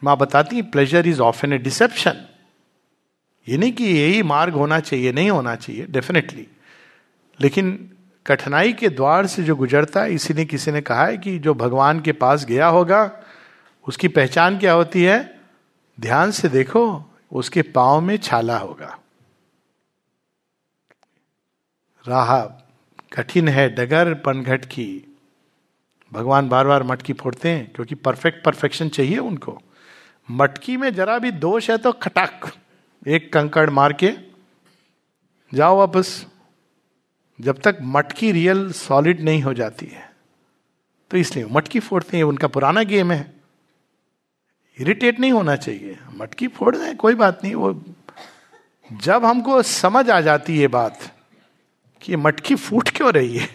माँ 0.03 0.17
बताती 0.17 0.63
pleasure 0.63 1.07
is 1.07 1.21
of 1.21 1.47
an 1.47 1.53
a 1.53 1.59
deception 1.59 2.27
ये 3.49 3.57
नहीं 3.57 3.73
कि 3.73 3.85
यही 3.85 4.23
मार्ग 4.23 4.55
होना 4.55 4.81
चाहिए, 4.81 5.13
नहीं 5.13 5.31
होना 5.31 5.55
चाहिए 5.57 5.87
डेफिनेटली 5.87 6.47
लेकिन 7.41 7.91
कठिनाई 8.27 8.73
के 8.73 8.89
द्वार 8.89 9.27
से 9.27 9.43
जो 9.43 9.57
गुजरता 9.57 10.03
है 10.03 10.15
इसी 10.15 10.35
ने 10.35 10.45
किसी 10.45 10.71
ने 10.73 10.81
कहा 10.81 11.05
है 11.07 11.19
कि 11.19 11.39
जो 11.39 11.55
भगवान 11.55 12.01
के 12.01 12.13
पास 12.13 12.45
गया 12.45 12.67
होगा, 12.67 13.23
उसकी 13.89 14.09
पहचान 14.09 14.59
क्या 14.59 14.73
होती 14.73 15.03
है? 15.03 15.41
ध्यान 16.01 16.31
से 16.31 16.49
देखो, 16.49 17.05
उसके 17.33 17.63
पाँव 17.63 18.01
में 18.01 18.17
छाला 18.17 18.59
होगा। 18.59 18.99
राह 22.09 22.41
कठिन 23.13 23.49
है, 23.49 23.69
डगर, 23.75 24.15
पनघट 24.15 24.65
की। 24.65 25.17
भगवान 26.13 26.49
बार 26.49 26.67
बार 26.67 26.83
मटकी 26.83 27.13
फोड़ते 27.13 27.49
हैं, 27.49 27.73
क्योंकि 27.75 27.95
परफेक्ट 27.95 28.45
परफेक्शन 28.45 28.89
चाहिए 28.89 29.19
उनको। 29.19 29.63
मटकी 30.29 30.77
में 30.77 30.95
जरा 30.95 31.19
भी 31.19 31.31
दोष 31.31 31.71
है 31.71 31.79
तो 31.79 31.93
खटाक, 31.93 32.53
एक 33.07 33.33
कंकड़ 33.33 33.71
मार 33.71 33.93
के 33.93 34.13
जाओ 35.53 35.77
वापस। 35.79 36.27
जब 37.39 37.59
तक 37.59 37.79
मटकी 37.83 38.33
रियल 38.33 38.71
सॉलिड 38.73 39.21
नहीं 39.21 39.43
हो 39.43 39.55
जाती 39.55 39.87
है। 39.87 40.11
तो 41.11 41.17
इसलिए 41.17 41.45
मटकी 41.45 41.81
फोड़ते 41.81 42.17
हैं 42.17 42.25
उनका 42.25 42.49
पुराना 42.49 42.83
गेम 42.83 43.13
है। 43.13 43.35
इरिटेट 44.79 45.21
नहीं 45.21 45.33
होना 45.33 45.57
चाहिए। 45.57 45.99
मटकी 46.13 46.49
फोड़ 46.49 46.77
दें 46.77 46.97
कोई 46.97 47.15
बात 47.15 47.45
नहीं। 47.45 47.55
वो 47.55 47.85
जब 48.93 49.25
हमको 49.25 49.63
समझ 49.63 50.09
आ 50.11 50.21
जाती 50.21 50.59
है 50.59 50.67
बात 50.69 50.99
कि 52.03 52.17
मटकी 52.17 52.55
फूट 52.55 52.89
क्यों 52.89 53.13
रही 53.13 53.37
है, 53.39 53.49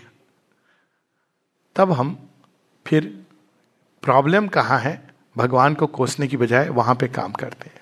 तब 1.76 1.92
हम 1.92 2.30
फिर 2.86 3.06
प्रॉब्लम 4.04 4.48
कहाँ 4.48 4.80
है? 4.80 5.11
भगवान 5.36 5.74
को 5.74 5.88
कोसने 5.88 6.28
की 6.28 6.38
बजाय 6.38 6.70
वहाँ 6.70 6.96
पे 6.96 7.08
काम 7.08 7.32
करते 7.32 7.70
हैं। 7.70 7.80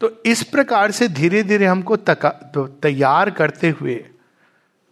तो 0.00 0.10
इस 0.26 0.42
प्रकार 0.42 0.90
से 0.90 1.08
धीरे 1.08 1.42
धीरे 1.42 1.66
हमको 1.66 1.96
तो 1.96 2.66
तैयार 2.82 3.30
करते 3.30 3.70
हुए 3.70 4.04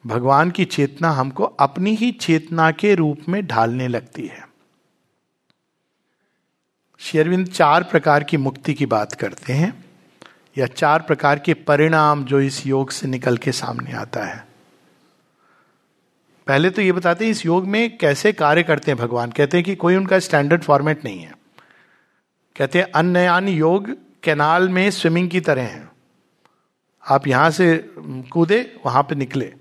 भगवान 0.05 0.51
की 0.51 0.65
चेतना 0.65 1.11
हमको 1.11 1.45
अपनी 1.45 1.95
ही 1.95 2.11
चेतना 2.13 2.71
के 2.71 2.95
रूप 2.95 3.29
में 3.29 3.47
ढालने 3.47 3.89
लगती 3.89 4.27
है। 4.27 4.45
शेरविंद 7.01 7.49
चार 7.49 7.83
प्रकार 7.83 8.25
की 8.25 8.37
मुक्ति 8.37 8.75
की 8.75 8.87
बात 8.87 9.13
करते 9.13 9.53
हैं, 9.53 9.73
या 10.59 10.67
चार 10.67 11.03
प्रकार 11.03 11.39
के 11.39 11.55
परिणाम 11.55 12.25
जो 12.25 12.41
इस 12.41 12.67
योग 12.67 12.91
से 12.91 13.09
निकल 13.09 13.37
के 13.37 13.53
सामने 13.53 13.93
आता 13.93 14.25
है। 14.25 14.45
पहले 16.47 16.71
तो 16.71 16.83
ये 16.83 16.93
बताते 16.93 17.25
हैं 17.25 17.31
इस 17.33 17.45
योग 17.47 17.67
में 17.67 17.97
कैसे 17.99 18.33
कार्य 18.33 18.63
करते 18.63 18.91
हैं 18.91 18.99
भगवान। 18.99 19.31
कहते 19.31 19.57
हैं 19.57 19.65
कि 19.65 19.75
कोई 19.75 19.97
उनका 19.97 20.19
स्टैंडर्ड 20.19 20.63
फॉर्मेट 20.63 21.05
नहीं 21.05 21.21
है। 21.21 21.35
कहते 22.57 22.79
हैं 22.79 22.87
अन्य 22.93 23.53
योग 23.53 23.91
कैनाल 24.23 24.69
में 24.69 24.91
स्विमिंग 24.91 25.29
की 25.31 25.41
तरह 25.41 25.63
है। 25.63 25.89
आप 27.05 27.27
यहाँ 27.27 27.51
से 27.51 27.77
कूदे, 28.33 28.61
वहाँ 28.87 29.03
पे 29.03 29.15
निकले। 29.15 29.53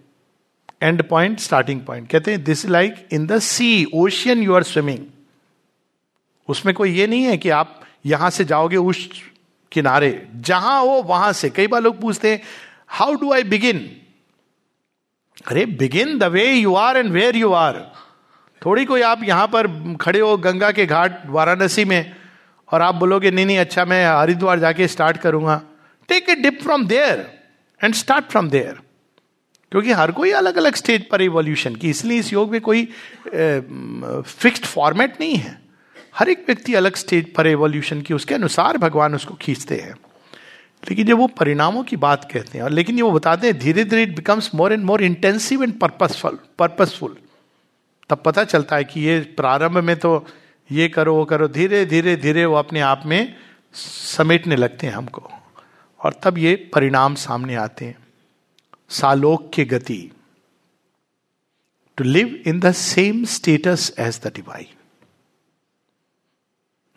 एंड 0.84 1.04
पॉइंट 1.10 1.40
स्टार्टिंग 1.40 1.82
पॉइंट 1.82 2.10
कहते 2.10 2.32
हैं 2.32 2.44
this 2.44 2.66
like 2.66 3.08
in 3.14 3.28
the 3.28 3.40
sea 3.40 3.86
ocean 3.94 4.44
you 4.44 4.54
are 4.54 4.64
swimming 4.64 5.06
उसमें 6.50 6.74
कोई 6.76 6.92
ये 6.92 7.08
नहीं 7.08 7.24
है 7.24 7.38
कि 7.38 7.50
आप 7.50 7.82
यहाँ 8.06 8.30
से 8.30 8.46
जाओगे 8.46 8.78
उस 8.78 9.10
किनारे। 9.72 10.28
जहाँ 10.36 10.82
हो, 10.82 11.02
वहाँ 11.02 11.32
से। 11.34 11.50
कई 11.50 11.68
बार 11.68 11.82
लोग 11.82 12.00
पूछते 12.02 12.32
हैं 12.32 12.42
हाउ 12.88 13.14
डू 13.14 13.34
आई 13.34 13.44
बिगिन 13.44 13.90
अरे 15.46 15.66
begin 15.80 16.18
the 16.20 16.24
way 16.34 16.52
you 16.52 16.74
are 16.76 16.98
and 16.98 17.12
where 17.12 17.36
you 17.36 17.52
are 17.54 17.80
थोड़ी 18.62 18.86
कोई 18.86 19.02
आप 19.04 19.24
यहाँ 19.24 19.48
पर 19.48 19.68
खड़े 20.02 20.20
हो 20.20 20.36
गंगा 20.38 20.72
के 20.72 20.86
घाट 20.86 21.26
वाराणसी 21.30 21.86
में, 21.86 22.16
और 22.70 22.82
आप 22.82 22.96
बोलोगे, 22.96 23.32
नहीं 23.32 23.46
नहीं 23.46 23.58
अच्छा 23.58 23.86
मैं 23.86 24.06
हरिद्वार 24.08 24.60
जाके 24.60 24.88
स्टार्ट 24.88 25.18
करूँगा. 25.18 25.62
Take 26.10 26.30
a 26.30 26.36
dip 26.36 26.62
from 26.64 26.86
there 26.88 27.26
and 27.82 27.94
start 27.96 28.26
from 28.26 28.50
there 28.50 28.80
क्योंकि 29.72 29.92
हर 29.92 30.12
कोई 30.12 30.32
अलग 30.34 30.58
अलग 30.58 30.76
स्टेज 30.76 31.08
पर 31.10 31.22
इवोल्यूशन 31.22 31.76
की, 31.76 31.90
इसलिए 31.90 32.20
इस 32.20 32.32
योग 32.34 32.52
में 32.52 32.62
कोई 32.62 32.84
फिक्स्ड 33.26 34.66
फॉर्मेट 34.66 35.20
नहीं 35.20 35.36
है। 35.36 35.58
हर 36.16 36.30
एक 36.30 36.44
व्यक्ति 36.48 36.74
अलग 36.76 36.96
स्टेज 36.96 37.34
पर 37.34 37.48
एवोल्यूशन 37.48 38.02
की, 38.02 38.14
उसके 38.14 38.36
अनुसार 38.36 38.78
भगवान 38.78 39.16
उसको 39.16 39.34
खींचते 39.42 39.76
हैं। 39.76 39.94
लेकिन 40.90 41.08
जब 41.08 41.18
वो 41.18 41.28
परिणामों 41.38 41.84
की 41.84 41.98
बात 41.98 42.30
कहते 42.32 42.58
हैं, 42.58 42.66
और 42.66 42.72
लेकिन 42.72 42.96
ये 42.96 43.02
वो 43.02 43.12
बताते 43.12 43.48
हैं, 43.48 43.58
धीरे 43.60 43.84
धीरे 43.84 44.04
it 44.04 44.16
becomes 44.16 44.50
more 44.56 44.74
and 44.74 44.84
more 44.84 45.04
intensive 45.04 45.64
and 45.64 45.80
purposeful 45.80 46.40
purposeful 46.60 47.16
तब 48.10 48.22
पता 48.26 48.44
चलता 48.44 48.76
है 48.76 48.84
कि 48.84 49.02
ये 49.02 49.20
प्रारंभ 49.38 49.78
में 49.78 49.96
तो 50.00 50.26
ये 50.70 50.88
करो, 50.90 51.16
वो 51.16 51.26
करो, 51.26 51.48
धीरे 51.48 51.86
धीरे 51.86 52.16
धीरे 52.16 52.46
वो 52.46 52.56
अपने 52.56 52.80
आप 52.82 53.04
में 53.06 53.36
समेटने 53.74 54.56
लगते 54.56 54.88
हैं 54.88 54.94
हमको। 54.94 55.30
और 56.00 56.20
तब 56.24 56.38
ये 56.38 56.56
परिणाम 56.74 57.16
सामने 57.16 57.56
आते 57.56 57.86
हैं। 57.86 57.98
सालोक 58.90 59.52
के 59.54 59.66
गति। 59.66 60.12
To 61.98 62.04
live 62.04 62.44
in 62.48 62.60
the 62.60 62.72
same 62.74 63.24
status 63.26 63.94
as 64.00 64.20
the 64.24 64.32
divine 64.36 64.74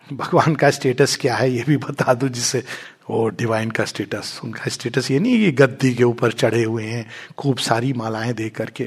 भगवान 0.08 0.54
का 0.54 0.70
स्टेटस 0.70 1.16
क्या 1.20 1.36
है, 1.36 1.50
ये 1.50 1.64
भी 1.66 1.76
बता 1.76 2.14
दो 2.14 2.28
जिससे 2.28 2.62
वो 3.10 3.28
डिवाइन 3.28 3.70
का 3.70 3.84
स्टेटस 3.84 4.40
उनका 4.44 4.70
स्टेटस 4.70 5.10
ये 5.10 5.18
नहीं 5.18 5.32
है 5.32 5.38
कि 5.38 5.52
गद्दी 5.52 5.94
के 5.94 6.04
ऊपर 6.04 6.32
चढ़े 6.32 6.64
हुए 6.64 6.84
हैं 6.84 7.10
खूब 7.38 7.58
सारी 7.58 7.92
मालाएँ 7.92 8.32
दे 8.32 8.48
करके। 8.48 8.84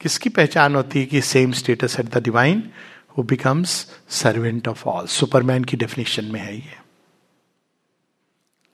किसकी 0.00 0.28
पहचान 0.28 0.76
होती 0.76 1.00
है 1.00 1.06
कि 1.06 1.20
same 1.20 1.52
status 1.52 1.96
at 2.00 2.06
the 2.06 2.22
divine 2.22 2.70
who 3.18 3.22
becomes 3.22 3.86
servant 4.08 4.68
of 4.68 4.84
all 4.88 5.06
superman 5.06 5.64
की 5.64 5.76
डेफिनेशन 5.76 6.24
में 6.24 6.40
है 6.40 6.56
ये। 6.56 6.78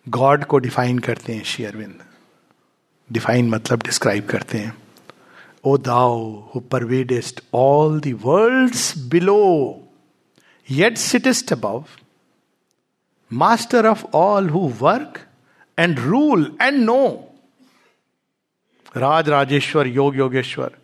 गॉड 0.08 0.44
को 0.44 0.58
डिफाइन 0.58 0.98
करते 0.98 1.34
हैं 1.34 1.44
श्री 1.44 1.64
अरविंद। 1.64 1.98
डिफाइन 3.12 3.48
मतलब 3.48 3.78
डिस्क्राइब 3.78 4.26
करते 4.26 4.58
हैं। 4.58 4.78
O 5.64 5.76
thou 5.76 6.50
who 6.54 6.60
pervadest 6.60 7.40
all 7.54 8.00
the 8.00 8.18
worlds 8.22 8.98
below 8.98 9.82
yet 10.70 10.98
sittest 10.98 11.48
above, 11.52 12.05
master 13.34 13.84
of 13.84 14.04
all 14.14 14.48
who 14.48 14.72
work 14.78 15.26
and 15.78 15.98
rule 15.98 16.56
and 16.62 16.78
know 16.78 17.32
राज 18.96 19.28
राजेश्वर 19.28 19.86
योग 19.86 20.16
योगेश्वर 20.16 20.76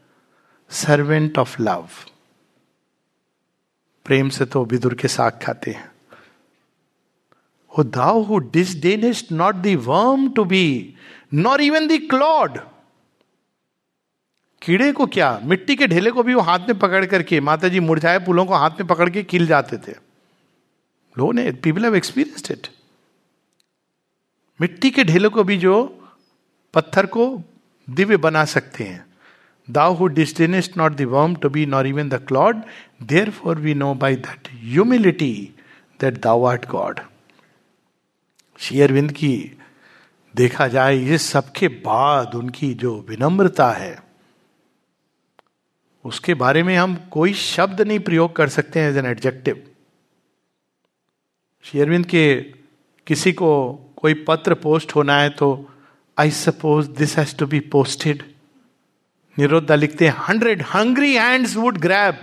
सर्वेंट 0.70 1.38
ऑफ़ 1.38 1.62
लव 1.62 1.88
प्रेम 4.05 4.28
से 4.28 4.45
तो 4.45 4.64
विदुर 4.64 4.95
के 4.95 5.09
साथ 5.09 5.30
खाते 5.30 5.70
हैं 5.70 5.93
O 7.78 7.82
thou 7.82 8.22
who 8.22 8.38
disdainest 8.38 9.32
not 9.32 9.55
the 9.55 9.76
worm 9.76 10.30
to 10.30 10.45
be 10.45 10.95
not 11.34 11.61
even 11.61 11.86
the 11.86 11.99
clod 11.99 12.61
कीड़े 14.62 14.93
को 14.93 15.07
क्या? 15.07 15.40
मिट्टी 15.45 15.76
के 15.76 15.86
ढेले 15.86 16.11
को 16.11 16.22
भी 16.22 16.34
वो 16.34 16.40
हाथ 16.40 16.59
में 16.59 16.78
पकड़ 16.78 17.07
करके 17.07 17.40
माता 17.40 17.68
जी 17.68 17.80
मुरझाए 17.80 18.18
फूलों 18.18 18.47
को 18.47 18.55
हाथ 18.55 18.70
में 18.70 18.86
पकड़ 18.86 19.11
के 19.11 19.22
किल 19.22 19.47
जाते 19.47 19.78
थे। 19.78 20.12
लोगों 21.17 21.33
ने 21.33 21.51
पीपल 21.53 21.85
हैव 21.85 21.97
एक्सपीरियंस्ड 21.97 22.51
इट 22.51 22.69
मिट्टी 24.61 24.91
के 24.91 25.05
ढेले 25.05 25.29
को 25.29 25.45
भी 25.45 25.57
जो 25.57 25.75
पत्थर 26.75 27.07
को 27.07 27.27
दिव्य 27.89 28.17
बना 28.17 28.45
सकते 28.45 28.85
हैं। 28.85 29.05
Thou 29.69 29.95
who 29.95 30.07
disdainest 30.09 30.77
not 30.77 30.93
the 30.93 31.03
worm 31.09 31.35
to 31.35 31.49
be 31.49 31.65
not 31.67 31.87
even 31.87 32.09
the 32.09 32.25
clod 32.29 32.63
therefore 33.31 33.59
we 33.59 33.75
know 33.75 33.95
by 33.95 34.17
that 34.17 34.49
humility 34.53 35.35
that 36.01 36.21
thou 36.23 36.45
art 36.45 36.67
God 36.69 37.01
Sri Aurobindo 38.59 39.13
की 39.13 39.59
देखा 40.35 40.67
जाए, 40.69 40.97
ये 40.97 41.19
सबके 41.19 41.69
बाद 41.69 42.35
उनकी 42.35 42.73
जो 42.75 42.95
विनम्रता 43.09 43.71
है, 43.71 43.99
उसके 46.05 46.35
बारे 46.35 46.63
में 46.63 46.77
हम 46.77 46.95
कोई 47.11 47.33
शब्द 47.35 47.81
नहीं 47.81 47.99
प्रयोग 48.01 48.35
कर 48.37 48.49
सकते 48.49 48.81
हैं 48.81 48.91
एज 48.91 48.97
एन 48.97 49.07
एडजेक्टिव 49.07 49.63
शेयरविंद 51.65 52.07
के 52.07 52.35
किसी 53.07 53.33
को 53.33 53.51
कोई 53.97 54.15
पत्र 54.15 54.55
पोस्ट 54.55 54.95
होना 54.95 55.19
है 55.19 55.29
तो 55.31 55.69
I 56.19 56.31
suppose 56.31 56.89
this 56.91 57.17
has 57.19 57.37
to 57.37 57.47
be 57.47 57.61
posted 57.61 58.23
निरोधा 59.39 59.75
लिखते 59.75 60.09
हैं, 60.09 60.15
hundred 60.19 60.63
hungry 60.63 61.15
hands 61.15 61.57
would 61.57 61.79
grab. 61.79 62.19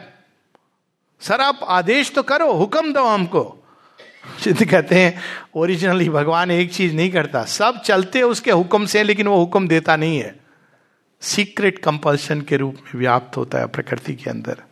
Sir, 1.22 1.42
आप 1.42 1.60
आदेश 1.64 2.12
तो 2.12 2.24
करो, 2.24 2.52
हुक्म 2.54 2.94
दो 2.94 3.04
हमको. 3.04 3.56
सिद्ध 4.44 4.66
कहते 4.66 4.96
हैं, 4.96 5.20
ओरिजिनली 5.56 6.10
भगवान 6.10 6.52
एक 6.52 6.74
चीज़ 6.74 6.96
नहीं 6.96 7.12
करता, 7.12 7.44
सब 7.44 7.82
चलते 7.82 8.22
उसके 8.22 8.52
हुक्म 8.52 8.86
से, 8.86 9.04
लेकिन 9.04 9.28
वो 9.28 9.38
हुक्म 9.38 9.68
देता 9.68 9.96
नहीं 9.96 10.20
है. 10.20 10.40
सीक्रेट 11.22 11.80
कंपल्शन 11.80 12.42
के 12.42 12.58
रूप 12.58 12.76
में 12.76 13.00
व्याप्त 13.02 13.38
होता 13.38 13.58
है 13.58 13.68
प्रकृति 13.68 14.16
के 14.16 14.30
अंदर। 14.30 14.64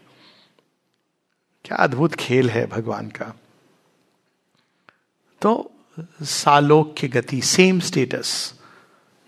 क्या 1.66 1.78
अद्भुत 1.78 2.16
खेल 2.16 2.50
है 2.50 2.66
भगवान 2.68 3.08
का। 3.08 3.34
तो 5.42 5.72
सालोक 6.22 6.96
की 6.98 7.08
गति 7.08 7.42
same 7.42 7.80
status 7.80 8.54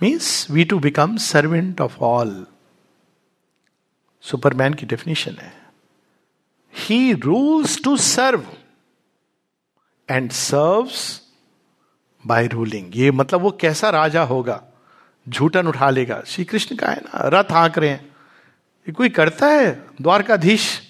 means 0.02 0.52
we 0.52 0.64
to 0.66 0.80
become 0.80 1.18
servant 1.18 1.82
of 1.82 1.98
all 1.98 2.48
superman 4.22 4.74
की 4.74 4.86
डेफिनेशन 4.86 5.32
है। 5.32 5.62
He 6.76 7.14
rules 7.14 7.84
to 7.84 7.98
serve 7.98 8.46
and 10.10 10.32
serves 10.32 11.22
by 12.28 12.48
ruling 12.48 12.98
ये 12.98 13.12
मतलब 13.12 13.42
वो 13.42 13.52
कैसा 13.52 13.90
राजा 13.90 14.24
होगा? 14.24 14.64
झूठन 15.30 15.68
उठा 15.68 15.90
लेगा। 15.90 16.24
श्री 16.28 16.46
कृष्ण 16.46 16.76
का 16.76 16.88
है 16.88 16.98
ना, 16.98 17.12
रथ 17.16 17.52
आंक 17.52 17.78
रहे 17.78 17.90
हैं। 17.90 18.16
ये 18.80 18.92
कोई 18.92 19.10
करता 19.10 19.48
है? 19.48 19.88
द्वारकाधीश। 20.02 20.82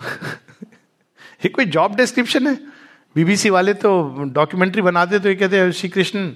ये 1.44 1.48
कोई 1.48 1.64
जॉब 1.64 1.96
डिस्क्रिप्शन 1.96 2.46
है? 2.46 2.79
बीबीसी 3.16 3.50
वाले 3.50 3.74
तो 3.74 4.14
डॉक्यूमेंट्री 4.32 4.82
बनाते 4.82 5.18
तो 5.18 5.28
ये 5.28 5.34
कहते 5.34 5.72
Sri 5.72 5.88
Krishna 5.88 6.32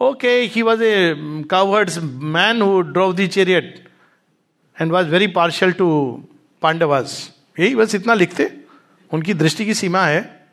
okay 0.00 0.28
he 0.28 0.62
was 0.62 0.82
a 0.82 1.14
coward's 1.50 1.98
man 2.36 2.62
who 2.62 2.80
drove 2.80 3.14
the 3.14 3.26
chariot 3.26 3.88
and 4.80 4.92
was 4.92 5.06
very 5.06 5.26
partial 5.26 5.72
to 5.72 5.88
Pandavas 6.62 7.34
यही 7.60 7.74
बस 7.74 7.94
इतना 7.94 8.14
लिखते। 8.14 8.50
उनकी 9.12 9.34
दृष्टि 9.34 9.64
की 9.66 9.74
सीमा 9.74 10.06
है। 10.06 10.48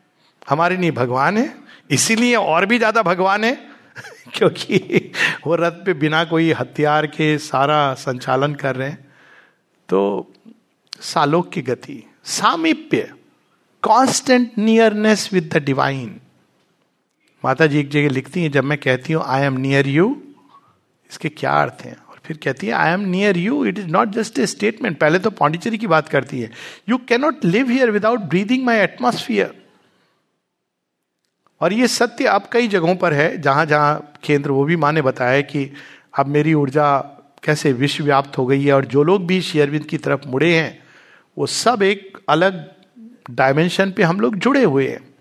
हमारे 0.50 0.76
नहीं 0.76 0.92
भगवान 0.92 1.38
है। 1.38 1.54
इसीलिए 1.90 2.36
और 2.36 2.66
भी 2.66 2.78
ज़्यादा 2.78 3.02
भगवान 3.02 3.44
है, 3.44 3.68
क्योंकि 4.34 5.12
वो 5.46 5.54
रथ 5.54 5.70
पे 5.70 5.94
बिना 5.94 6.24
कोई 6.24 6.52
हथियार 6.52 7.06
के 7.06 7.38
सारा 7.38 7.94
संचालन 7.94 8.54
कर 8.54 8.76
रहे 8.76 8.88
हैं। 8.88 9.12
तो 9.88 10.32
सालोक 11.00 11.52
की 11.52 11.62
गति, 11.62 12.02
सामिप्य। 12.24 13.12
Constant 13.82 14.58
nearness 14.58 15.28
with 15.32 15.48
the 15.54 15.62
divine 15.64 16.20
माता 17.44 17.66
जी 17.66 17.78
एक 17.78 17.88
जगह 17.90 18.08
लिखती 18.08 18.42
हैं, 18.42 18.50
जब 18.50 18.64
मैं 18.64 18.78
कहती 18.78 19.12
हूँ 19.12 19.22
आई 19.26 19.42
एम 19.42 19.56
नियर 19.60 19.88
यू 19.88 20.16
इसके 21.10 21.28
क्या 21.28 21.52
अर्थ 21.52 21.82
हैं? 21.84 21.96
और 22.08 22.18
फिर 22.24 22.36
कहती 22.44 22.66
है 22.66 22.72
I 22.72 22.92
am 22.92 23.00
near 23.10 23.36
you 23.38 23.64
it 23.64 23.78
is 23.78 23.86
not 23.86 24.08
just 24.08 24.38
a 24.38 24.46
statement 24.46 24.98
पहले 24.98 25.18
तो 25.18 25.30
पांडिचेरी 25.30 25.78
की 25.78 25.86
बात 25.86 26.08
करती 26.08 26.40
है। 26.40 26.50
You 26.88 26.98
cannot 27.08 27.44
live 27.44 27.70
here 27.70 27.90
without 27.90 28.20
breathing 28.20 28.64
my 28.64 28.78
atmosphere 28.78 29.54
और 31.60 31.72
ये 31.72 31.88
सत्य 31.88 32.26
अब 32.26 32.48
कई 32.52 32.68
जगहों 32.68 32.94
पर 32.96 33.12
है, 33.12 33.40
जहाँ 33.40 33.66
जहाँ 33.66 34.12
केंद्र 34.24 34.50
वो 34.50 34.64
भी 34.64 34.76
माँ 34.76 34.92
ने 34.92 35.02
बताया 35.02 35.40
कि 35.40 35.70
अब 36.18 36.26
मेरी 36.26 36.54
ऊर्जा 36.54 36.98
कैसे 37.44 37.72
विश्वव्याप्त 37.72 38.38
हो 38.38 38.46
गई 38.46 38.64
है 38.64 38.72
और 38.72 38.84
जो 38.84 39.02
लोग 39.02 39.26
भी 39.26 39.40
शेयरविंद 39.42 39.84
की 39.84 39.98
तरफ़ 39.98 40.28
मुड़े 40.28 40.54
हैं, 40.56 40.78
वो 41.36 41.46
सब 41.46 41.82
एक 41.82 42.18
अलग 42.28 42.64
डायमेंशन 43.30 43.92
पे 43.92 44.02
हम 44.02 44.20
लोग 44.20 44.36
जुड़े 44.36 44.64
हुए 44.64 44.88
हैं। 44.88 45.14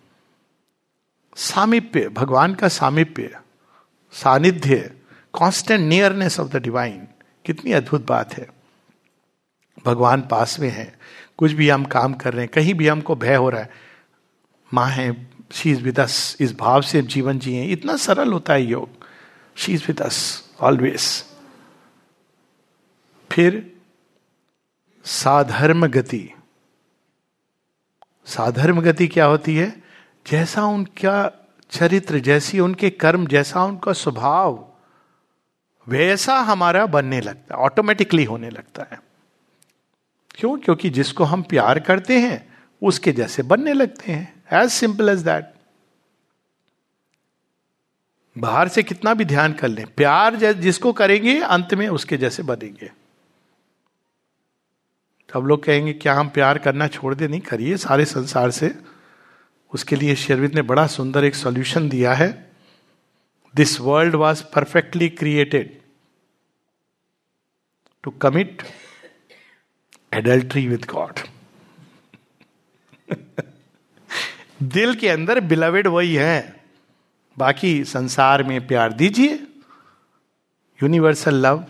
सामिप्य, 1.35 2.09
भगवान 2.09 2.55
का 2.55 2.67
सामिप्य, 2.67 3.39
सानिध्य 4.11 4.77
constant 5.39 5.81
nearness 5.81 6.39
of 6.39 6.47
the 6.47 6.55
divine 6.55 7.07
कितनी 7.45 7.71
अद्भुत 7.71 8.07
बात 8.07 8.33
है। 8.33 8.47
भगवान 9.85 10.21
पास 10.21 10.59
में 10.59 10.69
है। 10.69 10.99
कुछ 11.37 11.51
भी 11.51 11.69
हम 11.69 11.85
काम 11.85 12.13
कर 12.13 12.33
रहे 12.33 12.41
हैं, 12.41 12.51
कहीं 12.53 12.73
भी 12.73 12.87
हमको 12.87 13.15
भय 13.15 13.35
हो 13.35 13.49
रहा 13.49 13.61
है, 13.61 13.69
माँ 14.73 14.87
है 14.87 15.27
शी 15.51 15.71
इज़ 15.71 15.81
विद 15.81 15.99
अस 15.99 16.37
इस 16.39 16.55
भाव 16.57 16.81
से 16.81 17.01
जीवन 17.01 17.39
जिए, 17.39 17.63
इतना 17.63 17.97
सरल 17.97 18.33
होता 18.33 18.53
है 18.53 18.63
योग। 18.63 18.89
She 19.55 19.73
is 19.73 19.83
with 19.87 20.01
us 20.01 20.49
always 20.61 21.23
फिर 23.31 23.75
साधर्म 25.05 25.87
गति। 25.87 26.33
साधर्म 28.31 28.81
गति 28.81 29.07
क्या 29.07 29.25
होती 29.25 29.55
है? 29.55 29.83
जैसा 30.27 30.65
उनका 30.65 31.47
चरित्र, 31.71 32.19
जैसी 32.19 32.59
उनके 32.59 32.89
कर्म, 32.89 33.27
जैसा 33.27 33.63
उनका 33.63 33.93
स्वभाव, 33.93 34.73
वैसा 35.87 36.35
हमारा 36.39 36.85
बनने 36.85 37.21
लगता 37.21 37.55
है 37.55 37.61
ऑटोमेटिकली 37.61 38.23
होने 38.23 38.49
लगता 38.49 38.85
है। 38.91 39.01
क्यों? 40.31 40.57
क्योंकि 40.57 40.89
जिसको 40.89 41.23
हम 41.23 41.41
प्यार 41.41 41.79
करते 41.79 42.19
हैं, 42.19 42.57
उसके 42.81 43.11
जैसे 43.11 43.43
बनने 43.43 43.73
लगते 43.73 44.11
हैं। 44.11 44.43
एज 44.53 44.69
सिंपल 44.69 45.09
एज 45.09 45.19
दैट 45.19 45.51
बाहर 48.37 48.67
से 48.67 48.83
कितना 48.83 49.13
भी 49.13 49.25
ध्यान 49.25 49.53
कर 49.53 49.67
लें, 49.67 49.85
प्यार 49.87 50.35
जिसको 50.35 50.93
करेंगे, 50.93 51.39
अंत 51.39 51.73
में 51.73 51.87
उसके 51.89 52.17
जैसे 52.17 52.43
बनेंगे। 52.43 52.91
अब 55.35 55.47
लोग 55.47 55.63
कहेंगे, 55.63 55.93
क्या 55.93 56.13
हम 56.13 56.29
प्यार 56.29 56.57
करना 56.57 56.87
छोड़ 56.87 57.13
दे? 57.15 57.27
नहीं, 57.27 57.41
करिए 57.41 57.77
सारे 57.77 58.05
संसार 58.05 58.51
से। 58.51 58.73
उसके 59.73 59.95
लिए 59.95 60.15
शेरविद 60.15 60.55
ने 60.55 60.61
बड़ा 60.61 60.87
सुंदर 60.87 61.23
एक 61.23 61.35
सॉल्यूशन 61.35 61.89
दिया 61.89 62.13
है। 62.13 62.51
This 63.55 63.79
world 63.79 64.15
was 64.15 64.43
perfectly 64.55 65.09
created 65.09 65.79
to 68.03 68.11
commit 68.11 68.61
adultery 70.13 70.67
with 70.67 70.85
God 70.89 71.19
दिल 74.63 74.95
के 74.95 75.09
अंदर 75.09 75.39
बिलवेड 75.39 75.87
वही 75.87 76.15
है। 76.15 76.63
बाकी 77.37 77.83
संसार 77.83 78.43
में 78.43 78.67
प्यार 78.67 78.93
दीजिए। 78.93 79.33
यूनिवर्सल 80.83 81.35
लव 81.35 81.63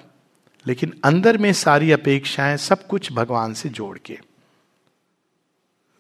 लेकिन 0.66 0.94
अंदर 1.04 1.38
में 1.38 1.52
सारी 1.54 1.92
अपेक्षाएँ 1.92 2.58
सब 2.58 2.88
कुछ 2.88 3.12
भगवान 3.14 3.54
से 3.54 3.70
जोड़ 3.70 3.98
के। 3.98 4.20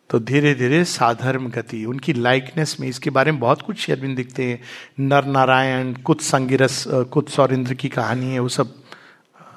तो 0.09 0.19
धीरे 0.19 0.53
धीरे 0.53 0.83
साधर्म 0.85 1.49
गति, 1.49 1.85
उनकी 1.85 2.13
लाइकनेस 2.13 2.77
में 2.79 2.87
इसके 2.87 3.09
बारे 3.09 3.31
में 3.31 3.39
बहुत 3.39 3.61
कुछ 3.61 3.77
शेरविंद 3.77 4.15
दिखते 4.15 4.45
हैं। 4.45 4.61
नर 4.99 5.25
नारायण 5.25 5.93
कुछ 5.93 6.21
संगिरस 6.21 6.83
कुछ 6.87 7.29
सौरिंद्र 7.29 7.73
की 7.73 7.89
कहानी 7.89 8.25
है, 8.25 8.39
वो 8.39 8.49
सब 8.49 8.83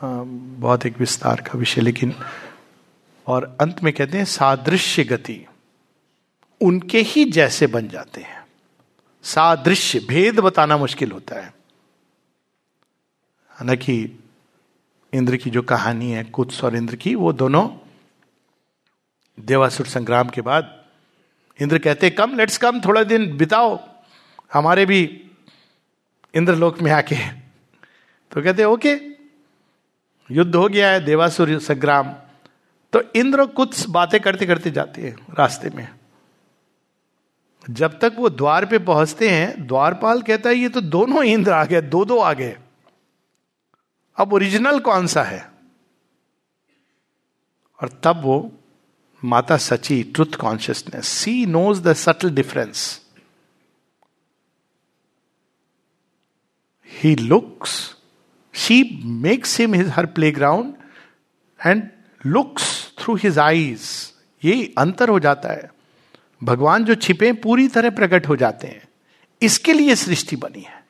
बहुत 0.05 0.87
एक 0.87 0.99
विस्तार 0.99 1.41
का 1.41 1.59
विषय, 1.59 1.81
लेकिन, 1.81 2.15
और 3.27 3.57
अंत 3.61 3.83
में 3.83 3.93
कहते 3.93 4.19
हैं 4.19 4.25
सादृश्य 4.25 5.05
गति, 5.05 5.45
उनके 6.61 7.01
ही 7.01 7.25
जैसे 7.25 7.67
बन 7.67 7.89
जाते 7.89 8.21
हैं। 8.21 8.47
सादृश्य, 9.25 10.01
भेद 10.01 10.41
बताना 10.41 10.77
मुश्किल 10.77 11.13
होता 11.13 11.37
है। 11.37 11.55
हालाँकि 13.51 14.19
इंद्र 15.15 15.37
की 15.37 15.51
जो 15.51 15.63
कहानी 15.63 16.11
है, 16.11 16.25
कुत्स 16.25 16.63
और 16.65 16.77
इंद्र 16.77 16.97
की, 16.97 17.15
वो 17.15 17.33
दोनों 17.33 17.69
देवासुर 19.39 19.87
संग्राम 19.87 20.29
के 20.29 20.41
बाद 20.41 20.85
इंद्र 21.59 21.79
कहते, 21.79 22.11
कम 22.11 22.37
लेट्स 22.37 22.59
कम 22.59 22.81
थोड़ा 22.81 23.03
दिन 23.03 23.37
बिताओ, 23.37 23.79
हमारे 24.53 24.87
भी 24.87 25.03
इंद्रलोक 26.35 26.81
में 26.83 26.91
आके 26.93 27.17
तो 28.33 28.43
कहते, 28.43 28.65
ओके, 28.65 28.95
युद्ध 30.31 30.55
हो 30.55 30.69
गया 30.69 30.91
है, 30.91 31.05
देवासुर 31.05 31.59
संग्राम। 31.59 32.15
तो 32.93 33.03
इंद्र 33.17 33.45
कुछ 33.47 33.89
बातें 33.89 34.21
करते 34.21 34.47
करते 34.47 34.71
जाते 34.71 35.03
हैं 35.03 35.17
रास्ते 35.39 35.71
में। 35.71 35.89
जब 37.71 37.99
तक 37.99 38.13
वो 38.17 38.29
द्वार 38.31 38.67
पे 38.67 38.79
पहुँचते 38.79 39.29
हैं, 39.31 39.67
द्वारपाल 39.67 40.23
कहता 40.23 40.49
है, 40.49 40.57
ये 40.57 40.69
तो 40.69 40.81
दोनों 40.81 41.23
इंद्र 41.25 41.53
आ 41.53 41.65
गए 41.65 41.81
दो 41.81 42.05
दो 42.05 42.19
आ 42.19 42.33
गए। 42.33 42.57
अब 44.17 44.33
ओरिजिनल 44.33 44.79
कौन 44.81 45.07
सा 45.07 45.23
है? 45.23 45.51
और 47.83 48.01
तब 48.05 48.21
वो 48.23 48.53
माता 49.25 49.57
सची 49.57 50.03
truth 50.03 50.37
consciousness 50.41 51.07
she 51.07 51.47
knows 51.47 51.83
the 51.83 51.93
subtle 51.93 52.31
difference 52.31 53.01
he 56.91 57.15
looks 57.17 57.97
she 58.55 58.83
makes 59.05 59.61
him 59.61 59.75
his 59.75 59.89
her 59.89 60.07
playground 60.33 60.75
and 61.67 61.91
looks 62.27 62.95
through 62.99 63.15
his 63.15 63.39
eyes 63.39 63.81
ये 64.45 64.75
अंतर 64.79 65.09
हो 65.09 65.19
जाता 65.21 65.53
है। 65.53 65.71
भगवान 66.43 66.85
जो 66.85 66.95
छिपे 66.95 67.33
पूरी 67.33 67.69
तरह 67.69 67.91
प्रकट 67.91 68.29
हो 68.29 68.37
जाते 68.37 68.67
हैं। 68.67 68.89
इसके 69.43 69.73
लिए 69.73 69.95
सृष्टि 69.97 70.37
बनी 70.37 70.61
है। 70.61 70.85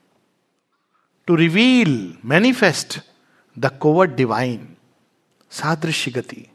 To 1.26 1.34
reveal 1.34 2.18
manifest 2.24 2.98
the 3.56 3.70
covert 3.80 4.14
divine, 4.16 4.68
सादृश्य 5.52 6.10
गति। 6.10 6.46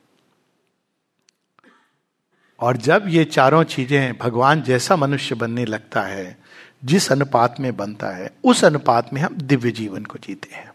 और 2.59 2.77
जब 2.77 3.05
ये 3.07 3.23
चारों 3.25 3.63
चीज़ें 3.65 4.17
भगवान 4.17 4.61
जैसा 4.61 4.95
मनुष्य 4.95 5.35
बनने 5.35 5.65
लगता 5.65 6.01
है, 6.01 6.37
जिस 6.85 7.11
अनुपात 7.11 7.59
में 7.59 7.75
बनता 7.75 8.09
है, 8.09 8.31
उस 8.43 8.63
अनुपात 8.65 9.13
में 9.13 9.21
हम 9.21 9.35
दिव्य 9.37 9.71
जीवन 9.71 10.05
को 10.05 10.17
जीते 10.17 10.55
हैं। 10.55 10.71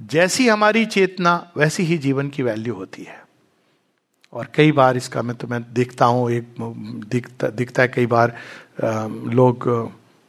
जैसी 0.00 0.48
हमारी 0.48 0.84
चेतना, 0.86 1.52
वैसी 1.56 1.82
ही 1.82 1.98
जीवन 1.98 2.28
की 2.28 2.42
वैल्यू 2.42 2.74
होती 2.74 3.02
है। 3.02 3.22
और 4.32 4.48
कई 4.54 4.72
बार 4.72 4.96
इसका 4.96 5.22
मैं 5.22 5.36
तो 5.36 5.46
मैं 5.46 5.62
देखता 5.74 6.04
हूँ, 6.04 6.30
एक 6.30 6.54
दिखता 7.08 7.48
दिखता 7.48 7.82
है 7.82 7.88
कई 7.88 8.06
बार 8.06 8.36
लोग 8.80 9.68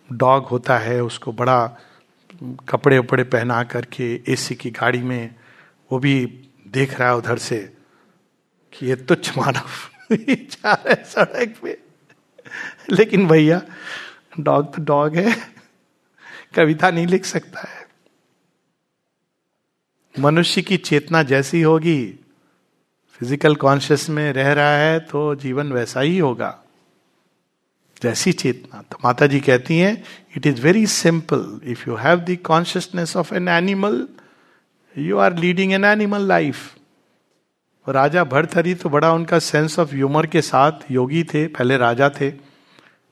डॉग 0.10 0.46
होता 0.46 0.78
है, 0.78 1.02
उसको 1.04 1.32
बड़ा 1.32 1.78
कपड़े 2.44 2.98
उपड़े 2.98 3.24
पहना 3.24 3.64
करके 3.64 4.22
एसी 4.28 4.56
की 4.56 4.70
गाड़ी 4.72 5.00
में, 5.00 5.36
वो 5.92 6.00
भी 6.00 6.26
देख 6.68 7.00
रहा 7.00 7.10
है 7.10 7.16
उधर 7.16 7.38
से 7.38 7.74
कि 8.74 8.86
ये 8.86 8.96
तुच्छ 8.96 9.38
मानव 9.38 9.70
जा 10.16 10.74
रहा 10.74 10.90
है 10.90 11.04
सड़क 11.04 11.56
पे। 11.64 11.78
लेकिन 12.92 13.28
भैया, 13.28 13.62
डॉग 14.40 14.76
तो 14.76 14.84
डॉग 14.84 15.16
है, 15.16 15.36
कविता 16.56 16.92
नहीं 16.92 17.08
लिख 17.08 17.26
सकता 17.26 17.62
है। 17.62 17.88
मनुष्य 20.20 20.62
की 20.62 20.78
चेतना 20.78 21.24
जैसी 21.24 21.62
होगी, 21.62 22.20
फ़िज़िकल 23.20 23.56
कॉन्शियस 23.56 24.10
में 24.10 24.34
रह 24.34 24.54
रहा 24.54 24.78
है 24.78 25.00
तो 25.00 25.36
जीवन 25.36 25.72
वैसा 25.72 26.00
ही 26.00 26.18
होगा। 26.18 26.65
जैसी 28.04 28.34
चेतना। 28.34 28.82
तो 28.82 28.98
माता 29.06 29.28
जी 29.28 29.40
कहती 29.40 29.78
हैं 29.80 30.04
it 30.38 30.48
is 30.48 30.62
very 30.62 30.88
simple 30.88 31.62
if 31.64 31.90
you 31.90 31.96
have 31.96 32.20
the 32.20 32.38
consciousness 32.46 33.18
of 33.18 33.36
an 33.36 33.48
animal 33.48 34.08
you 34.98 35.18
are 35.18 35.38
leading 35.38 35.74
an 35.74 35.86
animal 35.86 36.22
life 36.22 36.76
राजा 37.90 38.24
भरथरी 38.24 38.76
तो 38.76 38.90
बड़ा 38.90 39.14
उनका 39.14 39.40
सेंस 39.40 39.80
ऑफ़ 39.80 39.96
ह्यूमर 39.96 40.28
के 40.28 40.42
साथ 40.42 40.72
योगी 40.92 41.24
थे, 41.24 41.48
पहले 41.48 41.78
राजा 41.78 42.10
थे, 42.10 42.32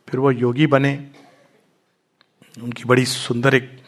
फिर 0.10 0.20
वो 0.20 0.32
योगी 0.32 0.68
बने। 0.68 1.12
उनकी 2.64 2.84
बड़ी 2.84 3.06
सुंदर 3.06 3.56
एक 3.56 3.82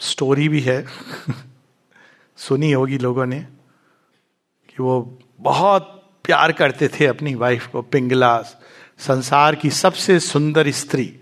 स्टोरी 0.00 0.48
भी 0.48 0.60
है। 0.60 0.86
सुनी 2.36 2.72
होगी 2.72 2.98
लोगों 2.98 3.26
ने 3.26 3.40
कि 4.68 4.82
वो 4.82 5.18
बहुत 5.40 6.12
प्यार 6.24 6.52
करते 6.52 6.88
थे 6.88 7.06
अपनी 7.06 7.34
वाइफ 7.34 7.66
को, 7.66 7.82
पिंगला 7.82 8.44
संसार 8.98 9.54
की 9.54 9.70
सबसे 9.70 10.20
सुंदर 10.20 10.70
स्त्री। 10.70 11.20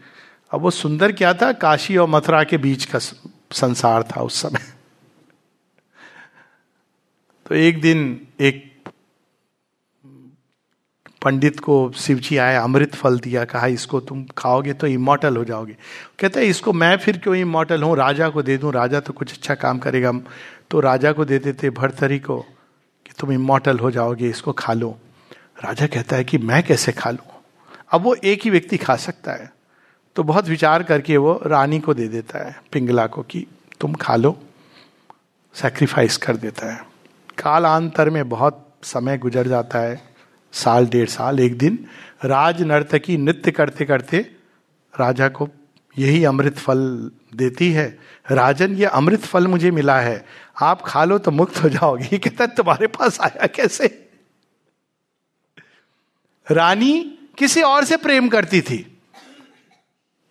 अब 0.51 0.61
वो 0.61 0.71
सुंदर 0.71 1.13
क्या 1.13 1.35
था? 1.35 1.53
काशी 1.53 1.97
और 1.97 2.09
मथुरा 2.09 2.45
के 2.45 2.59
बीच 2.59 2.85
का 2.85 2.99
संसार 2.99 4.03
था 4.03 4.23
उस 4.23 4.43
समय। 4.43 4.73
तो 7.47 7.55
एक 7.55 7.81
दिन 7.81 8.27
एक 8.41 8.73
पंडित 11.23 11.61
को 11.61 11.93
शिवजी 11.97 12.37
आए, 12.37 12.57
अमृत 12.57 12.95
फल 12.95 13.19
दिया, 13.19 13.45
कहा, 13.45 13.67
इसको 13.67 14.01
तुम 14.01 14.25
खाओगे 14.39 14.73
तो 14.73 14.87
इमोटल 14.87 15.37
हो 15.37 15.45
जाओगे। 15.45 15.77
कहते 16.19 16.41
हैं, 16.41 16.47
इसको 16.47 16.73
मैं 16.73 16.97
फिर 16.97 17.19
क्यों 17.19 17.35
इमोटल 17.37 17.83
हूँ? 17.83 17.97
राजा 17.97 18.29
को 18.29 18.43
दे 18.43 18.57
दूँ, 18.59 18.73
राजा 18.73 19.01
तो 19.01 19.13
कुछ 19.13 19.33
अच्छा 19.33 19.55
काम 19.55 19.79
करेगा। 19.79 20.13
तो 20.71 20.81
राजा 20.81 21.13
को 21.13 21.25
दे 21.25 21.39
देते 21.39 21.71
भरतरी 21.71 22.19
को 22.19 22.41
कि 23.07 23.13
तुम 23.19 23.33
इमोटल 23.33 23.79
हो 23.79 23.91
जाओगे, 23.91 24.29
इसको 24.29 24.53
खा 24.53 24.73
लो। 24.73 24.99
राजा 25.65 25.87
कहता 25.87 26.17
है 26.17 26.25
कि 26.25 26.39
मैं 26.39 26.63
कैसे 26.63 26.93
खा 26.93 27.11
लू? 27.11 27.34
अब 27.95 28.03
वो 28.03 28.15
एक 28.25 28.45
ही 28.45 28.51
व्यक्ति 28.51 28.77
खा 28.77 28.97
सकता 28.97 29.33
है। 29.33 29.53
तो 30.17 30.23
बहुत 30.23 30.49
विचार 30.49 30.83
करके 30.83 31.17
वो 31.17 31.41
रानी 31.47 31.79
को 31.81 31.95
दे 31.95 32.09
देता 32.09 32.45
है, 32.47 32.57
पिंगला 32.73 33.07
को 33.07 33.23
कि 33.23 33.47
तुम 33.81 33.95
खा 33.95 34.17
लो 34.17 34.39
सेक्रीफाइस 35.55 36.17
कर 36.17 36.37
देता 36.37 36.73
है। 36.73 36.81
कालांतर 37.39 38.11
में 38.11 38.29
बहुत 38.29 38.61
समय 38.83 39.19
गुजर 39.19 39.49
जाता 39.49 39.79
है, 39.79 40.01
साल, 40.53 40.87
डेढ़ 40.87 41.09
साल, 41.09 41.41
एक 41.41 41.59
दिन, 41.59 41.79
राज 42.25 42.63
नर्तकी 42.63 43.17
नृत्य 43.17 43.51
करते 43.51 43.85
करते 43.85 44.19
राजा 44.95 45.29
को 45.29 45.49
यही 45.97 46.25
अमृत 46.25 46.59
फल 46.59 47.11
देती 47.35 47.71
है। 47.73 47.87
राजन, 48.31 48.75
ये 48.75 48.87
अमृत 48.87 49.21
फल 49.21 49.47
मुझे 49.47 49.71
मिला 49.71 49.99
है, 50.01 50.25
आप 50.63 50.83
खा 50.83 51.05
लो 51.05 51.19
तो 51.19 51.31
मुक्त 51.31 51.63
हो 51.63 51.69
जाओगे। 51.69 52.19
कहता 52.19 52.47
तुम्हारे 52.47 52.87
पास 52.87 53.21
आया 53.21 53.47
कैसे? 53.47 53.87
रानी 56.47 57.19
किसी 57.39 57.63
और 57.63 57.85
से 57.85 57.97
प्रेम 57.97 58.29
करती 58.29 58.61
थी। 58.61 58.79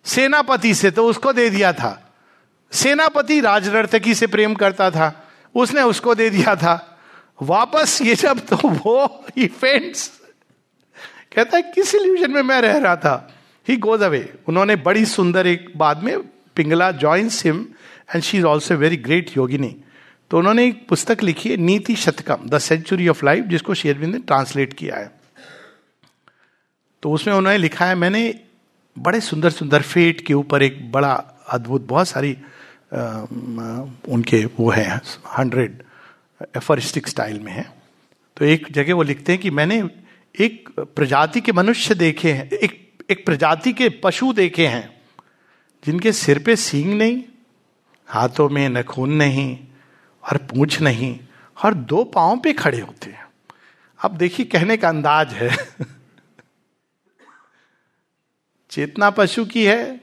सेनापति 0.04 0.74
से 0.74 0.90
तो 0.90 1.06
उसको 1.06 1.32
दे 1.32 1.48
दिया 1.50 1.72
था। 1.72 2.00
सेनापति 2.72 3.40
राजनर्तकी 3.40 4.14
से 4.14 4.26
प्रेम 4.26 4.54
करता 4.54 4.90
था। 4.90 5.12
उसने 5.54 5.82
उसको 5.82 6.14
दे 6.14 6.28
दिया 6.30 6.54
था। 6.56 6.98
वापस 7.42 7.98
ये 8.02 8.14
जब 8.14 8.38
तो 8.38 8.56
वो 8.56 9.26
इवेंट्स 9.36 10.08
कहता 11.36 11.56
है, 11.56 11.62
किस 11.64 11.94
इल्यूजन 11.94 12.30
में 12.30 12.42
मैं 12.42 12.60
रह 12.60 12.76
रहा 12.76 12.96
था? 12.96 13.34
ही 13.68 13.76
गोज 13.76 14.02
अवे 14.02 14.34
उन्होंने 14.48 14.76
बड़ी 14.76 15.04
सुंदर 15.06 15.46
एक 15.46 15.72
बाद 15.76 16.02
में 16.02 16.18
Pingala 16.56 16.90
joins 16.92 17.44
him 17.46 17.66
and 18.14 18.22
she 18.22 18.38
is 18.38 18.44
also 18.44 18.74
very 18.74 18.96
great 18.96 19.36
योगिनी 19.36 19.76
तो 20.30 20.38
उन्होंने 20.38 20.66
एक 20.66 20.86
पुस्तक 20.88 21.22
लिखी 21.22 21.50
है, 21.50 21.56
Niti 21.56 21.96
Shatakam 21.96 22.48
the 22.48 22.58
century 22.58 23.08
of 23.08 23.24
life 23.26 23.44
जिसको 23.44 23.74
शेयरविंद 23.74 24.14
ने 24.14 24.20
ट्रांसलेट 24.20 24.72
किया 24.72 24.96
है। 24.96 25.10
तो 27.04 27.12
उसमें 27.12 27.34
उन्होंने 27.34 27.58
लिखा 27.58 27.86
है 27.86 27.94
मैंने 27.94 28.40
बड़े 28.98 29.20
सुंदर 29.20 29.50
सुंदर 29.50 29.82
फेट 29.82 30.20
के 30.20 30.34
ऊपर 30.34 30.62
एक 30.62 30.92
बड़ा 30.92 31.14
अद्भुत 31.48 31.82
बहुत 31.82 32.08
सारी 32.08 32.36
आ, 32.94 33.20
उनके 34.08 34.44
वो 34.44 34.70
है 34.70 35.00
हंड्रेड 35.38 35.82
एफरिस्टिक 36.56 37.08
स्टाइल 37.08 37.40
में 37.40 37.52
है। 37.52 37.72
तो 38.36 38.44
एक 38.44 38.66
जगह 38.70 38.94
वो 38.94 39.02
लिखते 39.02 39.32
हैं 39.32 39.40
कि 39.40 39.50
मैंने 39.50 39.90
एक 40.40 40.68
प्रजाति 40.80 41.40
के 41.40 41.52
मनुष्य 41.52 41.94
देखे 41.94 42.32
हैं 42.32 42.50
एक 42.50 43.02
एक 43.10 43.26
प्रजाति 43.26 43.72
के 43.72 43.88
पशु 43.88 44.32
देखे 44.32 44.66
हैं 44.66 45.00
जिनके 45.86 46.12
सिर 46.12 46.38
पे 46.38 46.56
सींग 46.56 46.98
नहीं 46.98 47.22
हाथों 48.06 48.48
में 48.48 48.68
नखून 48.68 49.12
नहीं 49.12 49.58
और 50.30 50.36
पूछ 50.36 50.80
नहीं 50.80 51.20
और 51.64 51.74
दो 51.74 52.04
पाँव 52.04 52.40
पे 52.40 52.52
खड़े 52.52 52.80
होते 52.80 53.10
हैं। 53.10 53.26
अब 54.04 54.16
देखिए 54.16 54.46
कहने 54.46 54.76
का 54.76 54.88
अंदाज 54.88 55.32
है। 55.32 55.56
चेतना 58.74 59.10
पशु 59.10 59.44
की 59.44 59.64
है, 59.64 60.00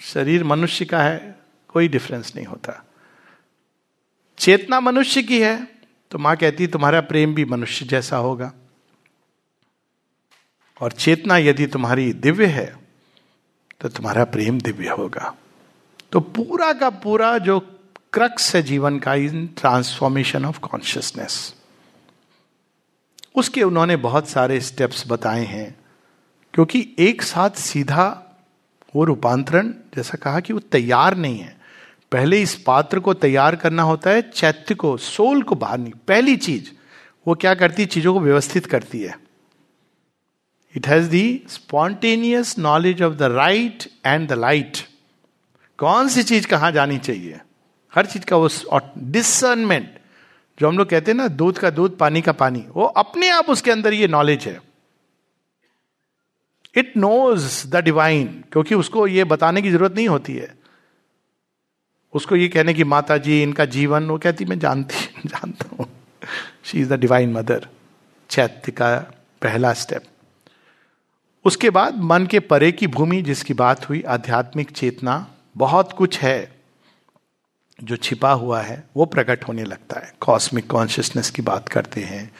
शरीर 0.00 0.44
मनुष्य 0.44 0.84
का 0.84 1.02
है, 1.02 1.38
कोई 1.68 1.88
डिफरेंस 1.88 2.32
नहीं 2.36 2.46
होता। 2.46 2.84
चेतना 4.38 4.80
मनुष्य 4.80 5.22
की 5.22 5.40
है 5.40 5.68
तो 6.10 6.18
माँ 6.18 6.36
कहती, 6.36 6.66
तुम्हारा 6.66 7.00
प्रेम 7.00 7.34
भी 7.34 7.44
मनुष्य 7.44 7.86
जैसा 7.86 8.16
होगा। 8.16 8.52
और 10.80 10.92
चेतना 10.92 11.36
यदि 11.36 11.66
तुम्हारी 11.66 12.12
दिव्य 12.12 12.46
है 12.46 12.76
तो 13.80 13.88
तुम्हारा 13.88 14.24
प्रेम 14.24 14.60
दिव्य 14.60 14.88
होगा। 14.88 15.34
तो 16.12 16.20
पूरा 16.20 16.72
का 16.72 16.90
पूरा 16.90 17.38
जो 17.38 17.60
क्रक्स 18.12 18.54
है 18.56 18.62
जीवन 18.62 18.98
का, 18.98 19.14
इन 19.14 19.46
ट्रांसफॉर्मेशन 19.46 20.44
ऑफ़ 20.44 20.60
कॉन्शियसनेस 20.60 21.54
उसके 23.34 23.62
उन्होंने 23.62 23.96
बहुत 23.96 24.28
सारे 24.28 24.60
स्टेप्स 24.60 25.04
बताए 25.08 25.44
हैं। 25.44 25.77
क्योंकि 26.58 26.96
एक 26.98 27.22
साथ 27.22 27.50
सीधा 27.50 28.36
वो 28.96 29.04
रूपांतरण, 29.04 29.68
जैसा 29.68 30.18
कहा 30.22 30.40
कि 30.40 30.52
वो 30.52 30.58
तैयार 30.58 31.16
नहीं 31.16 31.38
है। 31.38 31.56
पहले 32.12 32.42
इस 32.42 32.54
पात्र 32.56 33.00
को 33.00 33.14
तैयार 33.14 33.56
करना 33.56 33.82
होता 33.82 34.10
है, 34.10 34.22
चैत्य 34.22 34.74
को, 34.74 34.96
सोल 34.96 35.42
को 35.42 35.54
बाहर 35.54 35.78
नहीं। 35.78 35.92
पहली 36.08 36.36
चीज़, 36.36 36.70
वो 37.28 37.34
क्या 37.34 37.54
करती 37.54 37.82
है? 37.82 37.88
चीज़ों 37.88 38.14
को 38.14 38.20
व्यवस्थित 38.20 38.66
करती 38.66 39.00
है। 39.00 39.18
It 40.76 40.86
has 40.86 41.08
the 41.10 41.42
spontaneous 41.48 42.58
knowledge 42.58 43.02
of 43.02 43.14
the 43.14 43.22
right 43.22 43.88
and 44.06 44.28
the 44.28 44.32
light 44.32 44.78
कौन 45.78 46.08
सी 46.08 46.22
चीज़ 46.22 46.46
कहाँ 46.46 46.72
जानी 46.72 46.98
चाहिए? 46.98 47.40
हर 47.94 48.06
चीज़ 48.06 48.24
का 48.24 48.36
वो 48.36 48.48
डिसर्नमेंट 48.98 49.98
जो 50.60 50.68
हम 50.68 50.78
लोग 50.78 50.88
कहते 50.88 51.10
हैं 51.10 51.18
ना, 51.18 51.28
दूध 51.28 51.58
का 51.58 51.70
दूध, 51.70 51.98
पानी 51.98 52.22
का 52.22 52.32
पानी, 52.32 52.64
वो 52.70 52.84
अपने 52.84 53.28
आप 53.28 53.50
उसके 53.50 53.70
अंदर 53.70 53.92
ये 53.92 54.08
नॉलेज 54.08 54.44
है। 54.44 54.67
इट 56.78 56.96
नोज़ 56.96 57.68
द 57.68 57.76
डिवाइन 57.76 58.44
क्योंकि 58.52 58.74
उसको 58.74 59.06
ये 59.06 59.24
बताने 59.24 59.62
की 59.62 59.70
ज़रूरत 59.70 59.94
नहीं 59.94 60.08
होती 60.08 60.34
है। 60.34 60.54
उसको 62.14 62.36
ये 62.36 62.48
कहने 62.48 62.74
की 62.74 62.84
माता 62.84 63.18
जी 63.18 63.42
इनका 63.42 63.64
जीवन, 63.64 64.04
वो 64.04 64.18
कहती, 64.18 64.44
मैं 64.44 64.58
जानती 64.58 64.94
जानता 65.26 65.76
हूँ। 65.78 65.86
She 66.64 66.80
is 66.80 66.88
the 66.88 66.92
divine 66.92 67.32
mother 67.32 67.68
चैत्य 68.30 68.72
का 68.72 68.98
पहला 69.42 69.72
स्टेप 69.72 70.02
उसके 71.44 71.70
बाद 71.70 71.98
मन 71.98 72.26
के 72.26 72.40
परे 72.40 72.72
की 72.72 72.86
भूमि 72.86 73.22
जिसकी 73.22 73.54
बात 73.54 73.88
हुई, 73.88 74.02
आध्यात्मिक 74.02 74.70
चेतना, 74.70 75.34
बहुत 75.56 75.92
कुछ 75.92 76.18
है 76.18 76.60
जो 77.84 77.96
छिपा 77.96 78.32
हुआ 78.32 78.60
है, 78.60 78.84
वो 78.96 79.04
प्रकट 79.04 79.48
होने 79.48 79.64
लगता 79.64 80.00
है। 80.00 80.14
कॉस्मिक 80.20 80.70
कॉन्शियसनेस 80.70 81.30
की 81.30 81.42
बात 81.42 81.68
करते 81.68 82.00
हैं। 82.00 82.32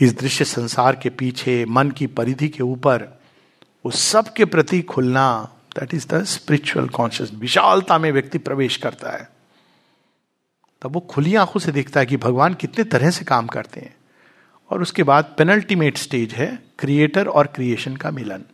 इस 0.00 0.18
दृश्य 0.18 0.44
संसार 0.44 0.96
के 0.96 1.10
पीछे, 1.10 1.64
मन 1.64 1.90
की 1.90 2.06
परिधि 2.06 2.48
के 2.48 2.62
ऊपर 2.62 3.23
उस 3.84 4.08
सब 4.08 4.32
के 4.32 4.44
प्रति 4.44 4.82
खुलना 4.82 5.52
that 5.78 5.94
is 5.94 6.08
the 6.08 6.24
spiritual 6.24 6.88
conscious 6.88 7.30
विशालता 7.32 7.98
में 7.98 8.12
व्यक्ति 8.12 8.38
प्रवेश 8.38 8.76
करता 8.76 9.10
है। 9.10 9.28
तब 10.82 10.92
वो 10.92 11.00
खुली 11.00 11.34
आँखों 11.34 11.60
से 11.60 11.72
देखता 11.72 12.00
है 12.00 12.06
कि 12.06 12.16
भगवान 12.16 12.54
कितने 12.54 12.84
तरह 12.84 13.10
से 13.10 13.24
काम 13.24 13.46
करते 13.46 13.80
हैं। 13.80 13.96
और 14.70 14.82
उसके 14.82 15.02
बाद 15.02 15.34
पेनल्टीमेट 15.38 15.96
स्टेज 15.96 16.34
है 16.34 16.62
क्रिएटर 16.78 17.28
और 17.28 17.46
क्रिएशन 17.46 17.96
का 17.96 18.10
मिलन। 18.10 18.44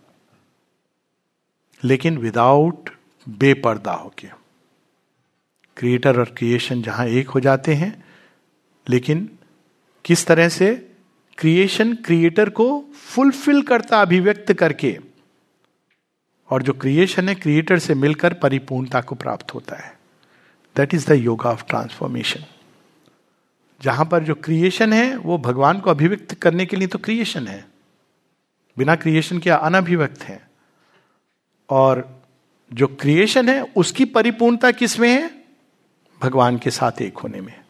लेकिन 1.85 2.19
विदाउट 2.19 2.91
बेपर्दा 3.29 3.93
होके। 3.93 4.29
क्रिएटर 5.77 6.19
और 6.19 6.35
क्रिएशन 6.39 6.83
जहाँ 6.83 7.07
एक 7.07 7.29
हो 7.29 7.41
जाते 7.41 7.75
हैं, 7.75 8.05
लेकिन 8.89 9.39
किस 10.05 10.27
तरह 10.27 10.49
से? 10.49 10.91
क्रिएशन 11.39 11.95
क्रिएटर 11.95 12.51
को 12.51 12.85
फुलफिल 12.95 13.63
करता 13.63 14.03
अभिव्यक्त 14.03 14.53
करके। 14.53 14.99
और 16.51 16.63
जो 16.63 16.73
क्रिएशन 16.73 17.29
है 17.29 17.35
क्रिएटर 17.35 17.79
से 17.79 17.95
मिलकर 17.95 18.35
परिपूर्णता 18.35 19.01
को 19.01 19.15
प्राप्त 19.15 19.55
होता 19.55 19.77
है। 19.77 19.99
That 20.77 20.95
is 20.95 21.09
the 21.09 21.13
yoga 21.13 21.51
of 21.51 21.65
transformation 21.69 22.45
जहाँ 23.83 24.07
पर 24.07 24.25
जो 24.25 24.35
क्रिएशन 24.35 24.93
है, 24.93 25.17
वो 25.17 25.39
भगवान 25.39 25.81
को 25.81 25.91
अभिव्यक्त 25.91 26.35
करने 26.35 26.67
के 26.67 26.77
लिए 26.77 26.89
तो 26.89 26.99
क्रिएशन 26.99 27.47
है। 27.47 27.67
बिना 28.79 28.97
क्रिएशन 28.97 29.39
के 29.39 29.51
अनभिव्यक्त 29.51 30.23
है। 30.23 30.51
और 31.71 32.23
जो 32.73 32.87
क्रिएशन 32.87 33.49
है, 33.49 33.63
उसकी 33.77 34.05
परिपूर्णता 34.05 34.71
किसमें 34.71 35.09
है? 35.09 35.45
भगवान 36.23 36.59
के 36.59 36.71
साथ 36.71 37.03
एक 37.03 37.19
होने 37.19 37.41
में। 37.41 37.61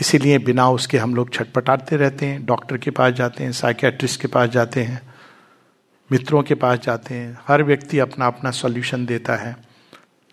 इसीलिए 0.00 0.38
बिना 0.38 0.70
उसके 0.70 0.98
हम 0.98 1.14
लोग 1.14 1.32
छटपटाते 1.32 1.96
रहते 1.96 2.26
हैं 2.26 2.46
डॉक्टर 2.46 2.78
के 2.78 2.90
पास 2.90 3.12
जाते 3.12 3.44
हैं 3.44 3.52
साइकियाट्रिस्ट 3.52 4.20
के 4.20 4.28
पास 4.28 4.48
जाते 4.48 4.82
हैं। 4.82 5.11
मित्रों 6.12 6.42
के 6.42 6.54
पास 6.54 6.78
जाते 6.78 7.14
हैं। 7.14 7.38
हर 7.48 7.62
व्यक्ति 7.62 7.98
अपना 7.98 8.26
अपना 8.26 8.50
सॉल्यूशन 8.50 9.06
देता 9.06 9.36
है। 9.36 9.52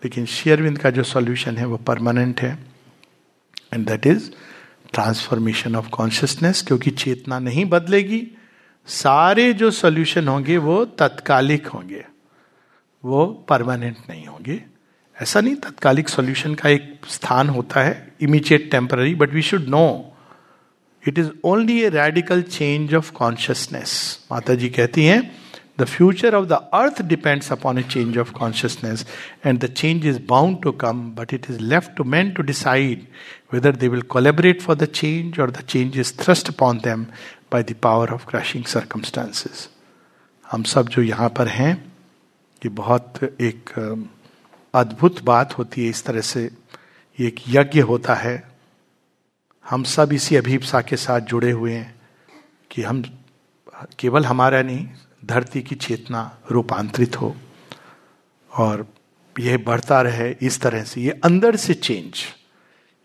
लेकिन 0.04 0.26
शेयरविंद 0.26 0.78
का 0.78 0.90
जो 0.90 1.02
सॉल्यूशन 1.02 1.56
है, 1.56 1.64
वो 1.64 1.76
परमानेंट 1.76 2.40
है। 2.40 2.58
And 3.74 3.88
that 3.88 4.06
is 4.06 4.30
transformation 4.92 5.76
of 5.76 5.88
consciousness 5.88 6.62
क्योंकि 6.62 6.90
चेतना 6.90 7.38
नहीं 7.38 7.64
बदलेगी। 7.64 8.28
सारे 8.86 9.52
जो 9.52 9.70
सॉल्यूशन 9.70 10.28
होंगे, 10.28 10.56
वो 10.56 10.84
तत्कालिक 10.84 11.66
होंगे। 11.66 12.04
वो 13.04 13.26
परमानेंट 13.26 13.96
नहीं 14.10 14.26
होंगे। 14.26 14.64
ऐसा 15.22 15.40
नहीं, 15.40 15.54
तत्कालिक 15.54 16.08
सॉल्यूशन 16.08 16.54
का 16.54 16.68
एक 16.68 17.00
स्थान 17.08 17.48
होता 17.48 17.80
है 17.80 18.12
immediate 18.20 18.70
temporary 18.70 19.14
but 19.14 19.30
we 19.30 19.42
should 19.42 19.62
know 19.62 20.16
it 21.08 21.18
is 21.18 21.30
only 21.44 21.82
a 21.82 21.88
radical 21.88 22.42
change 22.42 22.94
of 22.94 23.12
consciousness 23.12 24.20
माता 24.32 24.54
जी 24.54 24.68
कहती 24.68 25.04
हैं 25.04 25.39
the 25.80 25.84
future 25.84 26.34
of 26.34 26.46
the 26.46 26.52
earth 26.52 27.02
depends 27.02 27.52
upon 27.52 27.78
a 27.78 27.82
change 27.82 28.18
of 28.18 28.32
consciousness 28.32 29.06
and 29.46 29.58
the 29.58 29.66
change 29.72 30.06
is 30.06 30.18
bound 30.28 30.62
to 30.62 30.72
come 30.72 31.02
but 31.10 31.34
it 31.34 31.50
is 31.50 31.60
left 31.60 31.96
to 31.96 32.04
man 32.04 32.30
to 32.30 32.42
decide 32.42 33.06
whether 33.52 33.76
they 33.76 33.88
will 33.88 34.02
collaborate 34.02 34.62
for 34.62 34.76
the 34.76 34.84
change 34.84 35.40
और 35.40 35.50
the 35.50 35.56
change 35.56 35.98
is 35.98 36.14
thrust 36.18 36.48
upon 36.48 36.78
them 36.78 37.06
by 37.52 37.62
the 37.62 37.74
power 37.82 38.10
of 38.10 38.26
crushing 38.26 38.64
circumstances 38.64 39.68
हम 40.52 40.62
सब 40.62 40.88
जो 40.88 41.02
यहाँ 41.02 41.28
पर 41.28 41.48
हैं, 41.48 41.92
ये 42.64 42.68
बहुत 42.68 43.14
एक 43.22 43.70
अद्भुत 44.74 45.22
बात 45.22 45.58
होती 45.58 45.82
है 45.82 45.88
इस 45.88 46.04
तरह 46.04 46.20
से 46.20 46.50
एक 47.20 47.40
यज्ञ 47.48 47.80
होता 47.80 48.14
है। 48.14 48.50
हम 49.70 49.82
सब 49.82 50.12
इसी 50.12 50.36
अभीपसा 50.36 50.80
के 50.80 50.96
साथ 50.96 51.20
जुड़े 51.20 51.50
हुए 51.50 51.72
हैं 51.72 51.94
कि 52.70 52.82
हम, 52.82 53.04
केवल 53.98 54.24
हमारा 54.24 54.62
नहीं 54.62 54.88
धरती 55.30 55.62
की 55.62 55.74
चेतना 55.74 56.38
रूपांतरित 56.50 57.20
हो 57.20 57.34
और 58.50 58.86
यह 59.38 59.58
बढ़ता 59.58 60.00
रहे 60.02 60.30
इस 60.42 60.60
तरह 60.60 60.84
से। 60.84 61.00
ये 61.00 61.20
अंदर 61.24 61.56
से 61.56 61.74
चेंज 61.74 62.24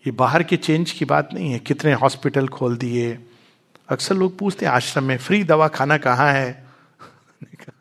ये 0.04 0.12
बाहर 0.12 0.42
के 0.42 0.56
चेंज 0.56 0.90
की 0.90 1.04
बात 1.04 1.28
नहीं 1.34 1.52
है। 1.52 1.58
कितने 1.58 1.92
हॉस्पिटल 1.92 2.48
खोल 2.48 2.76
दिए। 2.76 3.18
अक्सर 3.88 4.14
लोग 4.14 4.38
पूछते 4.38 4.66
हैं, 4.66 4.72
आश्रम 4.72 5.04
में 5.04 5.16
फ्री 5.18 5.42
दवा 5.44 5.68
खाना 5.68 5.96
कहाँ 5.98 6.32
है? 6.32 6.66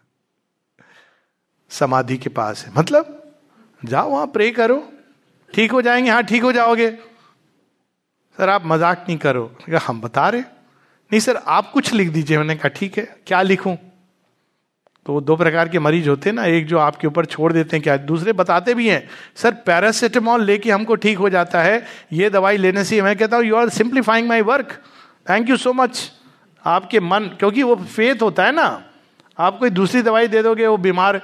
समाधि 1.70 2.18
के 2.18 2.30
पास 2.30 2.66
है। 2.66 2.74
मतलब 2.78 3.34
जाओ 3.86 4.10
वहाँ 4.10 4.28
प्रे 4.28 4.50
करो। 4.52 4.78
ठीक 5.54 5.72
हो 5.72 5.82
जाएँगे? 5.82 6.10
हाँ 6.10 6.24
ठीक 6.24 6.44
हो 6.44 6.52
जाओगे। 6.52 6.92
सर, 8.38 8.50
आप 8.50 8.64
मज़ाक 8.66 9.06
नहीं 9.08 9.18
करो। 9.18 9.56
हम 9.88 10.02
बता 10.02 10.30
रहे 10.30 10.42
नहीं, 10.42 11.20
सर, 11.20 11.36
आप 11.36 11.72
कुछ 11.72 11.94
लिख 11.94 12.10
दीजिए। 12.10 12.38
मैंने 12.38 12.56
कहा, 12.56 12.70
ठीक 12.70 12.98
है, 12.98 13.06
क्या 13.28 13.42
लिखूं? 13.42 13.76
तो 15.06 15.20
दो 15.22 15.36
प्रकार 15.36 15.70
के 15.70 15.80
मरीज़ 15.80 16.08
होते 16.10 16.30
हैं 16.30 16.36
ना, 16.36 16.46
एक 16.46 16.66
जो 16.68 16.78
आपके 16.80 17.08
ऊपर 17.08 17.26
छोड़ 17.26 17.52
देते 17.54 17.76
हैं 17.76 17.84
क्या 17.84 17.98
दूसरे 18.00 18.34
बताते 18.34 18.74
भी 18.74 18.88
हैं, 18.90 19.08
सर 19.36 19.52
पैरासिटामॉल 19.66 20.44
लेके 20.44 20.72
हमको 20.72 20.96
ठीक 20.96 21.18
हो 21.18 21.30
जाता 21.30 21.62
है, 21.64 21.86
ये 22.14 22.30
दवाई 22.30 22.58
लेने 22.58 22.84
से 22.84 23.02
मैं 23.02 23.16
कहता 23.18 23.38
हूँ 23.38 23.46
you 23.46 23.56
are 23.56 23.70
simplifying 23.72 24.28
my 24.28 24.42
work 24.44 24.72
thank 25.30 25.50
you 25.50 25.58
so 25.58 25.74
much 25.74 26.12
आपके 26.66 27.00
मन, 27.00 27.30
क्योंकि 27.40 27.64
वो 27.64 27.76
फेथ 27.76 28.22
होता 28.22 28.46
है 28.46 28.52
ना, 28.52 28.84
आप 29.40 29.60
कोई 29.60 29.70
दूसरी 29.72 30.02
दवाई 30.02 30.28
दे 30.28 30.42
दोगे, 30.44 30.68
वो 30.68 30.78
बीमार। 30.80 31.22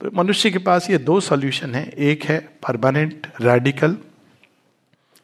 तो 0.00 0.10
मनुष्य 0.14 0.50
के 0.50 0.58
पास 0.58 0.90
ये 0.90 0.98
दो 0.98 1.20
सॉल्यूशन 1.20 1.74
है। 1.74 1.88
एक 1.88 2.24
है 2.24 2.38
परमानेंट 2.62 3.26
रेडिकल 3.40 3.96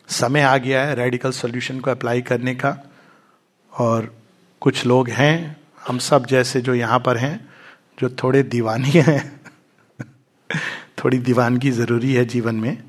समय 0.09 0.43
आ 0.43 0.57
गया 0.59 0.85
है 0.85 0.95
रेडिकल 0.95 1.31
सॉल्यूशन 1.33 1.81
को 1.81 1.91
अप्लाई 1.91 2.23
करने 2.23 2.55
का, 2.55 2.77
और 3.73 4.15
कुछ 4.63 4.85
लोग 4.87 5.09
हैं 5.11 5.57
हम 5.87 5.99
सब 5.99 6.27
जैसे 6.27 6.61
जो 6.61 6.75
यहाँ 6.75 6.99
पर 7.01 7.17
हैं, 7.17 7.49
जो 7.99 8.09
थोड़े 8.23 8.43
दीवानी 8.43 8.91
हैं, 8.91 9.21
थोड़ी 10.99 11.19
दीवानगी 11.19 11.71
ज़रूरी 11.71 12.13
है 12.15 12.25
जीवन 12.25 12.55
में, 12.55 12.83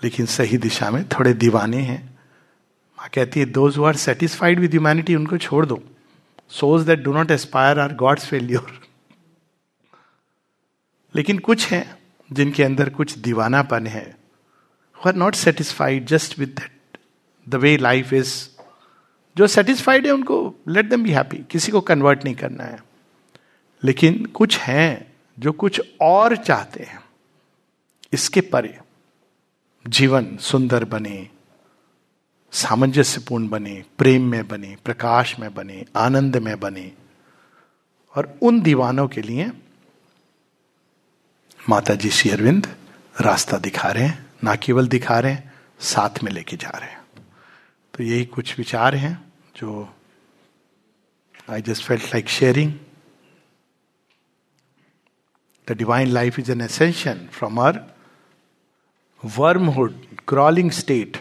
लेकिन 0.00 0.26
सही 0.26 0.58
दिशा 0.58 0.90
में 0.90 1.04
थोड़े 1.08 1.32
दीवाने 1.34 1.80
हैं। 1.82 2.02
माँ 2.98 3.08
कहती 3.14 3.40
है 3.40 3.46
those 3.46 3.78
are 3.78 3.96
satisfied 3.96 4.60
with 4.60 4.70
humanity 4.70 5.14
उनको 5.14 5.38
छोड़ 5.38 5.64
दो। 5.66 5.82
Those 6.50 6.86
that 6.86 7.02
do 7.02 7.12
not 7.12 7.30
aspire 7.30 7.78
are 7.80 7.94
God's 7.94 8.26
failure 8.26 8.80
लेकिन 11.14 11.38
कुछ 11.38 11.66
हैं 11.70 11.84
जिनके 12.30 12.62
अंदर 12.62 12.88
कुछ 12.90 13.16
दीवानापन 13.18 13.86
है 13.86 14.04
are 14.98 15.14
not 15.14 15.34
satisfied 15.34 16.06
just 16.06 16.38
with 16.38 16.48
that 16.60 16.98
the 17.46 17.54
way 17.54 17.76
life 17.76 18.12
is 18.12 18.34
जो 19.36 19.46
सेटिस्फाइड 19.46 20.06
है, 20.06 20.12
उनको 20.12 20.54
लेट 20.68 20.84
देम 20.84 21.02
बी 21.02 21.10
हैप्पी 21.10 21.36
किसी 21.36 21.72
को 21.72 21.80
कन्वर्ट 21.80 22.24
नहीं 22.24 22.34
करना 22.34 22.64
है। 22.64 22.84
लेकिन 23.84 24.24
कुछ 24.24 24.58
हैं 24.58 25.12
जो 25.38 25.52
कुछ 25.52 25.82
और 26.00 26.36
चाहते 26.36 26.82
हैं। 26.82 27.00
इसके 28.12 28.40
परे 28.40 28.78
जीवन 29.88 30.36
सुंदर 30.36 30.84
बने, 30.84 31.28
सामंजस्यपूर्ण 32.52 33.48
बने, 33.48 33.84
प्रेम 33.98 34.22
में 34.30 34.48
बने, 34.48 34.76
प्रकाश 34.84 35.38
में 35.38 35.54
बने, 35.54 35.84
आनंद 35.96 36.36
में 36.36 36.60
बने। 36.60 36.92
और 38.16 38.38
उन 38.42 38.60
दीवानों 38.60 39.08
के 39.08 39.20
लिए 39.20 39.52
माता 41.68 41.94
जी 41.94 42.10
श्री 42.10 42.30
अरविंद 42.30 42.76
रास्ता 43.20 43.56
दिखा 43.56 43.88
रहे 43.88 44.04
हैं, 44.04 44.26
ना 44.44 44.56
केवल 44.56 44.88
दिखा 44.88 45.20
रहे 45.20 45.32
हैं, 45.32 45.54
साथ 45.80 46.22
में 46.22 46.32
लेके 46.32 46.56
जा 46.56 46.70
रहे 46.70 46.90
हैं। 46.90 47.04
तो 47.94 48.04
यही 48.04 48.24
कुछ 48.24 48.58
विचार 48.58 48.94
हैं। 48.94 49.25
जो 49.56 49.88
I 51.50 51.62
just 51.62 51.84
felt 51.84 52.04
like 52.04 52.28
sharing 52.28 52.72
the 55.68 55.76
divine 55.76 56.08
life 56.08 56.38
is 56.38 56.52
an 56.52 56.60
ascension 56.60 57.28
from 57.32 57.60
our 57.60 57.80
wormhood 59.24 59.94
crawling 60.28 60.70
state 60.70 61.16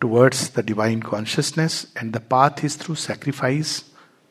towards 0.00 0.50
the 0.56 0.64
divine 0.64 1.02
consciousness 1.02 1.86
and 1.96 2.12
the 2.16 2.20
path 2.30 2.64
is 2.64 2.78
through 2.78 2.94
sacrifice 2.94 3.78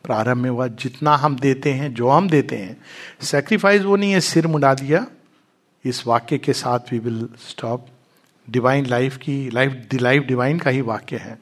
प्रारंभ 0.03 0.37
में 0.37 0.49
हुआ 0.49 0.67
जितना 0.67 1.15
हम 1.15 1.35
देते 1.39 1.73
हैं, 1.73 1.93
जो 1.93 2.09
हम 2.09 2.29
देते 2.29 2.55
हैं 2.57 2.77
सेक्रीफाइस 3.21 3.81
वो 3.81 3.95
नहीं 3.95 4.11
है, 4.11 4.19
सिर 4.19 4.47
मुड़ा 4.47 4.73
दिया। 4.73 5.05
इस 5.85 6.05
वाक्य 6.07 6.37
के 6.37 6.53
साथ 6.53 6.91
we 6.91 6.99
will 6.99 7.29
stop 7.39 7.87
divine 8.49 8.85
life 8.85 9.17
की 9.17 9.49
लाइफ 9.49 9.71
द 9.91 9.99
लाइफ 10.01 10.23
डिवाइन 10.23 10.59
का 10.59 10.69
ही 10.69 10.81
वाक्य 10.81 11.17
है। 11.17 11.37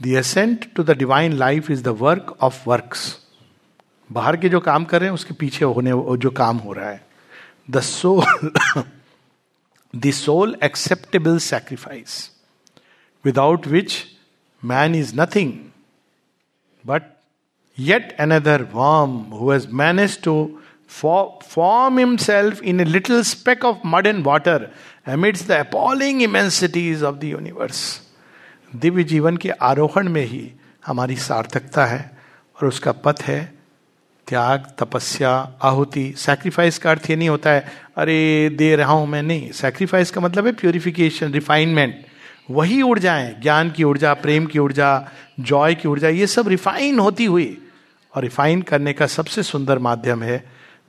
The 0.00 0.16
ascent 0.18 0.64
to 0.76 0.82
the 0.82 0.96
divine 0.98 1.32
life 1.32 1.70
is 1.70 1.82
the 1.82 1.88
work 2.00 2.36
of 2.42 2.68
works 2.68 3.06
बाहर 4.10 4.36
के 4.36 4.48
जो 4.48 4.60
काम 4.60 4.84
कर 4.84 5.00
रहे 5.00 5.08
हैं 5.08 5.14
उसके 5.14 5.34
पीछे 5.34 5.64
होने 5.64 5.90
जो 6.22 6.30
काम 6.30 6.56
हो 6.58 6.72
रहा 6.72 6.90
है 6.90 7.06
the 7.70 7.80
soul 7.80 8.50
the 9.94 10.10
soul 10.10 10.56
acceptable 10.64 11.38
sacrifice 11.38 12.18
without 13.24 13.66
which 13.66 14.02
man 14.62 14.94
is 14.94 15.14
nothing 15.20 15.52
but 16.84 17.12
another 18.18 18.64
worm 18.72 19.30
who 19.32 19.50
has 19.50 19.66
managed 19.68 20.22
to 20.24 20.60
form 20.86 21.96
himself 21.96 22.60
in 22.62 22.78
a 22.80 22.84
little 22.84 23.24
speck 23.24 23.64
of 23.64 23.82
mud 23.82 24.06
and 24.06 24.24
water 24.24 24.70
amidst 25.06 25.48
the 25.48 25.60
appalling 25.60 26.20
immensities 26.20 27.02
of 27.02 27.18
the 27.20 27.28
universe. 27.28 28.03
Divya 28.76 29.04
जीवन 29.04 29.36
के 29.36 29.50
आरोहण 29.50 30.08
में 30.08 30.24
ही 30.26 30.52
हमारी 30.86 31.16
सार्थकता 31.16 31.86
है 31.86 32.18
और 32.62 32.68
उसका 32.68 32.92
पथ 32.92 33.22
है 33.22 33.54
त्याग, 34.28 34.72
तपस्या, 34.78 35.52
आहुति। 35.62 36.14
सैक्रिफाइस 36.16 36.78
का 36.78 36.90
अर्थ 36.90 37.10
ये 37.10 37.16
नहीं 37.16 37.28
होता 37.28 37.50
है, 37.50 37.72
अरे, 37.96 38.50
दे 38.58 38.76
रहा 38.76 38.92
हूँ 38.92 39.06
मैं। 39.06 39.22
नहीं 39.22 39.52
सैक्रिफाइस 39.52 40.10
का 40.10 40.20
मतलब 40.20 40.46
है 40.46 40.52
प्योरिफिकेशन 40.52 41.32
रिफाइनमेंट 41.32 42.06
वही 42.50 42.82
ऊर्जाएँ 42.82 43.40
ज्ञान 43.40 43.70
की 43.70 43.84
ऊर्जा, 43.84 44.14
प्रेम 44.14 44.46
की 44.46 44.58
ऊर्जा 44.58 45.08
जॉय 45.40 45.74
की 45.74 45.88
ऊर्जा, 45.88 46.08
ये 46.08 46.26
सब 46.26 46.48
रिफाइन 46.48 46.98
होती 46.98 47.24
हुई। 47.24 47.60
और 48.16 48.22
रिफाइन 48.22 48.62
करने 48.62 48.92
का 48.92 49.06
सबसे 49.06 49.42
सुंदर 49.42 49.78
माध्यम 49.78 50.22
है 50.22 50.44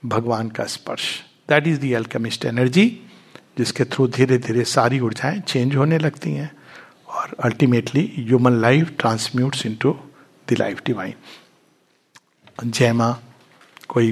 भगवान 0.05 0.49
का 0.49 0.63
स्पर्श। 0.63 1.23
That 1.49 1.67
is 1.67 1.79
the 1.79 1.93
alchemist 1.93 2.45
energy 2.45 3.01
जिसके 3.57 3.83
थ्रू 3.83 4.07
धीरे 4.07 4.37
धीरे 4.37 4.63
सारी 4.63 4.99
ऊर्जाएँ 4.99 5.39
चेंज 5.39 5.75
होने 5.75 5.97
लगती 5.97 6.31
हैं। 6.31 6.51
और 7.15 7.35
ultimately 7.43 8.01
human 8.17 8.59
life 8.61 8.95
transmutes 8.99 9.65
into 9.65 9.91
the 10.47 10.57
life 10.59 10.81
divine 10.85 11.13
जय 12.63 12.91
माँ 12.93 13.13
कोई 13.89 14.11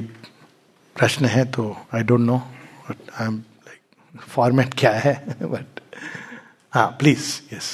प्रश्न 0.96 1.24
है 1.26 1.44
तो 1.50 1.76
I 1.94 2.02
don't 2.02 2.20
know 2.20 2.36
I 2.90 3.26
am 3.26 3.36
like 3.66 4.20
format 4.20 4.74
क्या 4.78 4.92
है? 4.92 5.14
बट 5.42 5.80
हाँ 6.72 6.86
प्लीज़ 7.00 7.40
यस 7.54 7.70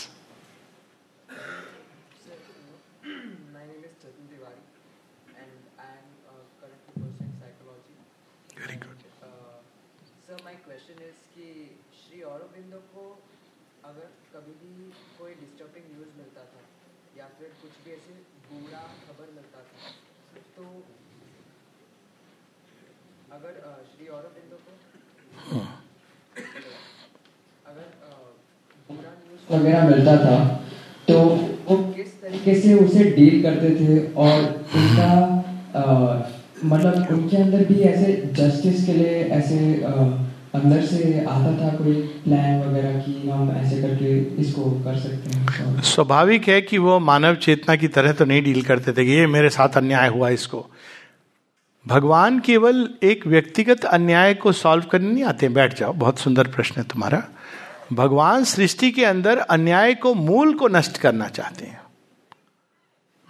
वगैरह 29.53 29.89
मिलता 29.89 30.17
था 30.17 30.39
तो 31.09 31.19
वो 31.69 31.77
किस 31.97 32.21
तरीके 32.23 32.55
से 32.61 32.75
उसे 32.75 33.05
डील 33.11 33.43
करते 33.43 33.71
थे 33.77 33.99
और 34.15 34.39
उनका 34.77 35.13
मतलब 36.65 37.07
उनके 37.11 37.37
अंदर 37.37 37.65
भी 37.65 37.81
ऐसे 37.83 38.13
जस्टिस 38.35 38.85
के 38.87 38.93
लिए 38.93 39.23
ऐसे 39.33 39.59
आ, 39.85 39.93
अंदर 40.55 40.85
से 40.87 41.25
आता 41.25 41.51
था 41.59 41.69
कोई 41.77 41.93
प्लान 42.25 42.61
वगैरह 42.63 42.99
कि 43.01 43.29
हम 43.31 43.51
ऐसे 43.57 43.81
करके 43.83 44.17
इसको 44.43 44.71
कर 44.85 44.97
सकते 44.99 45.31
हैं? 45.31 45.83
स्वाभाविक 45.83 46.49
है 46.49 46.61
कि 46.61 46.79
वो 46.79 46.99
मानव 47.01 47.35
चेतना 47.35 47.77
की 47.77 47.89
तरह 47.89 48.13
तो 48.13 48.25
नहीं 48.25 48.43
डील 48.43 48.63
करते 48.63 48.93
थे 48.93 49.03
ये 49.03 49.27
मेरे 49.27 49.51
साथ 49.51 49.77
अन्याय 49.77 50.09
हुआ 50.09 50.29
इसको। 50.29 50.65
भगवान 51.87 52.39
केवल 52.41 52.89
एक 53.03 53.27
व्यक्तिगत 53.27 53.85
अन्याय 53.85 54.35
को 54.35 54.53
सॉल्व 54.53 54.85
करने 54.93 55.13
नहीं 55.13 55.25
आते 55.25 55.49
बैठ 55.49 55.79
जाओ 55.79 55.93
बहुत 55.93 56.19
सुंदर 56.19 56.47
प्रश्न 56.49 56.81
है 56.81 56.87
तुम्हारा। 56.89 57.23
भगवान 57.91 58.45
सृष्टि 58.45 58.91
के 58.91 59.05
अंदर 59.05 59.39
अन्याय 59.39 59.95
को 59.95 60.15
मूल 60.15 60.55
को 60.55 60.69
नष्ट 60.69 60.99
करना 60.99 61.29
चाहते 61.29 61.65
हैं। 61.65 61.81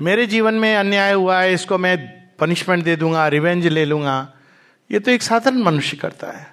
मेरे 0.01 0.27
जीवन 0.27 0.55
में 0.55 0.75
अन्याय 0.77 1.13
हुआ 1.13 1.41
है, 1.41 1.53
इसको 1.55 1.79
मैं 1.79 1.97
पनिशमेंट 2.41 2.85
दे 2.85 2.97
दूँगा 2.97 3.27
रिवेंज 3.29 3.67
ले 3.67 3.85
लूँगा। 3.85 4.33
ये 4.91 4.99
तो 4.99 5.11
एक 5.11 5.23
साधारण 5.23 5.63
मनुष्य 5.63 5.97
करता 5.97 6.31
है। 6.31 6.47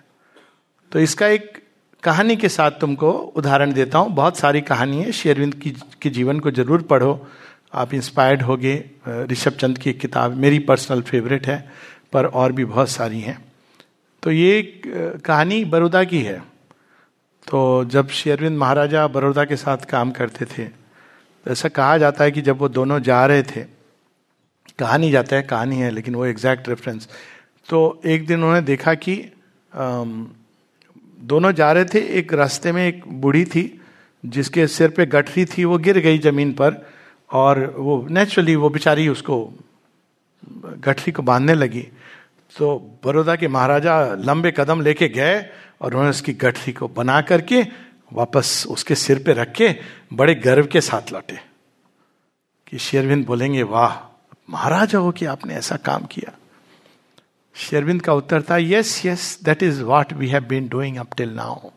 तो 0.92 1.00
इसका 1.00 1.28
एक 1.28 1.62
कहानी 2.04 2.36
के 2.36 2.50
साथ 2.50 2.72
तुमको 2.72 3.12
उदाहरण 3.12 3.74
देता 3.74 3.98
हूँ। 3.98 4.14
बहुत 4.14 4.38
सारी 4.38 4.62
कहानी 4.62 5.02
है। 5.02 5.12
शेरविंद 5.12 5.54
की, 5.54 5.72
के 6.02 6.10
जीवन 6.10 6.40
को 6.40 6.52
ज़रूर 6.52 6.82
पढ़ो। 6.82 7.28
आप 7.74 7.94
इंस्पायर्ड 7.94 8.42
होगे। 8.42 8.84
ऋषभ 9.32 9.52
चंद 9.52 9.78
की 9.78 9.94
किताब, 9.94 10.36
मेरी 10.36 10.60
पर्सनल 10.60 11.02
फेवरेट 11.02 11.48
है, 11.48 11.58
पर 12.14 12.26
और 12.26 12.52
भी 12.52 12.66
बहुत 12.66 12.90
सारी 12.90 13.20
हैं। 13.22 13.38
तो 14.24 14.32
ये 14.32 14.62
कहानी 14.86 15.64
बड़ौदा 15.66 16.04
की 16.04 16.22
है। 16.22 16.42
तो 17.48 17.86
जब 17.86 18.10
शेरविंद 18.12 18.58
महाराजा 18.58 19.08
बड़ौदा 19.08 19.44
के 19.46 19.56
साथ 19.56 19.86
काम 19.90 20.12
करते 20.12 20.46
थे 20.48 20.64
तो 20.66 21.52
ऐसा 21.52 21.70
कहा 21.70 21.98
जाता 21.98 22.24
है 22.24 22.32
कि 22.32 22.42
जब 22.42 22.58
वो 22.60 22.70
दोनों 22.70 23.00
जा 23.02 23.26
रहे 23.26 23.44
थे, 23.44 23.62
कहा 24.80 24.98
नहीं 24.98 25.12
जाता 25.12 25.36
है, 25.36 25.42
कहानी 25.44 25.76
है, 25.78 25.90
लेकिन 25.92 26.16
वो 26.16 26.26
एग्जैक्ट 26.26 26.70
रेफरेंस 26.70 27.08
तो 27.70 28.02
एक 28.06 28.26
दिन 28.28 28.38
उन्होंने 28.38 28.62
देखा 28.64 28.94
कि 28.96 29.16
दोनों 31.24 31.52
जा 31.52 31.72
रहे 31.72 31.86
थे, 31.86 32.00
एक 32.20 32.34
रास्ते 32.34 32.72
में 32.72 32.88
एक 32.88 33.02
बूढ़ी 33.22 33.44
थी, 33.46 33.80
जिसके 34.24 34.68
सिर 34.68 34.90
पे 34.90 35.06
गठरी 35.08 35.46
थी, 35.48 35.64
वो 35.66 35.78
गिर 35.78 35.98
गई 36.00 36.20
ज़मीन 36.20 36.52
पर, 36.54 36.86
और 37.30 37.74
वो 37.78 38.06
नेचुरली 38.10 38.56
वो 38.56 38.70
बेचारी 38.70 39.08
उसको 39.10 39.38
गठरी 40.80 41.12
को 41.12 41.24
बांधने 41.24 41.54
लगी। 41.54 41.82
तो 42.54 42.78
बड़ौदा 43.06 43.36
के 43.36 43.48
महाराजा 43.48 43.96
लंबे 44.20 44.52
कदम 44.58 44.82
लेके 44.82 45.08
गए 45.10 45.40
और 45.82 45.92
उन्होंने 45.92 46.10
उसकी 46.10 46.34
गठरी 46.34 46.74
को 46.74 46.88
बना 46.88 47.22
करके 47.22 47.62
वापस 48.14 48.66
उसके 48.70 48.96
सिर 48.96 49.24
पे 49.24 49.34
रख 49.34 49.52
के 49.52 49.70
बड़े 50.14 50.36
गर्व 50.36 50.68
के 50.68 50.82
साथ 50.82 51.12
लौटे 51.12 51.40
कि 52.68 52.78
शेरविंद 52.78 53.26
बोलेंगे, 53.26 53.64
वाह, 53.64 53.96
महाराजा 54.50 55.00
हो 55.00 55.12
कि 55.12 55.26
आपने 55.26 55.56
ऐसा 55.56 55.76
काम 55.76 56.06
किया। 56.06 56.34
शेरविंद 57.56 58.02
का 58.02 58.14
उत्तर 58.14 58.42
था 58.42 58.58
yes 58.58 59.06
yes 59.06 59.40
that 59.44 59.64
is 59.64 59.82
what 59.84 60.14
we 60.14 60.28
have 60.28 60.46
been 60.46 60.68
doing 60.68 60.98
up 60.98 61.14
till 61.18 61.34
now 61.34 61.70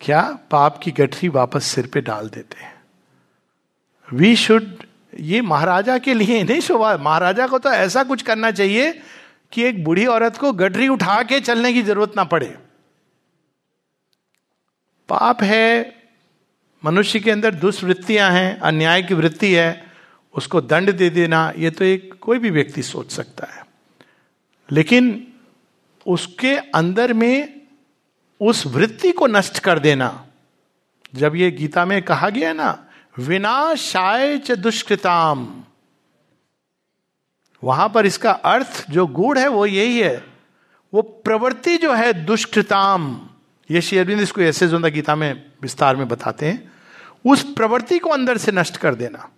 क्या 0.00 0.20
पाप 0.50 0.80
की 0.82 0.90
गठरी 0.90 1.28
वापस 1.28 1.64
सिर 1.64 1.86
पे 1.86 2.00
डाल 2.00 2.28
देते 2.28 2.60
हैं? 2.60 2.74
वी 4.12 4.36
शुड 4.36 4.74
ये 5.20 5.40
महाराजा 5.40 5.98
के 5.98 6.14
लिए 6.14 6.42
नहीं 6.42 6.60
शोभा, 6.60 6.96
महाराजा 6.96 7.46
को 7.46 7.58
तो 7.58 7.70
ऐसा 7.70 8.02
कुछ 8.04 8.22
करना 8.22 8.50
चाहिए 8.50 9.00
कि 9.52 9.62
एक 9.62 9.84
बूढ़ी 9.84 10.06
औरत 10.06 10.36
को 10.36 10.52
गठरी 10.52 10.88
उठा 10.88 11.22
के 11.22 11.40
चलने 11.40 11.72
की 11.72 11.82
ज़रूरत 11.82 12.12
ना 12.16 12.24
पड़े। 12.24 12.58
पाप 15.08 15.42
है, 15.42 15.96
मनुष्य 16.84 17.20
के 17.20 17.30
अंदर 17.30 17.54
दुष्वृत्तियाँ 17.54 18.30
हैं, 18.30 18.58
अन्याय 18.58 19.02
की 19.02 19.14
वृत्ति 19.14 19.54
है, 19.54 19.86
उसको 20.34 20.60
दंड 20.60 20.92
दे 20.92 21.10
देना, 21.10 21.52
ये 21.56 21.70
तो 21.70 21.84
एक 21.84 22.14
कोई 22.20 22.38
भी 22.38 22.50
व्यक्ति 22.50 22.82
सोच 22.82 23.12
सकता 23.12 23.46
है। 23.46 23.66
लेकिन 24.72 25.32
उसके 26.06 26.56
अंदर 26.56 27.12
में 27.12 27.60
उस 28.40 28.66
वृत्ति 28.66 29.10
को 29.10 29.26
नष्ट 29.26 29.58
कर 29.58 29.78
देना, 29.78 30.26
जब 31.14 31.36
ये 31.36 31.50
गीता 31.50 31.84
में 31.84 32.02
कहा 32.02 32.28
गया 32.28 32.52
ना, 32.52 32.86
विनाशाय 33.18 34.38
च 34.38 34.52
दुष्कृताम। 34.52 35.64
वहाँ 37.64 37.88
पर 37.88 38.06
इसका 38.06 38.30
अर्थ 38.30 38.86
जो 38.90 39.06
गूढ़ 39.06 39.38
है 39.38 39.48
वो 39.48 39.66
यही 39.66 40.00
है। 40.00 40.24
वो 40.94 41.02
प्रवृत्ति 41.02 41.76
जो 41.76 41.94
है 41.94 42.12
दुष्कृताम 42.12 43.28
ये 43.70 43.80
श्री 43.80 43.98
अरविंद 43.98 44.20
इसको 44.20 44.40
ऐसे 44.40 44.68
जो 44.68 44.78
गीता 44.78 45.16
में 45.16 45.52
विस्तार 45.62 45.96
में 45.96 46.08
बताते 46.08 46.46
हैं, 46.46 46.72
उस 47.26 47.42
प्रवृत्ति 47.54 47.98
को 47.98 48.10
अंदर 48.10 48.36
से 48.36 48.52
नष्ट 48.52 48.76
कर 48.76 48.94
देना। 48.94 49.28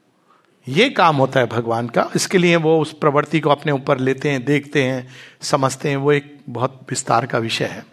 ये 0.69 0.91
काम 0.91 1.17
होता 1.17 1.41
है 1.41 1.47
भगवान 1.47 1.89
का। 1.89 2.11
इसके 2.17 2.39
लिए 2.39 2.57
वो 2.57 2.81
उस 2.81 2.93
प्रवृत्ति 2.93 3.41
को 3.41 3.51
अपने 3.51 3.73
ऊपर 3.73 3.99
लेते 3.99 4.31
हैं, 4.31 4.45
देखते 4.45 4.85
हैं, 4.85 5.09
समझते 5.43 5.91
हैं, 5.91 5.97
वो 5.97 6.13
एक 6.13 6.41
बहुत 6.49 6.87
विस्तार 6.91 7.27
का 7.27 7.39
विषय 7.39 7.65
है। 7.65 7.87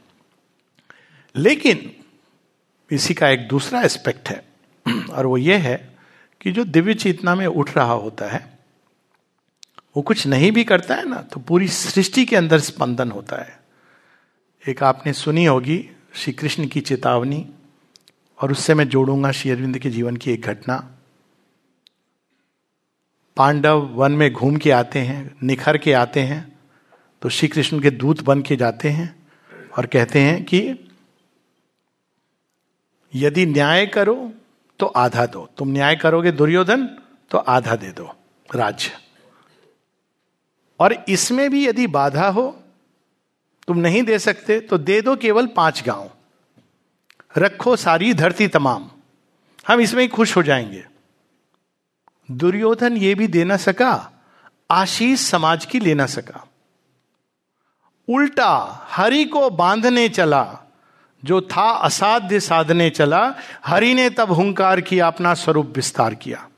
लेकिन 1.35 1.91
इसी 2.91 3.13
का 3.13 3.29
एक 3.29 3.47
दूसरा 3.47 3.81
एस्पेक्ट 3.81 4.29
है, 4.29 4.43
और 5.13 5.25
वो 5.25 5.37
ये 5.37 5.55
है 5.55 5.95
कि 6.41 6.51
जो 6.51 6.63
दिव्य 6.63 6.93
चेतना 6.93 7.35
में 7.35 7.47
उठ 7.47 7.77
रहा 7.77 7.93
होता 7.93 8.25
है 8.25 8.59
वो 9.95 10.01
कुछ 10.01 10.25
नहीं 10.27 10.51
भी 10.51 10.63
करता 10.63 10.95
है 10.95 11.07
ना 11.09 11.21
तो 11.23 11.39
पूरी 11.39 11.67
सृष्टि 11.67 12.25
के 12.25 12.35
अंदर 12.35 12.59
स्पंदन 12.59 13.11
होता 13.11 13.41
है। 13.41 13.59
एक 14.63 14.83
आपने 14.83 15.13
सुनी 15.13 15.45
होगी 15.45 15.77
श्री 16.13 16.33
कृष्ण 16.33 16.67
की 16.67 16.81
चेतावनी, 16.81 17.45
और 18.39 18.51
उससे 18.51 18.73
मैं 18.73 18.87
जोड़ूँगा 18.89 19.31
श्री 19.31 19.51
अरविंद 19.51 19.77
के 19.77 19.89
जीवन 19.89 20.17
की 20.17 20.31
एक 20.31 20.45
घटना। 20.45 20.77
पांडव 23.37 23.79
वन 23.95 24.11
में 24.11 24.31
घूम 24.33 24.57
के 24.57 24.71
आते 24.71 24.99
हैं, 24.99 25.35
निखर 25.43 25.77
के 25.77 25.93
आते 25.93 26.19
हैं 26.21 26.41
तो 27.21 27.29
श्री 27.29 27.47
कृष्ण 27.47 27.79
के 27.79 27.89
दूत 27.91 28.21
बन 28.23 28.41
के 28.41 28.55
जाते 28.55 28.89
हैं 28.89 29.15
और 29.77 29.85
कहते 29.85 30.19
हैं 30.19 30.43
कि 30.43 30.59
यदि 33.13 33.45
न्याय 33.45 33.85
करो 33.87 34.31
तो 34.79 34.85
आधा 34.85 35.25
दो, 35.25 35.49
तुम 35.57 35.71
न्याय 35.71 35.95
करोगे 35.95 36.31
दुर्योधन 36.31 36.85
तो 37.31 37.37
आधा 37.37 37.75
दे 37.75 37.91
दो 37.91 38.13
राज्य 38.49 38.91
और 40.81 41.05
इसमें 41.09 41.49
भी 41.49 41.67
यदि 41.67 41.87
बाधा 41.87 42.27
हो, 42.27 42.63
तुम 43.67 43.77
नहीं 43.77 44.03
दे 44.03 44.19
सकते 44.19 44.59
तो 44.59 44.77
दे 44.77 45.01
दो 45.01 45.15
केवल 45.15 45.47
पाँच 45.47 45.83
गाँव। 45.85 46.09
रखो 47.37 47.75
सारी 47.75 48.13
धरती 48.13 48.47
तमाम। 48.47 48.89
हम 49.67 49.79
इसमें 49.79 50.01
ही 50.01 50.07
खुश 50.07 50.37
हो 50.37 50.43
जाएँगे। 50.43 50.85
दुर्योधन 52.31 52.97
ये 52.97 53.15
भी 53.15 53.27
दे 53.27 53.43
ना 53.43 53.57
सका, 53.57 54.11
आशीष 54.71 55.19
समाज 55.19 55.65
की 55.65 55.79
लेना 55.79 56.05
सका। 56.05 56.47
उल्टा 58.09 58.85
हरि 58.89 59.25
को 59.25 59.49
बांधने 59.49 60.09
चला, 60.09 60.59
जो 61.23 61.41
था 61.41 61.71
असाध्य 61.71 62.39
साधने 62.39 62.89
चला, 62.89 63.35
हरि 63.65 63.93
ने 63.93 64.09
तब 64.09 64.31
हुंकार 64.31 64.81
किया, 64.81 65.07
अपना 65.07 65.33
स्वरूप 65.33 65.73
विस्तार 65.75 66.15
किया। 66.15 66.49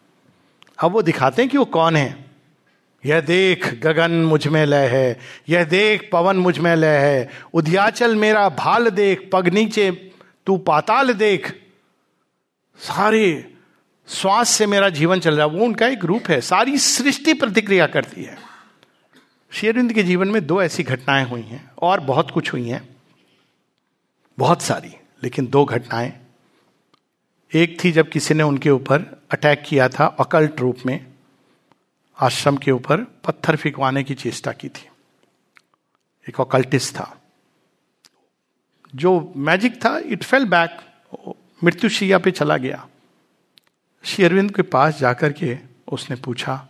अब 0.84 0.92
वो 0.92 1.02
दिखाते 1.02 1.42
हैं 1.42 1.52
कि 1.52 1.58
वो 1.58 1.66
कौन 1.66 1.96
है। 1.96 2.23
यह 3.06 3.22
देख 3.22 3.74
गगन 3.74 4.12
मुझमें 4.12 4.66
लय 4.66 4.88
है, 4.88 5.20
यह 5.50 5.64
देख 5.64 6.10
पवन 6.14 6.38
मुझमें 6.38 6.76
लय 6.76 6.98
है। 6.98 7.30
उद्याचल 7.54 8.16
मेरा 8.16 8.50
भाल 8.50 8.90
देख, 8.90 9.30
पग 9.34 9.48
नीचे, 9.48 10.12
तू 10.46 10.58
पाताल 10.58 11.14
देख। 11.14 11.62
सारे 12.78 13.54
श्वास 14.08 14.50
से 14.50 14.66
मेरा 14.66 14.90
जीवन 14.90 15.20
चल 15.20 15.38
रहा 15.38 15.48
है। 15.48 15.54
वो 15.54 15.66
उनका 15.66 15.88
एक 15.88 16.06
रूप 16.06 16.24
है, 16.30 16.42
सारी 16.42 16.78
सृष्टि 16.78 17.34
प्रतिक्रिया 17.34 17.88
करती 17.88 18.24
है। 18.24 18.38
शेरविंद 19.52 19.94
के 19.94 20.04
जीवन 20.04 20.28
में 20.28 20.48
दो 20.48 20.62
ऐसी 20.62 20.84
घटनाएँ 20.84 21.26
हुई 21.26 21.42
हैं, 21.42 21.72
और 21.82 22.00
बहुत 22.00 22.32
कुछ 22.32 22.54
हुई 22.54 22.70
हैं। 22.70 22.96
बहुत 24.40 24.62
सारी, 24.62 24.96
लेकिन 25.24 25.48
दो 25.48 25.66
घटनाएँ। 25.66 26.14
एक 27.54 27.84
थी 27.84 27.92
जब 27.92 28.10
किसी 28.10 28.34
ने 28.34 28.44
उनके 28.44 28.70
ऊपर 28.70 29.22
अटैक 29.32 29.64
किया 29.68 29.90
था 29.90 30.06
अकल्ट 30.20 30.60
रूप 30.60 30.78
में। 30.86 31.13
आश्रम 32.20 32.58
के 32.58 32.72
ऊपर 32.72 33.04
पत्थर 33.24 33.56
फेंकवाने 33.56 34.04
की 34.04 34.16
चेष्टा 34.16 34.52
की 34.52 34.70
थी। 34.70 34.88
एक 36.30 36.42
अकल्टिस्ट 36.42 36.96
था। 36.96 37.22
जो 38.96 39.34
मैजिक 39.38 39.86
था 39.86 39.98
इट 39.98 40.24
फेल 40.24 40.46
बैक 40.46 40.78
मृत्युशैया 41.64 42.18
पे 42.20 42.32
चला 42.32 42.58
गया। 42.58 42.88
श्री 44.04 44.26
अरविंद 44.26 44.56
के 44.56 44.62
पास 44.62 45.00
जाकर 45.00 45.34
के 45.34 45.58
उसने 45.88 46.16
पूछा, 46.16 46.68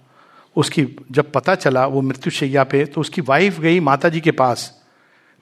उसकी 0.56 0.86
जब 1.12 1.32
पता 1.32 1.56
चला 1.56 1.86
वो 1.86 2.02
मृत्युशैया 2.02 2.64
पे 2.64 2.86
तो 2.86 3.02
उसकी 3.02 3.22
वाइफ 3.22 3.60
गई 3.60 3.80
माता 3.80 4.10
जी 4.10 4.22
के 4.22 4.32
पास, 4.32 4.84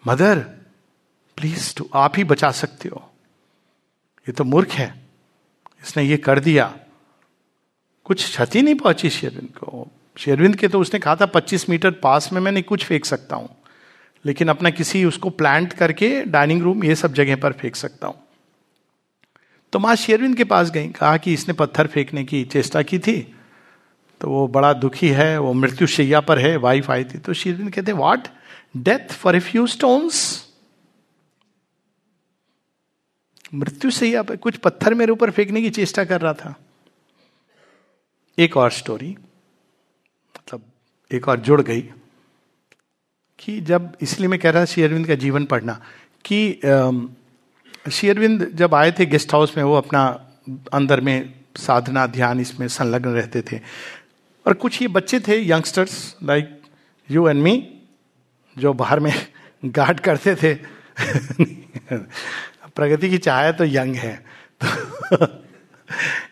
मदर 0.07 0.39
प्लीज़ 1.37 1.75
टू 1.75 1.89
आप 1.93 2.13
ही 2.17 2.23
बचा 2.23 2.51
सकते 2.51 2.89
हो। 2.89 3.09
ये 4.27 4.31
तो 4.31 4.43
मूर्ख 4.43 4.69
है। 4.69 5.01
इसने 5.83 6.03
ये 6.03 6.17
कर 6.17 6.39
दिया। 6.39 6.77
कुछ 8.05 8.23
क्षति 8.23 8.61
नहीं 8.61 8.75
पहुँची 8.75 9.09
शेरविंद 9.09 9.49
को। 9.57 9.87
शेरविंद 10.17 10.55
के 10.55 10.67
तो 10.67 10.79
उसने 10.79 10.99
कहा 10.99 11.15
था 11.15 11.25
25 11.25 11.69
मीटर 11.69 11.91
पास 11.91 12.31
में 12.33 12.41
मैं 12.41 12.51
नहीं, 12.51 12.63
कुछ 12.63 12.85
फेंक 12.85 13.05
सकता 13.05 13.35
हूँ। 13.35 13.49
लेकिन 14.25 14.47
अपना 14.47 14.69
किसी 14.69 15.03
उसको 15.05 15.29
प्लांट 15.29 15.73
करके 15.73 16.09
डाइनिंग 16.25 16.61
रूम 16.61 16.83
ये 16.83 16.95
सब 16.95 17.13
जगह 17.13 17.35
पर 17.35 17.53
फेंक 17.53 17.75
सकता 17.75 18.07
हूँ। 18.07 18.23
तो 19.73 19.79
माँ 19.79 19.95
शेरविंद 19.95 20.35
के 20.37 20.43
पास 20.43 20.69
गई, 20.71 20.87
कहा 20.87 21.17
कि 21.17 21.33
इसने 21.33 21.53
पत्थर 21.53 21.87
फेंकने 21.87 22.23
की 22.23 22.43
चेष्टा 22.45 22.81
की 22.81 22.99
थी 22.99 23.21
तो 24.21 24.29
वो 24.29 24.47
बड़ा 24.47 24.71
दुखी 24.73 25.07
है, 25.09 25.37
वो 25.39 25.53
मृत्यु 25.53 25.87
शैया 25.87 26.19
पर 26.21 26.39
है 26.39 26.55
वाइफ 26.57 26.89
आई 26.91 27.03
थी। 27.03 27.17
तो 27.17 27.33
शेरविंद 27.33 27.73
कहते 27.73 27.91
what 27.91 28.27
death 28.77 29.13
for 29.13 29.35
a 29.35 29.39
few 29.39 29.65
stones 29.67 30.19
मृत्यु 33.53 33.91
शैया 33.91 34.21
पर 34.23 34.35
कुछ 34.35 34.57
पत्थर 34.57 34.93
मेरे 34.93 35.11
ऊपर 35.11 35.31
फेंकने 35.31 35.61
की 35.61 35.69
चेष्टा 35.69 36.03
कर 36.03 36.21
रहा 36.21 36.33
था। 36.33 36.53
एक 38.39 38.57
और 38.57 38.71
स्टोरी 38.71 39.09
मतलब 39.09 40.61
एक 41.11 41.27
और 41.27 41.39
जुड़ 41.39 41.61
गई, 41.61 41.81
कि 43.39 43.61
जब 43.61 43.97
इसलिए 44.01 44.27
मैं 44.27 44.39
कह 44.39 44.49
रहा 44.49 44.65
श्री 44.65 44.83
अरविंद 44.83 45.07
का 45.07 45.15
जीवन 45.15 45.45
पढ़ना, 45.45 45.73
कि 46.25 46.59
श्री 47.91 48.09
अरविंद 48.09 48.51
जब 48.55 48.75
आए 48.75 48.91
थे 48.91 49.05
गेस्ट 49.05 49.33
हाउस 49.33 49.57
में, 49.57 49.63
वो 49.63 49.75
अपना 49.75 50.05
अंदर 50.73 51.01
में 51.01 51.33
साधना, 51.57 52.07
ध्यान 52.07 52.39
इसमें 52.39 52.67
संलग्न 52.67 53.09
रहते 53.09 53.41
थे। 53.41 53.59
और 54.47 54.53
कुछ 54.53 54.81
ये 54.81 54.87
बच्चे 54.87 55.19
थे 55.19 55.49
youngsters 55.49 56.15
like 56.23 56.61
you 57.11 57.27
and 57.29 57.41
me 57.41 57.81
जो 58.57 58.73
बाहर 58.73 58.99
में 58.99 59.13
गार्ड 59.65 59.99
करते 59.99 60.35
थे। 60.35 60.53
प्रगति 62.75 63.09
की 63.09 63.17
चाहे 63.17 63.53
तो 63.53 63.63
यंग 63.65 63.95
है। 63.95 64.25
तो 64.63 65.27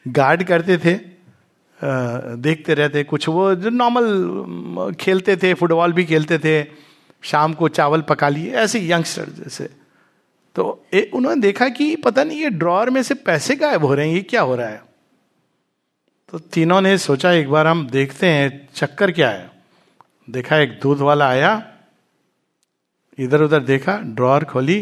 गार्ड 0.08 0.44
करते 0.44 0.78
थे। 0.78 1.19
देखते 1.84 2.74
रहते 2.74 3.04
कुछ 3.04 3.28
वो 3.30 3.56
जो 3.56 3.70
नॉर्मल 3.70 4.94
खेलते 5.00 5.36
थे 5.38 5.54
फुटबॉल 5.54 5.94
भी 5.94 6.06
खेलते 6.06 6.40
थे 6.40 6.64
शाम 7.22 7.54
को 7.54 7.68
चावल 7.68 8.02
पका 8.02 8.30
लिए 8.30 8.52
ऐसे 8.54 8.80
यंगस्टर 8.90 9.30
जैसे। 9.30 9.70
तो 10.56 10.86
ए, 10.94 11.10
उन्होंने 11.14 11.42
देखा 11.42 11.68
कि 11.70 11.96
पता 11.96 12.24
नहीं 12.24 12.40
ये 12.40 12.50
ड्रॉर 12.50 12.90
में 12.90 13.04
से 13.04 13.14
पैसे 13.14 13.56
गायब 13.56 13.86
हो 13.86 13.94
रहे 13.94 14.08
हैं 14.08 14.16
ये 14.16 14.22
क्या 14.22 14.42
हो 14.42 14.56
रहा 14.56 14.68
है? 14.68 14.84
तो 16.30 16.40
तीनों 16.40 16.82
ने 16.82 16.98
सोचा 16.98 17.32
एक 17.32 17.50
बार 17.50 17.68
हम 17.68 17.88
देखते 17.90 18.28
हैं 18.28 18.70
चक्कर 18.76 19.12
क्या 19.12 19.30
है? 19.30 19.52
देखा 20.30 20.58
एक 20.58 20.80
दूध 20.84 21.00
वाला 21.00 21.28
आया 21.30 21.72
इधर 23.20 23.42
उधर 23.42 23.60
देखा 23.60 23.98
ड्रॉर 23.98 24.44
खोली 24.44 24.80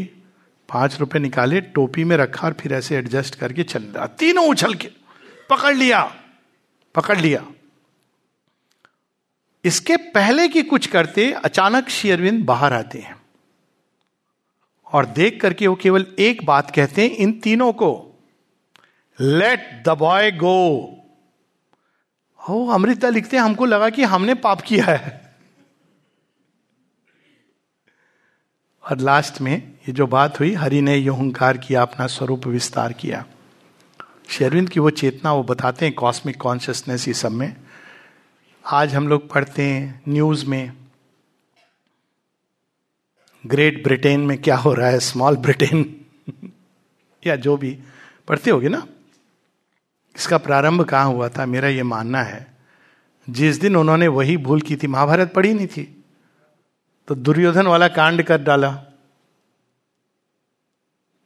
पाँच 0.69 0.99
रुपए 0.99 1.19
निकाले 1.19 1.61
टोपी 1.61 2.03
में 2.03 2.17
रखा 2.17 2.47
और 2.47 2.53
फिर 2.53 2.73
ऐसे 2.73 2.97
एडजस्ट 2.97 3.35
करके 3.35 3.63
चल 3.63 3.83
रहा 3.83 4.07
तीनों 4.07 4.47
उछल 4.49 4.73
के 4.73 4.87
पकड़ 5.49 5.75
लिया। 5.75 6.01
पकड़ 6.97 7.17
लिया। 7.17 7.45
इसके 9.63 9.97
पहले 9.97 10.47
की 10.47 10.63
कुछ 10.63 10.87
करते 10.87 11.31
अचानक 11.31 11.89
शेयरविंद 11.89 12.45
बाहर 12.45 12.73
आते 12.73 12.99
हैं 12.99 13.15
और 14.87 15.05
देख 15.05 15.41
करके 15.41 15.67
वो 15.67 15.75
केवल 15.75 16.05
एक 16.19 16.45
बात 16.45 16.71
कहते 16.75 17.01
हैं, 17.01 17.09
इन 17.09 17.31
तीनों 17.39 17.71
को 17.73 18.19
लेट 19.19 19.83
द 19.85 19.89
बॉय 19.89 20.31
गो 20.31 20.93
हो 22.39 22.67
अमृता 22.67 23.09
लिखते 23.09 23.37
हैं, 23.37 23.43
हमको 23.43 23.65
लगा 23.65 23.89
कि 23.89 24.03
हमने 24.03 24.33
पाप 24.33 24.61
किया 24.61 24.85
है। 24.85 25.35
और 28.83 28.97
लास्ट 28.97 29.41
में 29.41 29.55
ये 29.55 29.91
जो 29.91 30.07
बात 30.07 30.39
हुई, 30.39 30.53
हरि 30.53 30.81
ने 30.81 30.95
यहंकार 30.95 31.57
किया, 31.57 31.81
अपना 31.81 32.07
स्वरूप 32.07 32.47
विस्तार 32.47 32.93
किया। 32.93 33.25
शेरविंद 34.29 34.69
की 34.69 34.79
वो 34.79 34.89
चेतना 34.89 35.33
वो 35.33 35.43
बताते 35.43 35.85
हैं 35.85 35.95
कॉस्मिक 35.95 36.37
कॉन्शियसनेस 36.37 37.07
ये 37.07 37.13
सब 37.13 37.31
में। 37.31 37.55
आज 38.65 38.95
हम 38.95 39.07
लोग 39.07 39.29
पढ़ते 39.29 39.63
हैं 39.63 40.01
न्यूज़ 40.07 40.45
में 40.45 40.71
ग्रेट 43.45 43.83
ब्रिटेन 43.83 44.19
में 44.19 44.41
क्या 44.41 44.55
हो 44.57 44.73
रहा 44.73 44.89
है 44.89 44.99
स्मॉल 44.99 45.35
ब्रिटेन 45.35 46.05
या 47.27 47.35
जो 47.35 47.57
भी, 47.57 47.79
पढ़ते 48.27 48.49
होगे 48.49 48.69
ना? 48.69 48.87
इसका 50.15 50.37
प्रारंभ 50.37 50.81
कहाँ 50.81 51.05
हुआ 51.05 51.29
था, 51.29 51.45
मेरा 51.45 51.67
ये 51.67 51.83
मानना 51.83 52.21
है। 52.23 52.47
जिस 53.29 53.59
दिन 53.59 53.75
उन्होंने 53.75 54.07
वही 54.07 54.37
भूल 54.37 54.61
की 54.61 54.75
थी, 54.75 54.87
महाभारत 54.87 55.33
पढ़ी 55.33 55.53
नहीं 55.53 55.67
थी 55.67 56.03
तो 57.07 57.15
दुर्योधन 57.15 57.67
वाला 57.67 57.87
कांड 57.87 58.23
कर 58.23 58.41
डाला। 58.41 58.83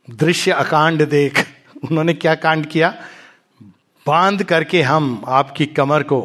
दृश्य 0.09 0.51
अकांड 0.51 1.09
देख 1.09 1.50
उन्होंने 1.84 2.13
क्या 2.13 2.36
कांड 2.36 2.65
किया? 2.65 2.89
बाँध 4.05 4.43
करके 4.43 4.82
हम 4.82 5.23
आपकी 5.27 5.65
कमर 5.65 6.03
को 6.03 6.21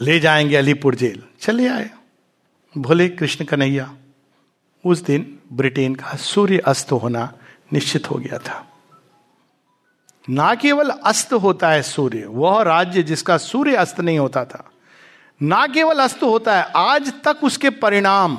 ले 0.00 0.18
जाएँगे 0.20 0.56
अलीपुर 0.56 0.94
जेल। 0.94 1.22
चले 1.40 1.68
आए। 1.68 1.90
भोले 2.78 3.08
कृष्ण 3.08 3.44
कन्हैया, 3.44 3.94
उस 4.84 5.00
दिन 5.00 5.38
ब्रिटेन 5.52 5.94
का 5.94 6.16
सूर्य 6.16 6.58
अस्त 6.58 6.92
होना 6.92 7.32
निश्चित 7.72 8.10
हो 8.10 8.16
गया 8.16 8.38
था। 8.38 8.66
ना 10.30 10.54
केवल 10.54 10.90
अस्त 10.90 11.32
होता 11.32 11.70
है 11.70 11.82
सूर्य, 11.82 12.24
वह 12.26 12.62
राज्य 12.62 13.02
जिसका 13.02 13.36
सूर्य 13.38 13.74
अस्त 13.74 14.00
नहीं 14.00 14.18
होता 14.18 14.44
था, 14.44 14.70
ना 15.42 15.66
केवल 15.66 15.98
अस्त 15.98 16.22
होता 16.22 16.56
है, 16.56 16.72
आज 16.76 17.12
तक 17.24 17.44
उसके 17.44 17.70
परिणाम, 17.70 18.38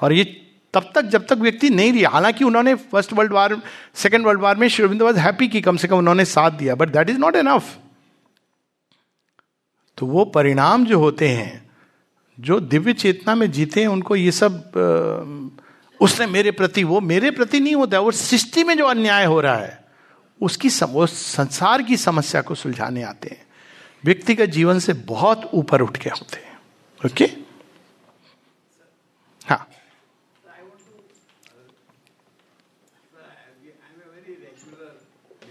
और 0.00 0.12
ये 0.12 0.47
तब 0.74 0.92
तक 0.94 1.02
जब 1.02 1.26
तक 1.26 1.32
व्यक्ति 1.32 1.70
नहीं 1.70 1.92
रिया 1.92 2.10
हालाँकि 2.10 2.44
उन्होंने 2.44 2.74
first 2.74 3.12
world 3.12 3.32
war 3.32 3.62
second 3.94 4.26
world 4.26 4.40
war 4.40 4.56
में 4.56 4.68
शिविंद 4.68 5.02
वॉज़ 5.02 5.18
हैप्पी 5.18 5.48
कि 5.48 5.60
कम 5.60 5.76
से 5.76 5.88
कम 5.88 5.98
उन्होंने 5.98 6.24
साथ 6.24 6.50
दिया 6.50 6.74
but 6.74 6.88
that 6.88 7.10
is 7.10 7.18
not 7.18 7.36
enough 7.36 7.78
तो 9.96 10.06
वो 10.06 10.24
परिणाम 10.24 10.86
जो 10.86 10.98
होते 10.98 11.28
हैं 11.28 11.70
जो 12.40 12.60
दिव्य 12.60 12.92
चेतना 12.92 13.34
में 13.34 13.50
जीते 13.50 13.80
हैं 13.80 13.88
उनको 13.88 14.16
ये 14.16 14.32
सब 14.32 14.72
उसने 16.00 16.26
मेरे 16.26 16.50
प्रति 16.50 16.84
वो 16.84 17.00
मेरे 17.00 17.30
प्रति 17.30 17.60
नहीं 17.60 17.74
होता 17.74 18.00
वो 18.00 18.10
सृष्टि 18.10 18.64
में 18.64 18.78
जो 18.78 18.86
अन्याय 18.86 19.24
हो 19.24 19.40
रहा 19.40 19.56
है 19.56 19.84
उसकी 20.42 20.70
सम, 20.70 20.86
वो 20.86 21.06
संसार 21.06 21.82
की 21.82 21.96
समस्या 21.96 22.42
को 22.42 22.54
सुलझाने 22.54 23.02
आते 23.02 23.28
हैं। 23.28 23.46
व्यक्तिगत 24.04 24.44
जीवन 24.44 24.78
से 24.78 24.92
बहुत 24.92 25.50
ऊपर 25.54 25.80
उठ 25.80 25.96
के 25.96 26.10
होते 26.10 26.36
हैं। 26.36 26.60
ओके? 27.06 27.24
हाँ 29.48 29.68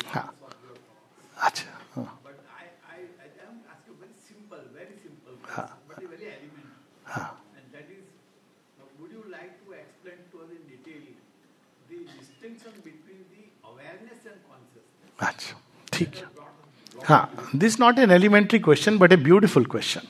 हाँ 0.08 0.36
अच्छा 1.38 2.04
अच्छा 15.20 15.58
ठीक 15.98 16.16
है। 16.16 16.24
हाँ 17.06 17.50
this 17.56 17.80
not 17.80 18.00
an 18.00 18.12
elementary 18.12 18.60
question 18.60 18.98
but 18.98 19.12
a 19.12 19.16
beautiful 19.18 19.66
question 19.66 20.08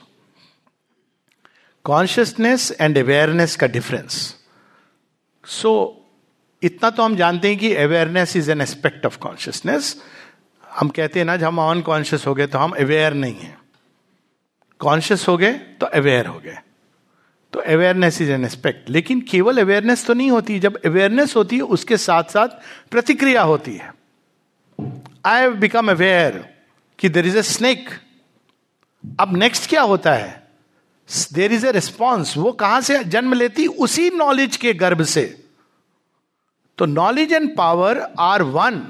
consciousness 1.84 2.70
and 2.80 2.98
awareness 2.98 3.56
का 3.56 3.66
डिफरेंस 3.68 4.14
सो 5.44 5.72
इतना 6.62 6.90
तो 6.90 7.02
हम 7.02 7.16
जानते 7.16 7.48
हैं 7.48 7.58
कि 7.58 7.74
awareness 7.76 8.36
is 8.36 8.50
an 8.50 8.60
aspect 8.60 9.06
of 9.06 9.18
consciousness 9.18 9.96
हम 10.64 10.88
कहते 10.88 11.18
हैं 11.18 11.24
ना, 11.26 11.36
जब 11.36 11.46
हम 11.46 11.58
अनकॉन्शियस 11.60 12.26
हो 12.26 12.34
गए 12.34 12.46
तो 12.46 12.58
हम 12.58 12.70
अवेयर 12.72 13.14
नहीं 13.14 13.34
है। 13.34 13.56
कॉन्शियस 14.80 15.26
हो 15.28 15.36
गए 15.36 15.52
तो 15.80 15.86
अवेयर 15.86 16.26
हो 16.26 16.38
गए। 16.38 16.58
तो 17.52 17.60
अवेयरनेस 17.60 18.20
इज़ 18.22 18.30
एन 18.32 18.44
एस्पेक्ट 18.44 18.90
लेकिन 18.90 19.20
केवल 19.30 19.58
अवेयरनेस 19.58 20.06
तो 20.06 20.14
नहीं 20.14 20.30
होती। 20.30 20.58
जब 20.60 20.76
अवेयरनेस 20.86 21.34
होती 21.36 21.56
है, 21.56 21.62
उसके 21.62 21.96
साथ 21.96 22.24
साथ 22.24 22.48
प्रतिक्रिया 22.90 23.42
होती 23.42 23.74
है। 23.74 23.92
आई 25.24 25.40
हैव 25.40 25.54
बिकम 25.54 25.90
अवेयर 25.90 26.44
कि 26.98 27.08
देर 27.08 27.26
इज़ 27.26 27.38
ए 27.38 27.42
स्नेक 27.42 27.88
अब 29.20 29.36
नेक्स्ट 29.36 29.68
क्या 29.68 29.82
होता 29.82 30.12
है? 30.12 30.48
देर 31.32 31.52
इज़ 31.52 31.66
ए 31.66 31.70
रिस्पॉन्स 31.72 32.36
वो 32.36 32.52
कहाँ 32.52 32.80
से 32.80 33.02
जन्म 33.04 33.34
लेती? 33.34 33.66
उसी 33.66 34.10
नॉलेज 34.10 34.56
के 34.56 34.72
गर्भ 34.74 35.02
से। 35.02 35.24
तो 36.78 36.86
knowledge 36.86 37.32
and 37.32 37.56
power 37.56 38.00
are 38.18 38.42
one 38.42 38.82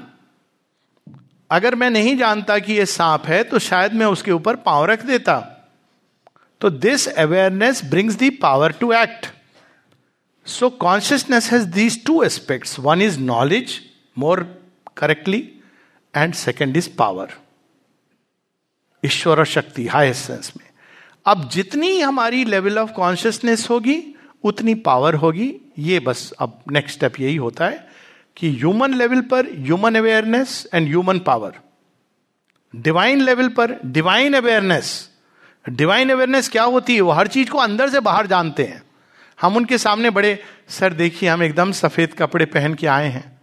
अगर 1.51 1.75
मैं 1.75 1.89
नहीं 1.89 2.17
जानता 2.17 2.59
कि 2.59 2.73
ये 2.73 2.85
सांप 2.85 3.25
है 3.25 3.43
तो 3.43 3.59
शायद 3.59 3.93
मैं 3.93 4.05
उसके 4.05 4.31
ऊपर 4.31 4.55
पाँव 4.55 4.85
रख 4.85 5.05
देता। 5.05 5.39
तो 6.61 6.69
this 6.69 7.07
awareness 7.07 7.83
brings 7.85 8.15
the 8.15 8.29
power 8.29 8.71
to 8.71 8.91
act 8.93 9.27
so 10.45 10.69
consciousness 10.69 11.51
has 11.51 11.65
these 11.65 12.03
two 12.05 12.21
aspects 12.23 12.79
one 12.79 13.01
is 13.01 13.19
knowledge 13.19 13.79
more 14.17 14.43
correctly 14.97 15.39
and 16.15 16.33
second 16.33 16.77
is 16.77 16.89
power 16.97 17.27
ईश्वर 19.05 19.43
शक्ति 19.45 19.87
हाई 19.87 20.13
सेंस 20.13 20.53
में। 20.57 20.69
अब 21.25 21.49
जितनी 21.49 21.99
हमारी 21.99 22.45
लेवल 22.45 22.79
ऑफ़ 22.79 22.91
कॉन्शियसनेस 22.91 23.69
होगी, 23.69 24.15
उतनी 24.43 24.75
पावर 24.75 25.13
होगी। 25.13 25.55
ये 25.79 25.99
बस 25.99 26.31
अब 26.39 26.61
नेक्स्ट 26.71 26.97
स्टेप 26.97 27.19
यही 27.19 27.35
होता 27.35 27.65
है 27.65 27.87
कि 28.37 28.49
ह्यूमन 28.49 28.93
लेवल 28.93 29.21
पर 29.21 29.45
human 29.45 29.95
awareness 29.95 30.67
and 30.73 30.87
human 30.87 31.19
power 31.19 31.55
divine 32.75 33.21
level 33.21 33.49
पर 33.49 33.79
डिवाइन 33.85 34.33
अवेयरनेस 34.33 35.09
डिवाइन 35.69 36.09
अवेयरनेस 36.09 36.49
क्या 36.49 36.63
होती 36.63 36.95
है? 36.95 37.01
वो 37.01 37.11
हर 37.11 37.27
चीज़ 37.27 37.49
को 37.49 37.57
अंदर 37.57 37.89
से 37.89 37.99
बाहर 37.99 38.27
जानते 38.27 38.63
हैं। 38.63 38.83
हम 39.41 39.55
उनके 39.55 39.77
सामने 39.77 40.09
बड़े, 40.09 40.43
सर 40.69 40.93
देखिए, 40.93 41.29
हम 41.29 41.43
एकदम 41.43 41.71
सफ़ेद 41.71 42.13
कपड़े 42.13 42.45
पहन 42.45 42.73
के 42.73 42.87
आए 42.87 43.07
हैं। 43.07 43.38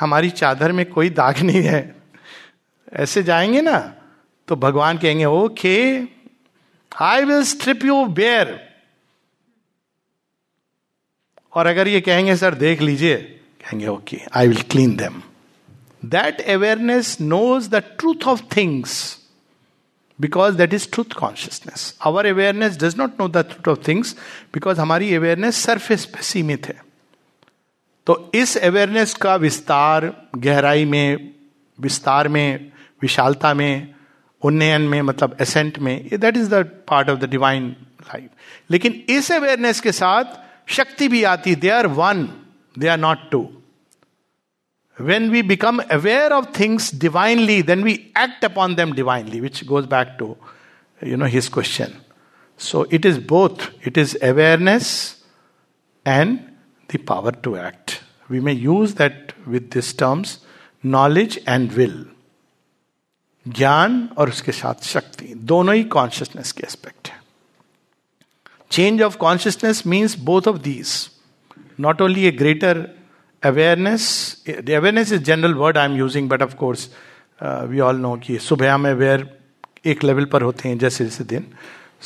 हमारी 0.00 0.30
चादर 0.30 0.72
में 0.72 0.84
कोई 0.86 1.10
दाग 1.10 1.38
नहीं 1.42 1.62
है। 1.62 1.80
ऐसे 2.92 3.22
जाएँगे 3.22 3.60
ना 3.60 3.78
तो 4.48 4.56
भगवान 4.56 4.98
कहेंगे, 4.98 5.24
okay 5.24 5.76
I 6.92 7.24
will 7.24 7.42
strip 7.44 7.84
you 7.84 8.04
bare 8.06 8.58
और 11.52 11.66
अगर 11.66 11.88
ये 11.88 12.00
कहेंगे, 12.00 12.36
सर, 12.36 12.54
देख 12.54 12.80
लीजिए, 12.80 13.16
कहेंगे, 13.16 13.86
okay 13.86 14.20
I 14.34 14.48
will 14.48 14.62
clean 14.62 14.96
them 14.96 15.22
that 16.04 16.40
awareness 16.40 17.16
knows 17.20 17.68
the 17.70 17.74
truth 17.98 18.26
of 18.28 18.42
things 18.56 18.92
because 20.18 20.56
that 20.56 20.74
is 20.74 20.88
truth 20.92 21.12
consciousness 21.18 21.94
our 22.06 22.26
awareness 22.26 22.78
does 22.78 22.96
not 22.98 23.20
know 23.20 23.28
the 23.28 23.36
truth 23.36 23.68
of 23.68 23.86
things 23.88 24.16
because 24.54 24.80
हमारी 24.80 25.14
awareness 25.14 25.64
surface 25.64 26.04
पे 26.04 26.22
सीमित 26.22 26.66
है। 26.66 26.89
तो 28.10 28.30
इस 28.34 28.56
अवेयरनेस 28.56 29.12
का 29.14 29.34
विस्तार, 29.36 30.04
गहराई 30.36 30.84
में, 30.84 31.32
विस्तार 31.78 32.28
में, 32.28 32.72
विशालता 33.02 33.52
में, 33.54 33.94
उन्नयन 34.42 34.82
में 34.82 35.02
मतलब 35.02 35.36
एसेंट 35.40 35.78
में 35.78 36.08
that 36.20 36.36
is 36.36 36.48
the 36.50 36.62
part 36.88 37.10
of 37.10 37.18
the 37.18 37.24
divine 37.24 37.68
life 38.00 38.30
लेकिन 38.70 39.04
इस 39.08 39.30
अवेयरनेस 39.32 39.80
के 39.80 39.92
साथ 39.92 40.34
शक्ति 40.72 41.08
भी 41.08 41.22
आती 41.24 41.54
they 41.54 41.68
are 41.68 41.86
one 42.00 42.28
they 42.78 42.88
are 42.88 42.98
not 42.98 43.30
two 43.30 43.42
when 44.98 45.30
we 45.30 45.42
become 45.42 45.78
aware 45.90 46.32
of 46.32 46.46
things 46.60 46.94
divinely 47.00 47.62
then 47.62 47.84
we 47.84 47.92
act 48.18 48.44
upon 48.44 48.74
them 48.74 48.92
divinely 48.92 49.40
which 49.40 49.64
goes 49.64 49.84
back 49.86 50.16
to 50.18 50.36
you 51.00 51.16
know 51.16 51.26
his 51.36 51.48
question 51.48 51.98
so 52.60 52.86
it 52.92 53.06
is 53.06 53.26
both 53.28 53.70
it 53.86 53.98
is 53.98 54.16
awareness 54.24 54.92
and 56.06 56.38
the 56.92 56.98
power 57.10 57.32
to 57.46 57.56
act. 57.56 58.00
We 58.28 58.40
may 58.40 58.56
use 58.68 58.94
that 59.02 59.34
with 59.46 59.70
these 59.72 59.92
terms, 60.04 60.38
knowledge 60.84 61.38
and 61.46 61.76
will. 61.80 61.98
ज्ञान 63.46 63.92
और 64.18 64.28
उसके 64.28 64.52
साथ 64.52 64.82
शक्ति, 64.84 65.26
दोनों 65.34 65.74
ही 65.74 65.84
consciousness 65.92 66.50
के 66.52 66.62
aspect 66.66 67.08
है 67.08 67.18
change 68.70 69.02
of 69.02 69.16
consciousness 69.18 69.82
means 69.86 70.18
both 70.24 70.48
of 70.48 70.58
these 70.62 70.90
not 71.80 72.02
only 72.02 72.26
a 72.26 72.30
greater 72.40 72.78
awareness 73.42 74.04
awareness 74.48 75.12
is 75.12 75.22
general 75.30 75.54
word 75.62 75.78
I 75.78 75.86
am 75.86 75.96
using 75.98 76.28
but 76.30 76.42
of 76.42 76.54
course 76.56 76.88
we 77.68 77.80
all 77.80 77.96
know 78.00 78.14
कि 78.24 78.38
सुबह 78.48 78.72
हम 78.74 78.88
अवेयर 78.88 79.28
एक 79.86 80.04
लेवल 80.04 80.24
पर 80.32 80.42
होते 80.42 80.68
हैं, 80.68 80.78
जैसे 80.78 81.04
जैसे 81.04 81.24
दिन 81.24 81.46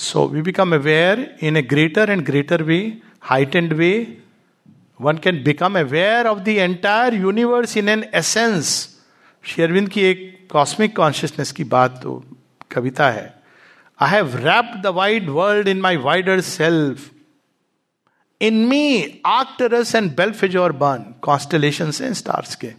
so 0.07 0.27
we 0.29 0.43
become 0.43 0.75
aware 0.75 1.29
in 1.43 1.57
a 1.57 1.63
greater 1.75 2.11
and 2.11 2.25
greater 2.27 2.63
way 2.63 2.79
height 3.31 3.57
and 3.57 3.73
way 3.73 3.93
one 5.01 5.19
can 5.19 5.43
become 5.45 5.79
aware 5.79 6.27
of 6.27 6.39
the 6.39 6.49
entire 6.49 7.15
universe 7.15 7.77
in 7.77 7.89
an 7.89 8.05
essence 8.15 8.69
शेरविंद 9.45 9.89
की 9.89 10.03
एक 10.03 10.31
कॉस्मिक 10.53 10.97
कॉन्शियसनेस 10.97 11.53
की 11.53 11.65
बात 11.73 12.01
तो 12.03 12.23
कविता 12.73 13.11
है 13.11 13.33
I 14.01 14.11
have 14.11 14.37
wrapped 14.37 14.81
the 14.83 14.95
wide 14.95 15.29
world 15.31 15.69
in 15.69 15.81
my 15.81 15.97
wider 15.97 16.41
self 16.41 17.11
in 18.41 18.65
me 18.69 19.21
actors 19.27 19.95
and 19.95 20.15
belfries 20.17 20.57
और 20.57 20.73
burn 20.77 21.05
constellation 21.23 21.93
and 22.03 22.15
stars 22.15 22.55
के 22.55 22.73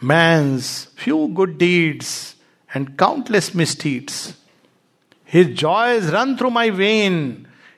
man's 0.00 0.68
few 0.98 1.26
good 1.34 1.56
deeds 1.58 2.12
and 2.70 2.94
countless 2.96 3.54
misdeeds 3.56 4.34
his 5.30 5.54
joys 5.60 6.10
run 6.10 6.36
through 6.36 6.50
my 6.50 6.70
vein 6.70 7.22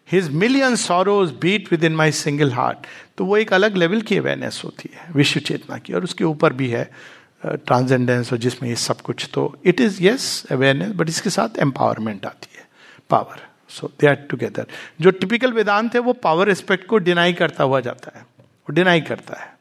his 0.09 0.29
million 0.33 0.77
sorrows 0.77 1.31
beat 1.41 1.71
within 1.85 1.95
my 1.97 2.13
single 2.13 2.53
heart 2.53 2.87
तो 3.19 3.25
वो 3.25 3.37
एक 3.37 3.53
अलग 3.53 3.77
level 3.77 4.01
की 4.01 4.17
awareness 4.17 4.61
होती 4.65 4.91
है, 4.95 5.07
विश्व 5.13 5.41
चेतना 5.41 5.79
की, 5.79 5.93
और 5.93 6.05
उसके 6.05 6.25
ऊपर 6.25 6.53
भी 6.53 6.69
है 6.69 6.91
ट्रांसजेंडेंस 7.43 8.33
और 8.33 8.39
जिसमें 8.39 8.69
ये 8.69 8.77
सब 8.77 9.01
कुछ। 9.01 9.29
तो 9.35 9.55
it 9.65 9.81
is 9.81 10.03
yes 10.03 10.47
awareness 10.53 10.93
but 10.93 11.09
इसके 11.09 11.31
साथ 11.31 11.59
एम्पावरमेंट 11.61 12.27
आती 12.27 12.57
है 12.59 12.67
power 13.11 13.41
so 13.71 13.91
they 14.01 14.07
are 14.07 14.15
together 14.31 14.67
जो 15.01 15.11
टिपिकल 15.13 15.53
वेदांत 15.53 15.95
है, 15.95 16.01
वो 16.01 16.13
पावर 16.15 16.51
एस्पेक्ट 16.51 16.87
को 16.87 16.99
डिनाई 16.99 17.33
करता 17.33 17.65
हुआ 17.65 17.81
जाता 17.81 18.19
है, 18.19 18.23
वो 18.23 18.73
डिनाई 18.73 19.01
करता 19.03 19.41
है। 19.41 19.53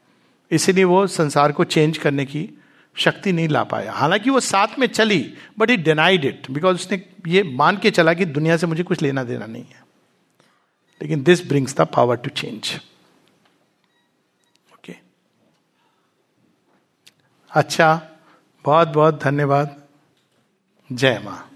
इसीलिए 0.50 0.84
वो 0.84 1.06
संसार 1.08 1.52
को 1.52 1.64
चेंज 1.66 1.98
करने 1.98 2.24
की 2.26 2.48
शक्ति 2.96 3.32
नहीं 3.32 3.48
ला 3.48 3.62
पाया। 3.64 3.92
हालाँकि 3.92 4.30
वो 4.30 4.40
साथ 4.42 4.78
में 4.78 4.86
चली 4.86 5.18
but 5.58 5.70
it 5.70 5.84
denied 5.84 6.24
it 6.24 6.50
because 6.50 6.76
उसने 6.76 7.02
ये 7.28 7.42
मान 7.54 7.76
के 7.76 7.90
चला 7.92 8.14
कि 8.14 8.24
दुनिया 8.26 8.56
से 8.56 8.66
मुझे 8.66 8.82
कुछ 8.82 9.02
लेना 9.02 9.22
देना 9.24 9.46
नहीं 9.46 9.62
है। 9.64 9.82
लेकिन 11.00 11.22
this 11.22 11.46
brings 11.48 11.76
the 11.76 11.80
power 11.80 12.16
to 12.16 12.30
change 12.30 12.74
okay 14.74 14.94
अच्छा 17.50 17.88
बहुत 18.64 18.88
बहुत 18.88 19.22
धन्यवाद। 19.22 19.82
जय 20.90 21.18
माँ। 21.18 21.53